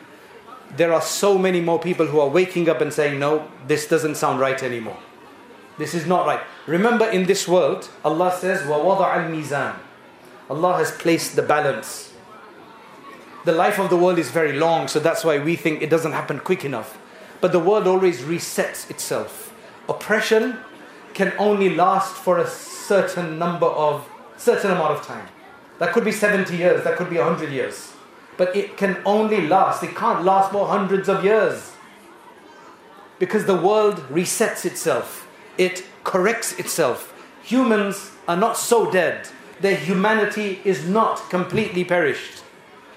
there 0.75 0.91
are 0.93 1.01
so 1.01 1.37
many 1.37 1.61
more 1.61 1.79
people 1.79 2.07
who 2.07 2.19
are 2.19 2.27
waking 2.27 2.67
up 2.69 2.81
and 2.81 2.91
saying, 2.91 3.19
No, 3.19 3.47
this 3.67 3.87
doesn't 3.87 4.15
sound 4.15 4.39
right 4.39 4.61
anymore. 4.61 4.97
This 5.77 5.93
is 5.93 6.05
not 6.05 6.25
right. 6.25 6.41
Remember, 6.65 7.09
in 7.09 7.25
this 7.25 7.47
world, 7.47 7.87
Allah 8.03 8.35
says, 8.37 8.63
al-mizan." 8.63 9.75
Allah 10.49 10.73
has 10.77 10.91
placed 10.91 11.35
the 11.35 11.41
balance. 11.43 12.13
The 13.45 13.51
life 13.51 13.77
of 13.79 13.89
the 13.89 13.95
world 13.95 14.17
is 14.17 14.31
very 14.31 14.53
long, 14.53 14.87
so 14.87 14.99
that's 14.99 15.23
why 15.23 15.37
we 15.39 15.55
think 15.55 15.81
it 15.81 15.89
doesn't 15.89 16.13
happen 16.13 16.39
quick 16.39 16.65
enough. 16.65 16.97
But 17.41 17.51
the 17.51 17.59
world 17.59 17.85
always 17.85 18.21
resets 18.23 18.89
itself. 18.89 19.53
Oppression 19.87 20.57
can 21.13 21.33
only 21.37 21.69
last 21.75 22.13
for 22.15 22.39
a 22.39 22.47
certain 22.49 23.37
number 23.37 23.67
of 23.67 24.07
certain 24.35 24.71
amount 24.71 24.91
of 24.97 25.05
time. 25.05 25.27
That 25.79 25.93
could 25.93 26.03
be 26.03 26.11
70 26.11 26.57
years, 26.57 26.83
that 26.83 26.97
could 26.97 27.09
be 27.09 27.17
100 27.17 27.51
years. 27.51 27.93
But 28.37 28.55
it 28.55 28.77
can 28.77 29.01
only 29.03 29.45
last, 29.47 29.83
it 29.83 29.95
can't 29.95 30.23
last 30.23 30.51
for 30.51 30.67
hundreds 30.67 31.09
of 31.09 31.23
years. 31.23 31.73
Because 33.17 33.45
the 33.45 33.55
world 33.55 33.95
resets 34.11 34.63
itself, 34.63 35.27
it 35.57 35.83
corrects 36.03 36.53
itself. 36.59 37.13
Humans 37.41 38.11
are 38.27 38.37
not 38.37 38.55
so 38.57 38.91
dead, 38.91 39.27
their 39.59 39.75
humanity 39.75 40.61
is 40.63 40.87
not 40.87 41.27
completely 41.31 41.83
perished. 41.83 42.43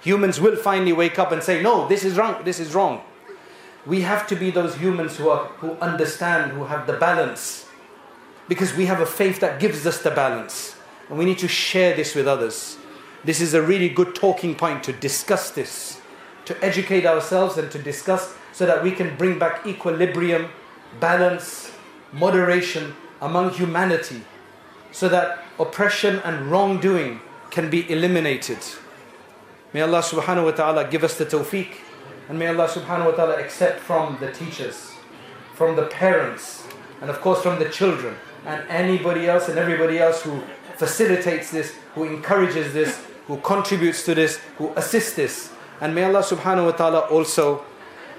Humans 0.03 0.41
will 0.43 0.57
finally 0.57 0.93
wake 0.93 1.19
up 1.19 1.33
and 1.33 1.43
say, 1.43 1.63
No, 1.63 1.89
this 1.89 2.05
is 2.05 2.19
wrong, 2.19 2.43
this 2.45 2.61
is 2.61 2.75
wrong. 2.75 3.01
We 3.87 4.03
have 4.03 4.27
to 4.27 4.37
be 4.37 4.51
those 4.51 4.75
humans 4.77 5.17
who, 5.17 5.31
are, 5.31 5.47
who 5.65 5.71
understand, 5.81 6.53
who 6.53 6.65
have 6.65 6.87
the 6.87 6.93
balance. 6.99 7.67
Because 8.47 8.75
we 8.77 8.87
have 8.87 9.01
a 9.01 9.07
faith 9.07 9.41
that 9.41 9.59
gives 9.59 9.87
us 9.87 10.03
the 10.03 10.11
balance. 10.11 10.77
And 11.09 11.19
we 11.19 11.25
need 11.25 11.39
to 11.39 11.49
share 11.49 11.97
this 11.97 12.15
with 12.15 12.27
others. 12.29 12.77
This 13.23 13.41
is 13.43 13.53
a 13.53 13.61
really 13.61 13.91
good 13.91 14.15
talking 14.15 14.55
point 14.55 14.83
to 14.85 14.95
discuss 14.95 15.51
this, 15.51 16.01
to 16.47 16.57
educate 16.65 17.05
ourselves 17.05 17.59
and 17.59 17.71
to 17.71 17.79
discuss 17.79 18.33
so 18.53 18.65
that 18.65 18.83
we 18.83 18.93
can 18.93 19.17
bring 19.17 19.39
back 19.39 19.67
equilibrium, 19.67 20.49
balance, 21.01 21.71
moderation 22.13 22.95
among 23.21 23.51
humanity, 23.51 24.23
so 24.91 25.07
that 25.11 25.45
oppression 25.59 26.21
and 26.25 26.51
wrongdoing 26.51 27.21
can 27.51 27.69
be 27.69 27.85
eliminated. 27.93 28.59
May 29.75 29.83
Allah 29.83 30.01
subhanahu 30.01 30.45
wa 30.47 30.51
ta'ala 30.53 30.89
give 30.89 31.05
us 31.05 31.19
the 31.19 31.27
tawfiq 31.27 31.69
and 32.31 32.39
may 32.39 32.47
Allah 32.49 32.69
subhanahu 32.69 33.05
wa 33.11 33.11
ta'ala 33.13 33.37
accept 33.39 33.81
from 33.81 34.17
the 34.19 34.33
teachers, 34.33 34.93
from 35.55 35.77
the 35.77 35.87
parents, 35.87 36.65
and 37.03 37.11
of 37.11 37.21
course 37.21 37.43
from 37.43 37.59
the 37.59 37.69
children 37.69 38.17
and 38.47 38.65
anybody 38.71 39.29
else 39.29 39.47
and 39.51 39.59
everybody 39.59 39.99
else 39.99 40.23
who 40.23 40.41
facilitates 40.79 41.51
this, 41.51 41.75
who 41.95 42.05
encourages 42.05 42.73
this, 42.73 43.05
who 43.31 43.37
contributes 43.43 44.05
to 44.05 44.15
this, 44.15 44.39
who 44.59 44.73
assists 44.75 45.15
this. 45.15 45.53
And 45.81 45.95
may 45.95 46.03
Allah 46.05 46.23
subhanahu 46.25 46.65
wa 46.67 46.71
ta'ala 46.73 46.99
also, 47.15 47.63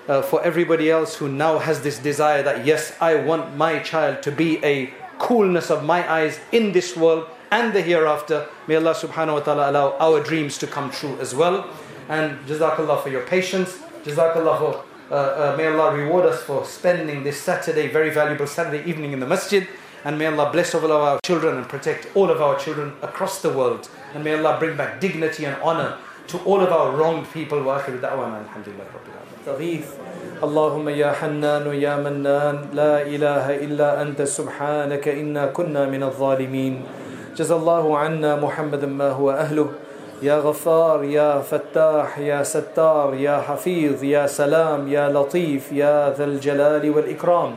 uh, 0.07 0.21
for 0.21 0.41
everybody 0.43 0.89
else 0.89 1.15
who 1.17 1.27
now 1.27 1.59
has 1.59 1.81
this 1.81 1.99
desire 1.99 2.41
that, 2.43 2.65
yes, 2.65 2.95
I 3.01 3.15
want 3.15 3.55
my 3.57 3.79
child 3.79 4.23
to 4.23 4.31
be 4.31 4.63
a 4.63 4.91
coolness 5.19 5.69
of 5.69 5.83
my 5.83 6.09
eyes 6.09 6.39
in 6.53 6.71
this 6.71 6.95
world 6.95 7.27
and 7.51 7.73
the 7.73 7.81
hereafter, 7.81 8.47
may 8.67 8.75
Allah 8.77 8.95
subhanahu 8.95 9.33
wa 9.33 9.39
ta'ala 9.41 9.69
allow 9.69 9.97
our 9.99 10.23
dreams 10.23 10.57
to 10.59 10.65
come 10.67 10.89
true 10.89 11.17
as 11.19 11.35
well. 11.35 11.69
And 12.07 12.39
jazakallah 12.47 13.03
for 13.03 13.09
your 13.09 13.23
patience. 13.27 13.77
Jazakallah 14.05 14.57
for, 14.59 14.83
uh, 15.11 15.51
uh, 15.51 15.55
may 15.57 15.67
Allah 15.67 15.93
reward 15.93 16.25
us 16.25 16.41
for 16.41 16.63
spending 16.63 17.23
this 17.23 17.35
Saturday, 17.39 17.89
very 17.89 18.09
valuable 18.11 18.47
Saturday 18.47 18.87
evening 18.89 19.11
in 19.11 19.19
the 19.19 19.27
masjid. 19.27 19.67
And 20.03 20.17
may 20.17 20.25
Allah 20.25 20.49
bless 20.51 20.73
all 20.73 20.85
of 20.89 20.91
our 21.07 21.19
children 21.21 21.57
and 21.57 21.69
protect 21.69 22.07
all 22.15 22.31
of 22.31 22.41
our 22.41 22.57
children 22.57 22.93
across 23.03 23.41
the 23.45 23.51
world. 23.53 23.87
And 24.15 24.23
may 24.23 24.33
Allah 24.33 24.57
bring 24.59 24.75
back 24.75 24.99
dignity 24.99 25.45
and 25.45 25.53
honor 25.61 25.97
to 26.33 26.39
all 26.39 26.59
of 26.61 26.71
our 26.73 26.95
wronged 26.97 27.29
people. 27.31 27.59
وآخر 27.61 28.01
دعوانا 28.01 28.41
الحمد 28.49 28.65
لله 28.67 28.87
رب 28.97 29.07
العالمين. 29.09 29.45
Tawheed. 29.45 29.83
اللهم 30.41 30.89
يا 30.89 31.11
حنان 31.21 31.69
يا 31.77 31.95
منان 32.01 32.65
لا 32.73 33.01
إله 33.05 33.61
إلا 33.61 34.01
أنت 34.01 34.21
سبحانك 34.25 35.05
إنا 35.07 35.53
كنا 35.53 35.85
من 35.85 36.01
الظالمين 36.03 36.81
جزا 37.37 37.55
الله 37.55 37.97
عنا 37.97 38.35
محمدا 38.41 38.87
ما 38.87 39.09
هو 39.13 39.29
أهله 39.31 39.69
يا 40.21 40.37
غفار 40.41 41.03
يا 41.13 41.41
فتاح 41.41 42.17
يا 42.19 42.41
ستار 42.43 43.13
يا 43.21 43.37
حفيظ 43.37 44.03
يا 44.03 44.25
سلام 44.27 44.87
يا 44.89 45.09
لطيف 45.13 45.69
يا 45.71 46.09
ذا 46.13 46.25
الجلال 46.25 46.89
والإكرام 46.89 47.51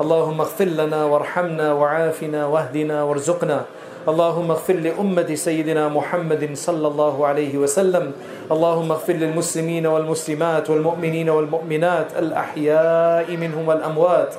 اللهم 0.00 0.40
اغفر 0.40 0.64
لنا 0.64 1.04
وارحمنا 1.04 1.72
وعافنا 1.72 2.46
واهدنا 2.46 3.02
وارزقنا 3.02 3.64
اللهم 4.08 4.50
اغفر 4.50 4.74
لأمة 4.74 5.34
سيدنا 5.34 5.88
محمد 5.88 6.50
صلى 6.54 6.86
الله 6.88 7.26
عليه 7.26 7.56
وسلم 7.58 8.12
اللهم 8.52 8.90
اغفر 8.92 9.12
للمسلمين 9.12 9.86
والمسلمات 9.86 10.70
والمؤمنين 10.70 11.30
والمؤمنات 11.30 12.06
الأحياء 12.18 13.36
منهم 13.36 13.68
والأموات 13.68 14.32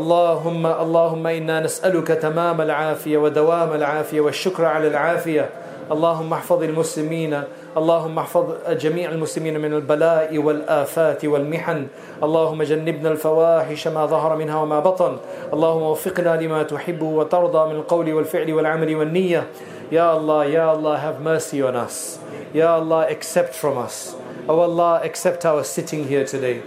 اللهم 0.00 0.66
اللهم 0.66 1.26
إنا 1.26 1.60
نسألك 1.60 2.06
تمام 2.24 2.60
العافية 2.60 3.16
ودوام 3.18 3.70
العافية 3.72 4.20
والشكر 4.20 4.64
على 4.64 4.88
العافية 4.88 5.48
اللهم 5.92 6.32
احفظ 6.32 6.62
المسلمين 6.62 7.36
اللهم 7.76 8.18
احفظ 8.18 8.44
جميع 8.82 9.06
المسلمين 9.10 9.54
من 9.60 9.72
البلاء 9.74 10.38
والآفات 10.38 11.24
والمحن 11.24 11.86
اللهم 12.22 12.62
جنبنا 12.62 13.08
الفواحش 13.14 13.88
ما 13.94 14.06
ظهر 14.06 14.36
منها 14.36 14.62
وما 14.62 14.80
بطن 14.80 15.16
اللهم 15.52 15.82
وفقنا 15.82 16.36
لما 16.42 16.62
تحب 16.62 17.02
وترضى 17.02 17.62
من 17.70 17.76
القول 17.86 18.12
والفعل 18.12 18.52
والعمل 18.52 18.96
والنية 18.96 19.46
يا 19.92 20.06
الله 20.18 20.44
يا 20.46 20.72
الله 20.74 20.98
have 20.98 21.20
mercy 21.22 21.62
on 21.62 21.76
us 21.76 22.18
يا 22.54 22.78
الله 22.82 23.06
accept 23.08 23.54
from 23.62 23.78
us 23.86 24.16
Oh 24.48 24.58
Allah 24.58 25.00
accept 25.04 25.46
our 25.46 25.62
sitting 25.62 26.08
here 26.08 26.24
today 26.24 26.62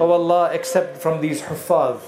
Oh 0.00 0.10
Allah 0.12 0.54
accept 0.54 0.98
from 1.02 1.20
these 1.20 1.42
huffaz 1.50 1.98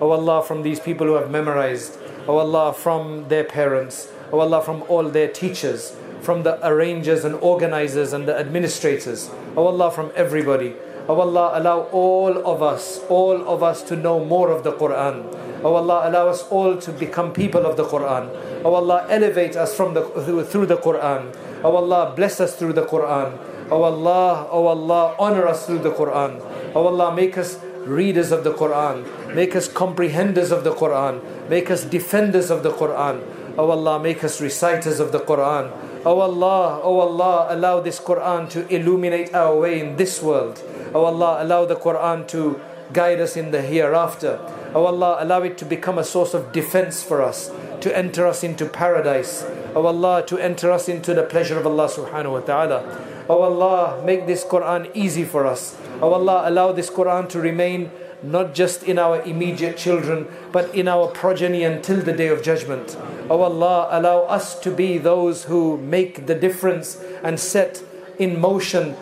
Oh 0.00 0.10
Allah 0.10 0.42
from 0.42 0.62
these 0.62 0.80
people 0.80 1.06
who 1.06 1.14
have 1.20 1.30
memorized 1.30 1.98
Oh 2.26 2.38
Allah 2.38 2.72
from 2.72 3.28
their 3.28 3.44
parents 3.44 4.08
Oh 4.32 4.38
Allah 4.40 4.62
from 4.64 4.84
all 4.88 5.04
their 5.10 5.28
teachers 5.28 5.92
from 6.22 6.42
the 6.42 6.56
arrangers 6.62 7.24
and 7.24 7.34
organizers 7.36 8.12
and 8.12 8.28
the 8.28 8.38
administrators. 8.38 9.28
O 9.56 9.62
oh 9.62 9.66
Allah, 9.68 9.90
from 9.90 10.12
everybody. 10.14 10.74
O 11.08 11.14
oh 11.16 11.20
Allah, 11.20 11.58
allow 11.58 11.78
all 11.92 12.46
of 12.46 12.62
us, 12.62 13.00
all 13.08 13.46
of 13.48 13.62
us 13.62 13.82
to 13.84 13.96
know 13.96 14.22
more 14.24 14.50
of 14.50 14.62
the 14.62 14.72
Quran. 14.72 15.24
O 15.64 15.70
oh 15.70 15.74
Allah, 15.74 16.08
allow 16.08 16.28
us 16.28 16.42
all 16.48 16.76
to 16.76 16.92
become 16.92 17.32
people 17.32 17.66
of 17.66 17.76
the 17.76 17.84
Quran. 17.84 18.28
O 18.64 18.74
Allah, 18.74 19.06
elevate 19.08 19.56
us 19.56 19.74
from 19.74 19.94
the, 19.94 20.02
through 20.48 20.66
the 20.66 20.76
Quran. 20.76 21.34
O 21.64 21.76
Allah, 21.76 22.12
bless 22.14 22.40
us 22.40 22.56
through 22.56 22.72
the 22.74 22.84
Quran. 22.86 23.36
O 23.70 23.82
Allah, 23.82 24.46
O 24.50 24.66
Allah, 24.66 25.14
honor 25.18 25.46
us 25.46 25.66
through 25.66 25.78
the 25.80 25.90
Quran. 25.92 26.40
O 26.74 26.86
Allah, 26.86 27.14
make 27.14 27.36
us 27.38 27.58
readers 27.86 28.30
of 28.32 28.42
the 28.44 28.52
Quran. 28.52 29.06
Make 29.34 29.54
us 29.56 29.68
comprehenders 29.68 30.50
of 30.50 30.64
the 30.64 30.72
Quran. 30.72 31.22
Make 31.48 31.70
us 31.70 31.84
defenders 31.84 32.50
of 32.50 32.62
the 32.62 32.70
Quran. 32.72 33.22
O 33.58 33.70
Allah, 33.70 33.98
make 34.00 34.22
us 34.24 34.40
reciters 34.40 34.98
of 35.00 35.12
the 35.12 35.20
Quran. 35.20 35.70
O 36.04 36.20
Allah, 36.20 36.80
O 36.82 36.98
Allah, 37.00 37.46
allow 37.50 37.78
this 37.80 38.00
Quran 38.00 38.48
to 38.50 38.66
illuminate 38.74 39.34
our 39.34 39.54
way 39.58 39.80
in 39.80 39.96
this 39.96 40.22
world. 40.22 40.62
O 40.94 41.04
Allah, 41.04 41.42
allow 41.44 41.66
the 41.66 41.76
Quran 41.76 42.26
to 42.28 42.58
guide 42.94 43.20
us 43.20 43.36
in 43.36 43.50
the 43.50 43.60
hereafter. 43.60 44.40
O 44.74 44.86
Allah, 44.86 45.18
allow 45.20 45.42
it 45.42 45.58
to 45.58 45.66
become 45.66 45.98
a 45.98 46.04
source 46.04 46.32
of 46.32 46.52
defense 46.52 47.02
for 47.02 47.20
us, 47.20 47.50
to 47.82 47.94
enter 47.96 48.26
us 48.26 48.42
into 48.42 48.64
paradise. 48.64 49.44
O 49.74 49.84
Allah, 49.84 50.24
to 50.26 50.38
enter 50.38 50.70
us 50.72 50.88
into 50.88 51.12
the 51.12 51.22
pleasure 51.22 51.58
of 51.58 51.66
Allah 51.66 51.88
subhanahu 51.90 52.32
wa 52.32 52.40
ta'ala. 52.40 53.04
O 53.28 53.42
Allah, 53.42 54.02
make 54.02 54.26
this 54.26 54.42
Quran 54.42 54.90
easy 54.94 55.24
for 55.24 55.46
us. 55.46 55.76
O 56.00 56.14
Allah, 56.14 56.48
allow 56.48 56.72
this 56.72 56.88
Quran 56.88 57.28
to 57.28 57.38
remain 57.40 57.90
not 58.22 58.54
just 58.54 58.82
in 58.82 58.98
our 58.98 59.22
immediate 59.22 59.76
children, 59.76 60.28
but 60.52 60.74
in 60.74 60.88
our 60.88 61.08
progeny 61.08 61.64
until 61.64 62.00
the 62.00 62.12
day 62.12 62.28
of 62.28 62.42
judgment. 62.42 62.96
O 62.98 63.26
oh 63.38 63.42
Allah, 63.42 63.88
allow 63.90 64.18
us 64.22 64.58
to 64.60 64.70
be 64.70 64.98
those 64.98 65.44
who 65.44 65.78
make 65.78 66.26
the 66.26 66.34
difference 66.34 67.02
and 67.22 67.38
set 67.40 67.82
in 68.18 68.40
motion 68.40 68.96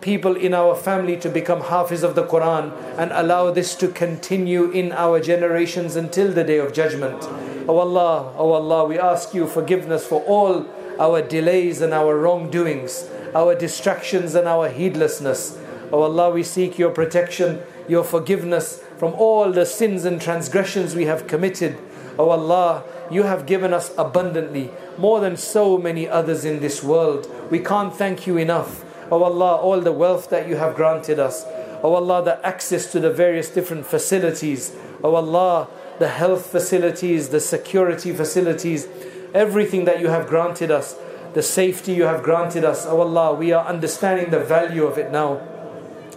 people 0.00 0.36
in 0.36 0.54
our 0.54 0.74
family 0.76 1.16
to 1.16 1.28
become 1.28 1.62
Hafiz 1.62 2.02
of 2.04 2.14
the 2.14 2.24
Quran 2.24 2.72
and 2.96 3.10
allow 3.12 3.50
this 3.50 3.74
to 3.76 3.88
continue 3.88 4.70
in 4.70 4.92
our 4.92 5.20
generations 5.20 5.96
until 5.96 6.32
the 6.32 6.44
day 6.44 6.58
of 6.58 6.72
judgment. 6.72 7.18
O 7.22 7.64
oh 7.70 7.78
Allah, 7.78 8.32
O 8.36 8.50
oh 8.50 8.52
Allah, 8.52 8.84
we 8.86 8.98
ask 8.98 9.34
you 9.34 9.46
forgiveness 9.46 10.06
for 10.06 10.22
all 10.22 10.64
our 11.00 11.20
delays 11.20 11.80
and 11.80 11.92
our 11.92 12.16
wrongdoings, 12.16 13.06
our 13.34 13.54
distractions 13.56 14.34
and 14.36 14.46
our 14.46 14.68
heedlessness. 14.68 15.56
O 15.92 15.98
oh 15.98 16.02
Allah, 16.02 16.30
we 16.30 16.44
seek 16.44 16.78
your 16.78 16.90
protection 16.92 17.60
your 17.88 18.04
forgiveness 18.04 18.82
from 18.96 19.12
all 19.14 19.52
the 19.52 19.64
sins 19.66 20.04
and 20.04 20.20
transgressions 20.20 20.94
we 20.94 21.04
have 21.06 21.26
committed. 21.26 21.76
O 22.18 22.26
oh 22.26 22.30
Allah, 22.30 22.84
you 23.10 23.24
have 23.24 23.46
given 23.46 23.72
us 23.72 23.92
abundantly, 23.98 24.70
more 24.98 25.20
than 25.20 25.36
so 25.36 25.76
many 25.78 26.08
others 26.08 26.44
in 26.44 26.60
this 26.60 26.82
world. 26.82 27.30
We 27.50 27.58
can't 27.58 27.94
thank 27.94 28.26
you 28.26 28.36
enough. 28.36 28.82
O 29.12 29.18
oh 29.20 29.24
Allah, 29.24 29.56
all 29.56 29.80
the 29.80 29.92
wealth 29.92 30.30
that 30.30 30.48
you 30.48 30.56
have 30.56 30.74
granted 30.74 31.18
us. 31.18 31.44
O 31.44 31.80
oh 31.84 31.94
Allah, 31.96 32.24
the 32.24 32.46
access 32.46 32.90
to 32.92 33.00
the 33.00 33.10
various 33.10 33.50
different 33.50 33.86
facilities. 33.86 34.74
O 35.04 35.14
Allah, 35.14 35.68
the 35.98 36.08
health 36.08 36.46
facilities, 36.46 37.28
the 37.28 37.40
security 37.40 38.12
facilities, 38.12 38.88
everything 39.34 39.84
that 39.84 40.00
you 40.00 40.08
have 40.08 40.26
granted 40.26 40.70
us, 40.70 40.96
the 41.34 41.42
safety 41.42 41.92
you 41.92 42.04
have 42.04 42.22
granted 42.22 42.64
us. 42.64 42.86
O 42.86 43.00
Allah, 43.00 43.34
we 43.34 43.52
are 43.52 43.64
understanding 43.66 44.30
the 44.30 44.40
value 44.40 44.84
of 44.84 44.96
it 44.96 45.12
now. 45.12 45.42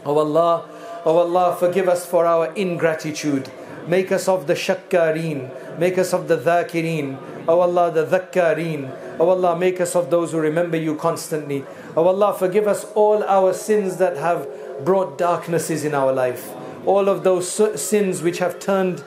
O 0.05 0.17
Allah, 0.17 0.65
O 1.06 1.12
oh 1.16 1.20
Allah, 1.20 1.56
forgive 1.58 1.88
us 1.88 2.06
for 2.06 2.26
our 2.26 2.52
ingratitude. 2.56 3.50
Make 3.88 4.12
us 4.12 4.28
of 4.28 4.47
the 4.47 4.54
shakkareen. 4.54 5.80
Make 5.80 5.97
us 5.97 6.14
of 6.14 6.28
the 6.28 6.38
dhakireen. 6.38 7.18
O 7.47 7.58
oh 7.60 7.60
Allah, 7.62 7.89
the 7.89 8.06
dhakkareen. 8.06 8.89
O 8.89 9.16
oh 9.22 9.30
Allah, 9.30 9.58
make 9.58 9.80
us 9.80 9.95
of 9.95 10.10
those 10.10 10.34
who 10.34 10.39
remember 10.41 10.76
you 10.76 10.95
constantly. 10.97 11.62
O 11.95 12.04
oh 12.04 12.08
Allah, 12.10 12.36
forgive 12.38 12.68
us 12.68 12.84
all 12.95 13.24
our 13.24 13.54
sins 13.54 13.95
that 13.95 14.18
have 14.18 14.45
brought 14.84 15.18
darknesses 15.18 15.86
in 15.86 15.93
our 15.95 16.12
life. 16.12 16.52
All 16.86 17.08
of 17.08 17.24
those 17.24 17.50
sins 17.82 18.22
which 18.22 18.39
have 18.39 18.60
turned 18.60 19.02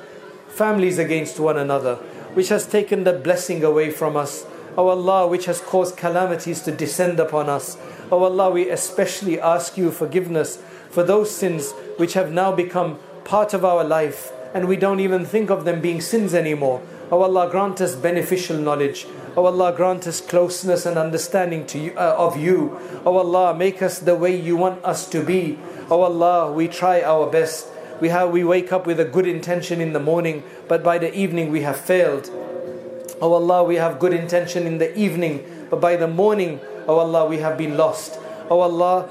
families 0.49 0.99
against 0.99 1.39
one 1.39 1.59
another, 1.59 1.97
which 2.33 2.49
has 2.49 2.67
taken 2.67 3.05
the 3.05 3.13
blessing 3.13 3.63
away 3.63 3.91
from 3.91 4.17
us. 4.17 4.45
O 4.45 4.47
oh 4.79 4.89
Allah, 4.89 5.27
which 5.27 5.45
has 5.45 5.61
caused 5.61 5.99
calamities 5.99 6.63
to 6.63 6.73
descend 6.73 7.21
upon 7.21 7.51
us. 7.51 7.77
O 7.77 8.09
oh 8.13 8.23
Allah, 8.25 8.51
we 8.51 8.71
especially 8.71 9.39
ask 9.39 9.77
you 9.77 9.91
forgiveness 9.91 10.57
for 10.89 11.03
those 11.03 11.31
sins 11.31 11.73
which 11.97 12.15
have 12.15 12.33
now 12.33 12.53
become 12.53 12.99
part 13.25 13.55
of 13.55 13.65
our 13.65 13.85
life 13.85 14.33
and 14.55 14.69
we 14.69 14.77
don't 14.77 15.01
even 15.01 15.25
think 15.25 15.51
of 15.51 15.65
them 15.65 15.81
being 15.81 16.01
sins 16.01 16.35
anymore. 16.35 16.83
Oh 17.11 17.23
Allah, 17.23 17.49
grant 17.51 17.81
us 17.81 17.95
beneficial 17.95 18.57
knowledge. 18.57 19.07
Oh 19.37 19.47
Allah, 19.47 19.73
grant 19.75 20.07
us 20.07 20.21
closeness 20.21 20.85
and 20.85 20.99
understanding 20.99 21.67
to 21.69 21.79
you, 21.79 21.93
uh, 21.93 22.17
of 22.19 22.37
you. 22.39 22.79
Oh 23.05 23.17
Allah, 23.17 23.55
make 23.55 23.81
us 23.83 23.99
the 23.99 24.15
way 24.15 24.39
you 24.39 24.57
want 24.57 24.85
us 24.85 25.09
to 25.11 25.23
be. 25.23 25.59
Oh 25.91 26.03
Allah, 26.03 26.53
we 26.53 26.69
try 26.69 27.01
our 27.03 27.31
best. 27.31 27.69
We 28.01 28.09
have 28.09 28.31
we 28.31 28.45
wake 28.45 28.73
up 28.73 28.87
with 28.87 28.99
a 29.01 29.05
good 29.05 29.27
intention 29.27 29.81
in 29.81 29.93
the 29.93 30.01
morning, 30.01 30.43
but 30.69 30.83
by 30.83 30.99
the 30.99 31.15
evening 31.17 31.51
we 31.51 31.63
have 31.63 31.79
failed. 31.81 32.29
Oh 33.21 33.33
Allah, 33.33 33.63
we 33.65 33.77
have 33.77 33.99
good 33.99 34.13
intention 34.13 34.67
in 34.67 34.79
the 34.79 34.93
evening, 34.99 35.45
but 35.71 35.81
by 35.81 35.97
the 35.97 36.09
morning, 36.09 36.61
oh 36.89 36.99
Allah, 36.99 37.27
we 37.27 37.39
have 37.39 37.57
been 37.57 37.77
lost. 37.77 38.19
Oh 38.51 38.61
Allah, 38.61 39.09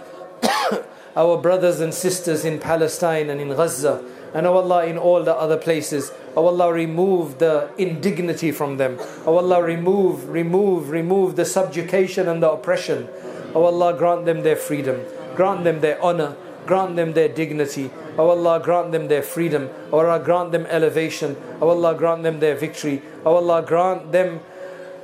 our 1.16 1.38
brothers 1.38 1.80
and 1.80 1.94
sisters 1.94 2.46
in 2.46 2.60
Palestine 2.60 3.30
and 3.30 3.42
in 3.42 3.50
Gaza, 3.50 4.04
and 4.34 4.48
our 4.48 4.56
oh 4.56 4.60
Allah, 4.60 4.86
in 4.86 4.98
all 4.98 5.24
the 5.24 5.36
other 5.36 5.58
places. 5.58 6.10
our 6.38 6.44
oh 6.44 6.48
Allah, 6.48 6.72
remove 6.72 7.40
the 7.40 7.70
indignity 7.78 8.52
from 8.52 8.78
them. 8.78 8.98
our 9.26 9.34
oh 9.34 9.38
Allah, 9.40 9.62
remove, 9.62 10.30
remove, 10.30 10.90
remove 10.90 11.36
the 11.36 11.44
subjugation 11.46 12.28
and 12.30 12.42
the 12.42 12.50
oppression. 12.50 13.10
our 13.56 13.64
Allah, 13.66 13.94
grant 13.98 14.26
them 14.26 14.44
their 14.44 14.56
freedom, 14.56 15.02
grant 15.36 15.66
them 15.66 15.82
their 15.82 16.02
honor, 16.02 16.36
grant 16.66 16.96
them 16.96 17.12
their 17.12 17.28
dignity. 17.28 17.92
our 18.18 18.30
Allah, 18.30 18.62
grant 18.62 18.94
them 18.94 19.10
their 19.10 19.24
freedom. 19.24 19.70
our 19.92 20.08
Allah, 20.10 20.24
grant 20.24 20.54
them 20.54 20.66
elevation. 20.68 21.36
our 21.62 21.70
Allah, 21.72 21.94
grant 21.94 22.24
them 22.24 22.40
their 22.40 22.56
victory. 22.56 23.02
our 23.26 23.36
Allah, 23.36 23.62
grant 23.62 24.14
them 24.14 24.40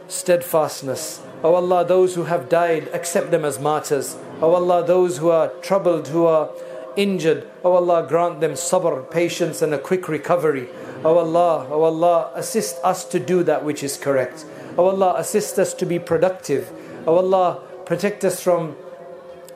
steadfastness. 0.07 1.21
our 1.43 1.55
Allah, 1.55 1.83
those 1.83 2.15
who 2.15 2.23
have 2.23 2.47
died, 2.47 2.87
accept 2.93 3.29
them 3.29 3.43
as 3.43 3.59
martyrs. 3.59 4.15
O 4.39 4.51
oh 4.51 4.53
Allah, 4.53 4.85
those 4.85 5.17
who 5.17 5.29
are 5.31 5.47
troubled, 5.61 6.09
who 6.09 6.27
are 6.27 6.51
injured, 6.95 7.47
O 7.63 7.71
oh 7.71 7.75
Allah, 7.77 8.05
grant 8.07 8.39
them 8.39 8.51
sabr, 8.51 9.09
patience, 9.09 9.63
and 9.63 9.73
a 9.73 9.79
quick 9.79 10.07
recovery. 10.07 10.67
O 11.03 11.15
oh 11.15 11.17
Allah, 11.17 11.67
O 11.71 11.81
oh 11.81 11.83
Allah, 11.85 12.31
assist 12.35 12.75
us 12.83 13.03
to 13.05 13.19
do 13.19 13.41
that 13.41 13.65
which 13.65 13.81
is 13.81 13.97
correct. 13.97 14.45
O 14.77 14.85
oh 14.85 14.89
Allah, 14.89 15.15
assist 15.17 15.57
us 15.57 15.73
to 15.73 15.87
be 15.87 15.97
productive. 15.97 16.69
O 17.07 17.15
oh 17.15 17.17
Allah, 17.17 17.61
protect 17.85 18.23
us 18.23 18.39
from 18.41 18.75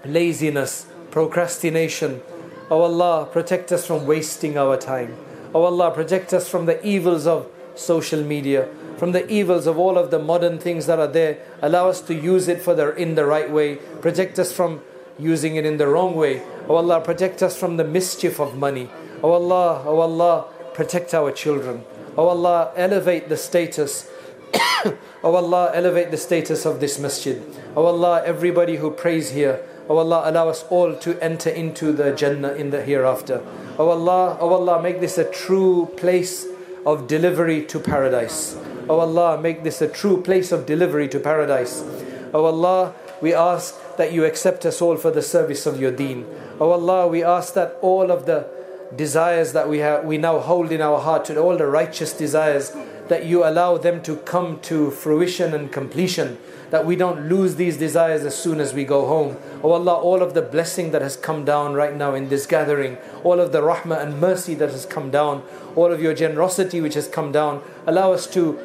laziness, 0.03 0.87
procrastination. 1.11 2.23
O 2.71 2.81
Allah, 2.81 3.27
protect 3.31 3.71
us 3.71 3.85
from 3.85 4.07
wasting 4.07 4.57
our 4.57 4.77
time. 4.77 5.15
O 5.53 5.61
Allah, 5.63 5.91
protect 5.91 6.33
us 6.33 6.49
from 6.49 6.65
the 6.65 6.83
evils 6.83 7.27
of 7.27 7.47
social 7.75 8.23
media 8.23 8.67
from 9.01 9.13
the 9.13 9.31
evils 9.31 9.65
of 9.65 9.79
all 9.79 9.97
of 9.97 10.11
the 10.11 10.19
modern 10.19 10.59
things 10.59 10.85
that 10.85 10.99
are 10.99 11.07
there. 11.07 11.39
Allow 11.63 11.89
us 11.89 12.01
to 12.01 12.13
use 12.13 12.47
it 12.47 12.61
for 12.61 12.75
the, 12.75 12.93
in 12.93 13.15
the 13.15 13.25
right 13.25 13.49
way. 13.49 13.77
Protect 13.99 14.37
us 14.37 14.51
from 14.53 14.79
using 15.17 15.55
it 15.55 15.65
in 15.65 15.77
the 15.77 15.87
wrong 15.87 16.13
way. 16.13 16.43
Oh 16.69 16.75
Allah, 16.75 17.01
protect 17.01 17.41
us 17.41 17.57
from 17.59 17.77
the 17.77 17.83
mischief 17.83 18.39
of 18.39 18.55
money. 18.55 18.91
Oh 19.23 19.31
Allah, 19.31 19.83
oh 19.87 20.01
Allah, 20.01 20.45
protect 20.75 21.15
our 21.15 21.31
children. 21.31 21.83
Oh 22.15 22.27
Allah, 22.27 22.71
elevate 22.75 23.27
the 23.27 23.37
status. 23.37 24.07
oh 24.85 24.97
Allah, 25.23 25.71
elevate 25.73 26.11
the 26.11 26.17
status 26.17 26.63
of 26.67 26.79
this 26.79 26.99
masjid. 26.99 27.41
Oh 27.75 27.85
Allah, 27.87 28.21
everybody 28.23 28.75
who 28.75 28.91
prays 28.91 29.31
here. 29.31 29.65
Oh 29.89 29.97
Allah, 29.97 30.29
allow 30.29 30.47
us 30.47 30.61
all 30.69 30.95
to 30.97 31.17
enter 31.23 31.49
into 31.49 31.91
the 31.91 32.11
Jannah 32.11 32.53
in 32.53 32.69
the 32.69 32.83
hereafter. 32.83 33.43
Oh 33.79 33.89
Allah, 33.89 34.37
oh 34.39 34.53
Allah, 34.53 34.79
make 34.79 34.99
this 34.99 35.17
a 35.17 35.25
true 35.25 35.87
place 35.97 36.45
of 36.85 37.07
delivery 37.07 37.65
to 37.65 37.79
paradise. 37.79 38.55
O 38.91 38.95
oh 38.95 38.99
Allah, 39.07 39.39
make 39.41 39.63
this 39.63 39.81
a 39.81 39.87
true 39.87 40.21
place 40.21 40.51
of 40.51 40.65
delivery 40.65 41.07
to 41.07 41.17
paradise. 41.19 41.81
O 41.81 42.29
oh 42.33 42.43
Allah, 42.45 42.93
we 43.21 43.33
ask 43.33 43.77
that 43.95 44.11
you 44.11 44.25
accept 44.25 44.65
us 44.65 44.81
all 44.81 44.97
for 44.97 45.09
the 45.11 45.21
service 45.21 45.65
of 45.65 45.79
your 45.79 45.91
deen. 45.91 46.25
O 46.59 46.65
oh 46.67 46.71
Allah, 46.71 47.07
we 47.07 47.23
ask 47.23 47.53
that 47.53 47.77
all 47.81 48.11
of 48.11 48.25
the 48.25 48.49
desires 48.93 49.53
that 49.53 49.69
we 49.69 49.77
have 49.77 50.03
we 50.03 50.17
now 50.17 50.37
hold 50.39 50.69
in 50.73 50.81
our 50.81 50.99
heart 50.99 51.29
and 51.29 51.39
all 51.39 51.55
the 51.57 51.65
righteous 51.67 52.11
desires 52.11 52.73
that 53.07 53.25
you 53.25 53.41
allow 53.45 53.77
them 53.77 54.03
to 54.03 54.17
come 54.17 54.59
to 54.59 54.91
fruition 54.91 55.53
and 55.53 55.71
completion 55.71 56.37
that 56.71 56.85
we 56.85 56.95
don't 56.97 57.27
lose 57.29 57.55
these 57.55 57.77
desires 57.77 58.23
as 58.25 58.37
soon 58.37 58.59
as 58.59 58.73
we 58.73 58.83
go 58.83 59.07
home 59.07 59.37
oh 59.63 59.71
allah 59.71 59.93
all 59.93 60.21
of 60.21 60.33
the 60.33 60.41
blessing 60.41 60.91
that 60.91 61.01
has 61.01 61.15
come 61.15 61.45
down 61.45 61.73
right 61.73 61.95
now 61.95 62.13
in 62.13 62.27
this 62.27 62.45
gathering 62.45 62.97
all 63.23 63.39
of 63.39 63.53
the 63.53 63.61
rahmah 63.61 63.97
and 64.01 64.19
mercy 64.19 64.53
that 64.55 64.71
has 64.71 64.85
come 64.85 65.09
down 65.09 65.41
all 65.77 65.89
of 65.89 66.01
your 66.01 66.13
generosity 66.13 66.81
which 66.81 66.95
has 66.95 67.07
come 67.07 67.31
down 67.31 67.61
allow 67.87 68.11
us 68.11 68.27
to 68.27 68.59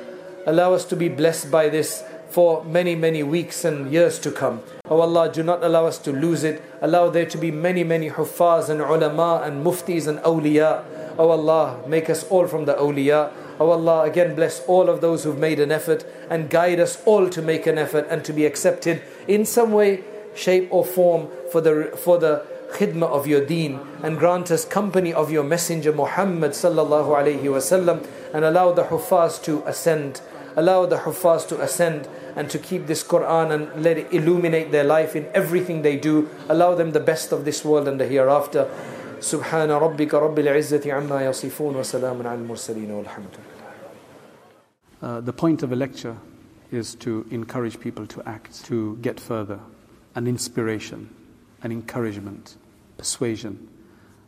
Allow 0.48 0.74
us 0.74 0.84
to 0.86 0.96
be 0.96 1.08
blessed 1.08 1.50
by 1.50 1.68
this 1.68 2.04
for 2.28 2.62
many, 2.64 2.94
many 2.94 3.24
weeks 3.24 3.64
and 3.64 3.92
years 3.92 4.16
to 4.20 4.30
come. 4.30 4.62
O 4.84 4.96
oh 4.96 5.00
Allah, 5.00 5.32
do 5.32 5.42
not 5.42 5.64
allow 5.64 5.86
us 5.86 5.98
to 5.98 6.12
lose 6.12 6.44
it. 6.44 6.62
Allow 6.80 7.10
there 7.10 7.26
to 7.26 7.36
be 7.36 7.50
many, 7.50 7.82
many 7.82 8.10
huffaz 8.10 8.68
and 8.68 8.80
ulama 8.80 9.42
and 9.44 9.66
muftis 9.66 10.06
and 10.06 10.20
awliya. 10.20 10.84
O 10.84 11.14
oh 11.18 11.30
Allah, 11.30 11.82
make 11.88 12.08
us 12.08 12.22
all 12.30 12.46
from 12.46 12.64
the 12.64 12.74
awliya. 12.74 13.32
O 13.58 13.66
oh 13.66 13.70
Allah, 13.70 14.02
again 14.04 14.36
bless 14.36 14.60
all 14.66 14.88
of 14.88 15.00
those 15.00 15.24
who've 15.24 15.36
made 15.36 15.58
an 15.58 15.72
effort 15.72 16.04
and 16.30 16.48
guide 16.48 16.78
us 16.78 17.02
all 17.04 17.28
to 17.28 17.42
make 17.42 17.66
an 17.66 17.76
effort 17.76 18.06
and 18.08 18.24
to 18.24 18.32
be 18.32 18.46
accepted 18.46 19.02
in 19.26 19.44
some 19.44 19.72
way, 19.72 20.04
shape, 20.36 20.68
or 20.70 20.84
form 20.84 21.26
for 21.50 21.60
the, 21.60 21.90
for 22.00 22.18
the 22.18 22.46
khidmah 22.74 23.08
of 23.08 23.26
your 23.26 23.44
deen 23.44 23.80
and 24.00 24.16
grant 24.16 24.52
us 24.52 24.64
company 24.64 25.12
of 25.12 25.32
your 25.32 25.42
messenger 25.42 25.92
Muhammad 25.92 26.52
sallallahu 26.52 27.08
alayhi 27.18 27.42
wasallam 27.42 28.06
and 28.32 28.44
allow 28.44 28.70
the 28.70 28.84
huffaz 28.84 29.42
to 29.42 29.64
ascend. 29.66 30.20
Allow 30.58 30.86
the 30.86 30.96
Huffaz 30.96 31.46
to 31.48 31.60
ascend 31.60 32.08
and 32.34 32.48
to 32.48 32.58
keep 32.58 32.86
this 32.86 33.04
Quran 33.04 33.52
and 33.52 33.82
let 33.84 33.98
it 33.98 34.10
illuminate 34.10 34.72
their 34.72 34.84
life 34.84 35.14
in 35.14 35.28
everything 35.34 35.82
they 35.82 35.96
do. 35.98 36.30
Allow 36.48 36.74
them 36.74 36.92
the 36.92 37.00
best 37.00 37.30
of 37.30 37.44
this 37.44 37.62
world 37.64 37.86
and 37.86 38.00
the 38.00 38.06
hereafter. 38.06 38.66
سبحان 39.20 39.68
ربك 39.70 40.12
رب 40.14 40.38
العزة 40.38 40.82
عما 40.92 41.26
يصفون 41.26 41.76
وسلام 41.76 42.22
على 42.26 42.38
المرسلين 42.40 42.88
والحمد 42.88 43.32
لله. 43.38 45.20
the 45.24 45.32
point 45.32 45.62
of 45.62 45.72
a 45.72 45.76
lecture 45.76 46.16
is 46.72 46.94
to 46.94 47.26
encourage 47.30 47.78
people 47.78 48.06
to 48.06 48.22
act, 48.26 48.64
to 48.64 48.96
get 49.02 49.20
further, 49.20 49.60
an 50.14 50.26
inspiration, 50.26 51.10
an 51.62 51.70
encouragement, 51.70 52.56
persuasion. 52.96 53.68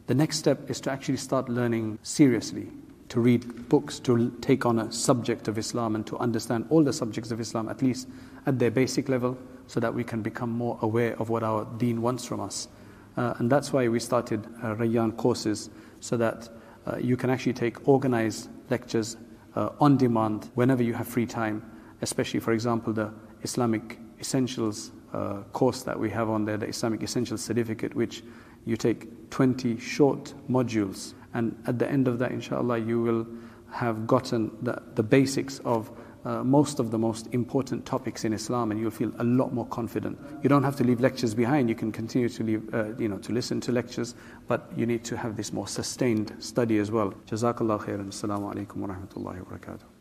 The 0.09 0.15
next 0.15 0.37
step 0.39 0.71
is 0.71 0.79
to 0.83 0.91
actually 0.91 1.17
start 1.17 1.49
learning 1.49 1.99
seriously 2.03 2.69
to 3.09 3.21
read 3.21 3.69
books, 3.69 3.99
to 4.01 4.31
take 4.41 4.67
on 4.67 4.79
a 4.81 4.93
subject 4.93 5.49
of 5.49 5.59
Islam, 5.59 5.95
and 5.97 6.07
to 6.07 6.19
understand 6.19 6.67
all 6.71 6.85
the 6.85 6.93
subjects 6.93 7.31
of 7.31 7.41
Islam, 7.41 7.69
at 7.69 7.83
least 7.83 8.09
at 8.47 8.59
their 8.59 8.71
basic 8.71 9.09
level, 9.09 9.37
so 9.67 9.81
that 9.81 9.93
we 9.95 10.05
can 10.05 10.23
become 10.23 10.51
more 10.51 10.79
aware 10.83 11.15
of 11.19 11.29
what 11.29 11.43
our 11.43 11.65
deen 11.79 12.03
wants 12.03 12.25
from 12.25 12.41
us. 12.41 12.69
Uh, 13.17 13.35
and 13.39 13.51
that's 13.51 13.73
why 13.73 13.89
we 13.89 13.99
started 13.99 14.47
uh, 14.63 14.75
Rayyan 14.75 15.17
courses, 15.17 15.71
so 16.01 16.17
that 16.17 16.49
uh, 16.87 16.97
you 16.99 17.17
can 17.17 17.31
actually 17.31 17.53
take 17.55 17.89
organized 17.89 18.51
lectures 18.71 19.17
uh, 19.57 19.71
on 19.81 19.97
demand 19.97 20.51
whenever 20.55 20.83
you 20.83 20.95
have 20.95 21.09
free 21.09 21.27
time, 21.27 21.65
especially, 22.03 22.41
for 22.41 22.53
example, 22.53 22.93
the 22.93 23.13
Islamic 23.43 23.99
Essentials 24.21 24.91
uh, 25.13 25.39
course 25.53 25.83
that 25.83 25.99
we 25.99 26.11
have 26.11 26.29
on 26.29 26.45
there, 26.45 26.57
the 26.59 26.67
Islamic 26.69 27.03
Essentials 27.03 27.41
Certificate, 27.43 27.95
which 27.95 28.23
you 28.65 28.77
take 28.77 29.31
20 29.31 29.79
short 29.81 30.35
modules 30.51 31.15
and 31.35 31.57
at 31.67 31.79
the 31.79 31.91
end 31.91 32.09
of 32.09 32.19
that, 32.21 32.33
inshallah, 32.33 32.79
you 32.79 33.01
will 33.03 33.27
have 33.73 34.07
gotten 34.07 34.51
the, 34.63 34.83
the 34.95 35.03
basics 35.03 35.59
of 35.61 35.91
uh, 36.25 36.43
most 36.43 36.79
of 36.79 36.91
the 36.91 36.99
most 36.99 37.29
important 37.33 37.87
topics 37.87 38.25
in 38.25 38.33
Islam, 38.33 38.71
and 38.71 38.81
you'll 38.81 38.91
feel 38.91 39.13
a 39.19 39.25
lot 39.25 39.53
more 39.53 39.67
confident. 39.67 40.19
You 40.43 40.49
don't 40.49 40.63
have 40.65 40.77
to 40.77 40.85
leave 40.85 41.01
lectures 41.01 41.35
behind. 41.35 41.69
You 41.69 41.75
can 41.75 41.93
continue 41.93 42.29
to 42.29 42.43
leave, 42.43 42.75
uh, 42.75 42.87
you 42.99 43.09
know, 43.09 43.19
to 43.19 43.33
listen 43.33 43.61
to 43.63 43.73
lectures, 43.73 44.15
but 44.47 44.71
you 44.77 44.85
need 44.87 45.05
to 45.05 45.17
have 45.17 45.37
this 45.37 45.53
more 45.53 45.69
sustained 45.69 46.35
study 46.39 46.79
as 46.79 46.91
well. 46.91 47.13
Jazakallah 47.31 47.81
khairan. 47.85 48.09
Assalamu 48.09 48.53
alaikum 48.55 48.87
warahmatullahi 48.87 49.45
wabarakatuh. 49.47 49.98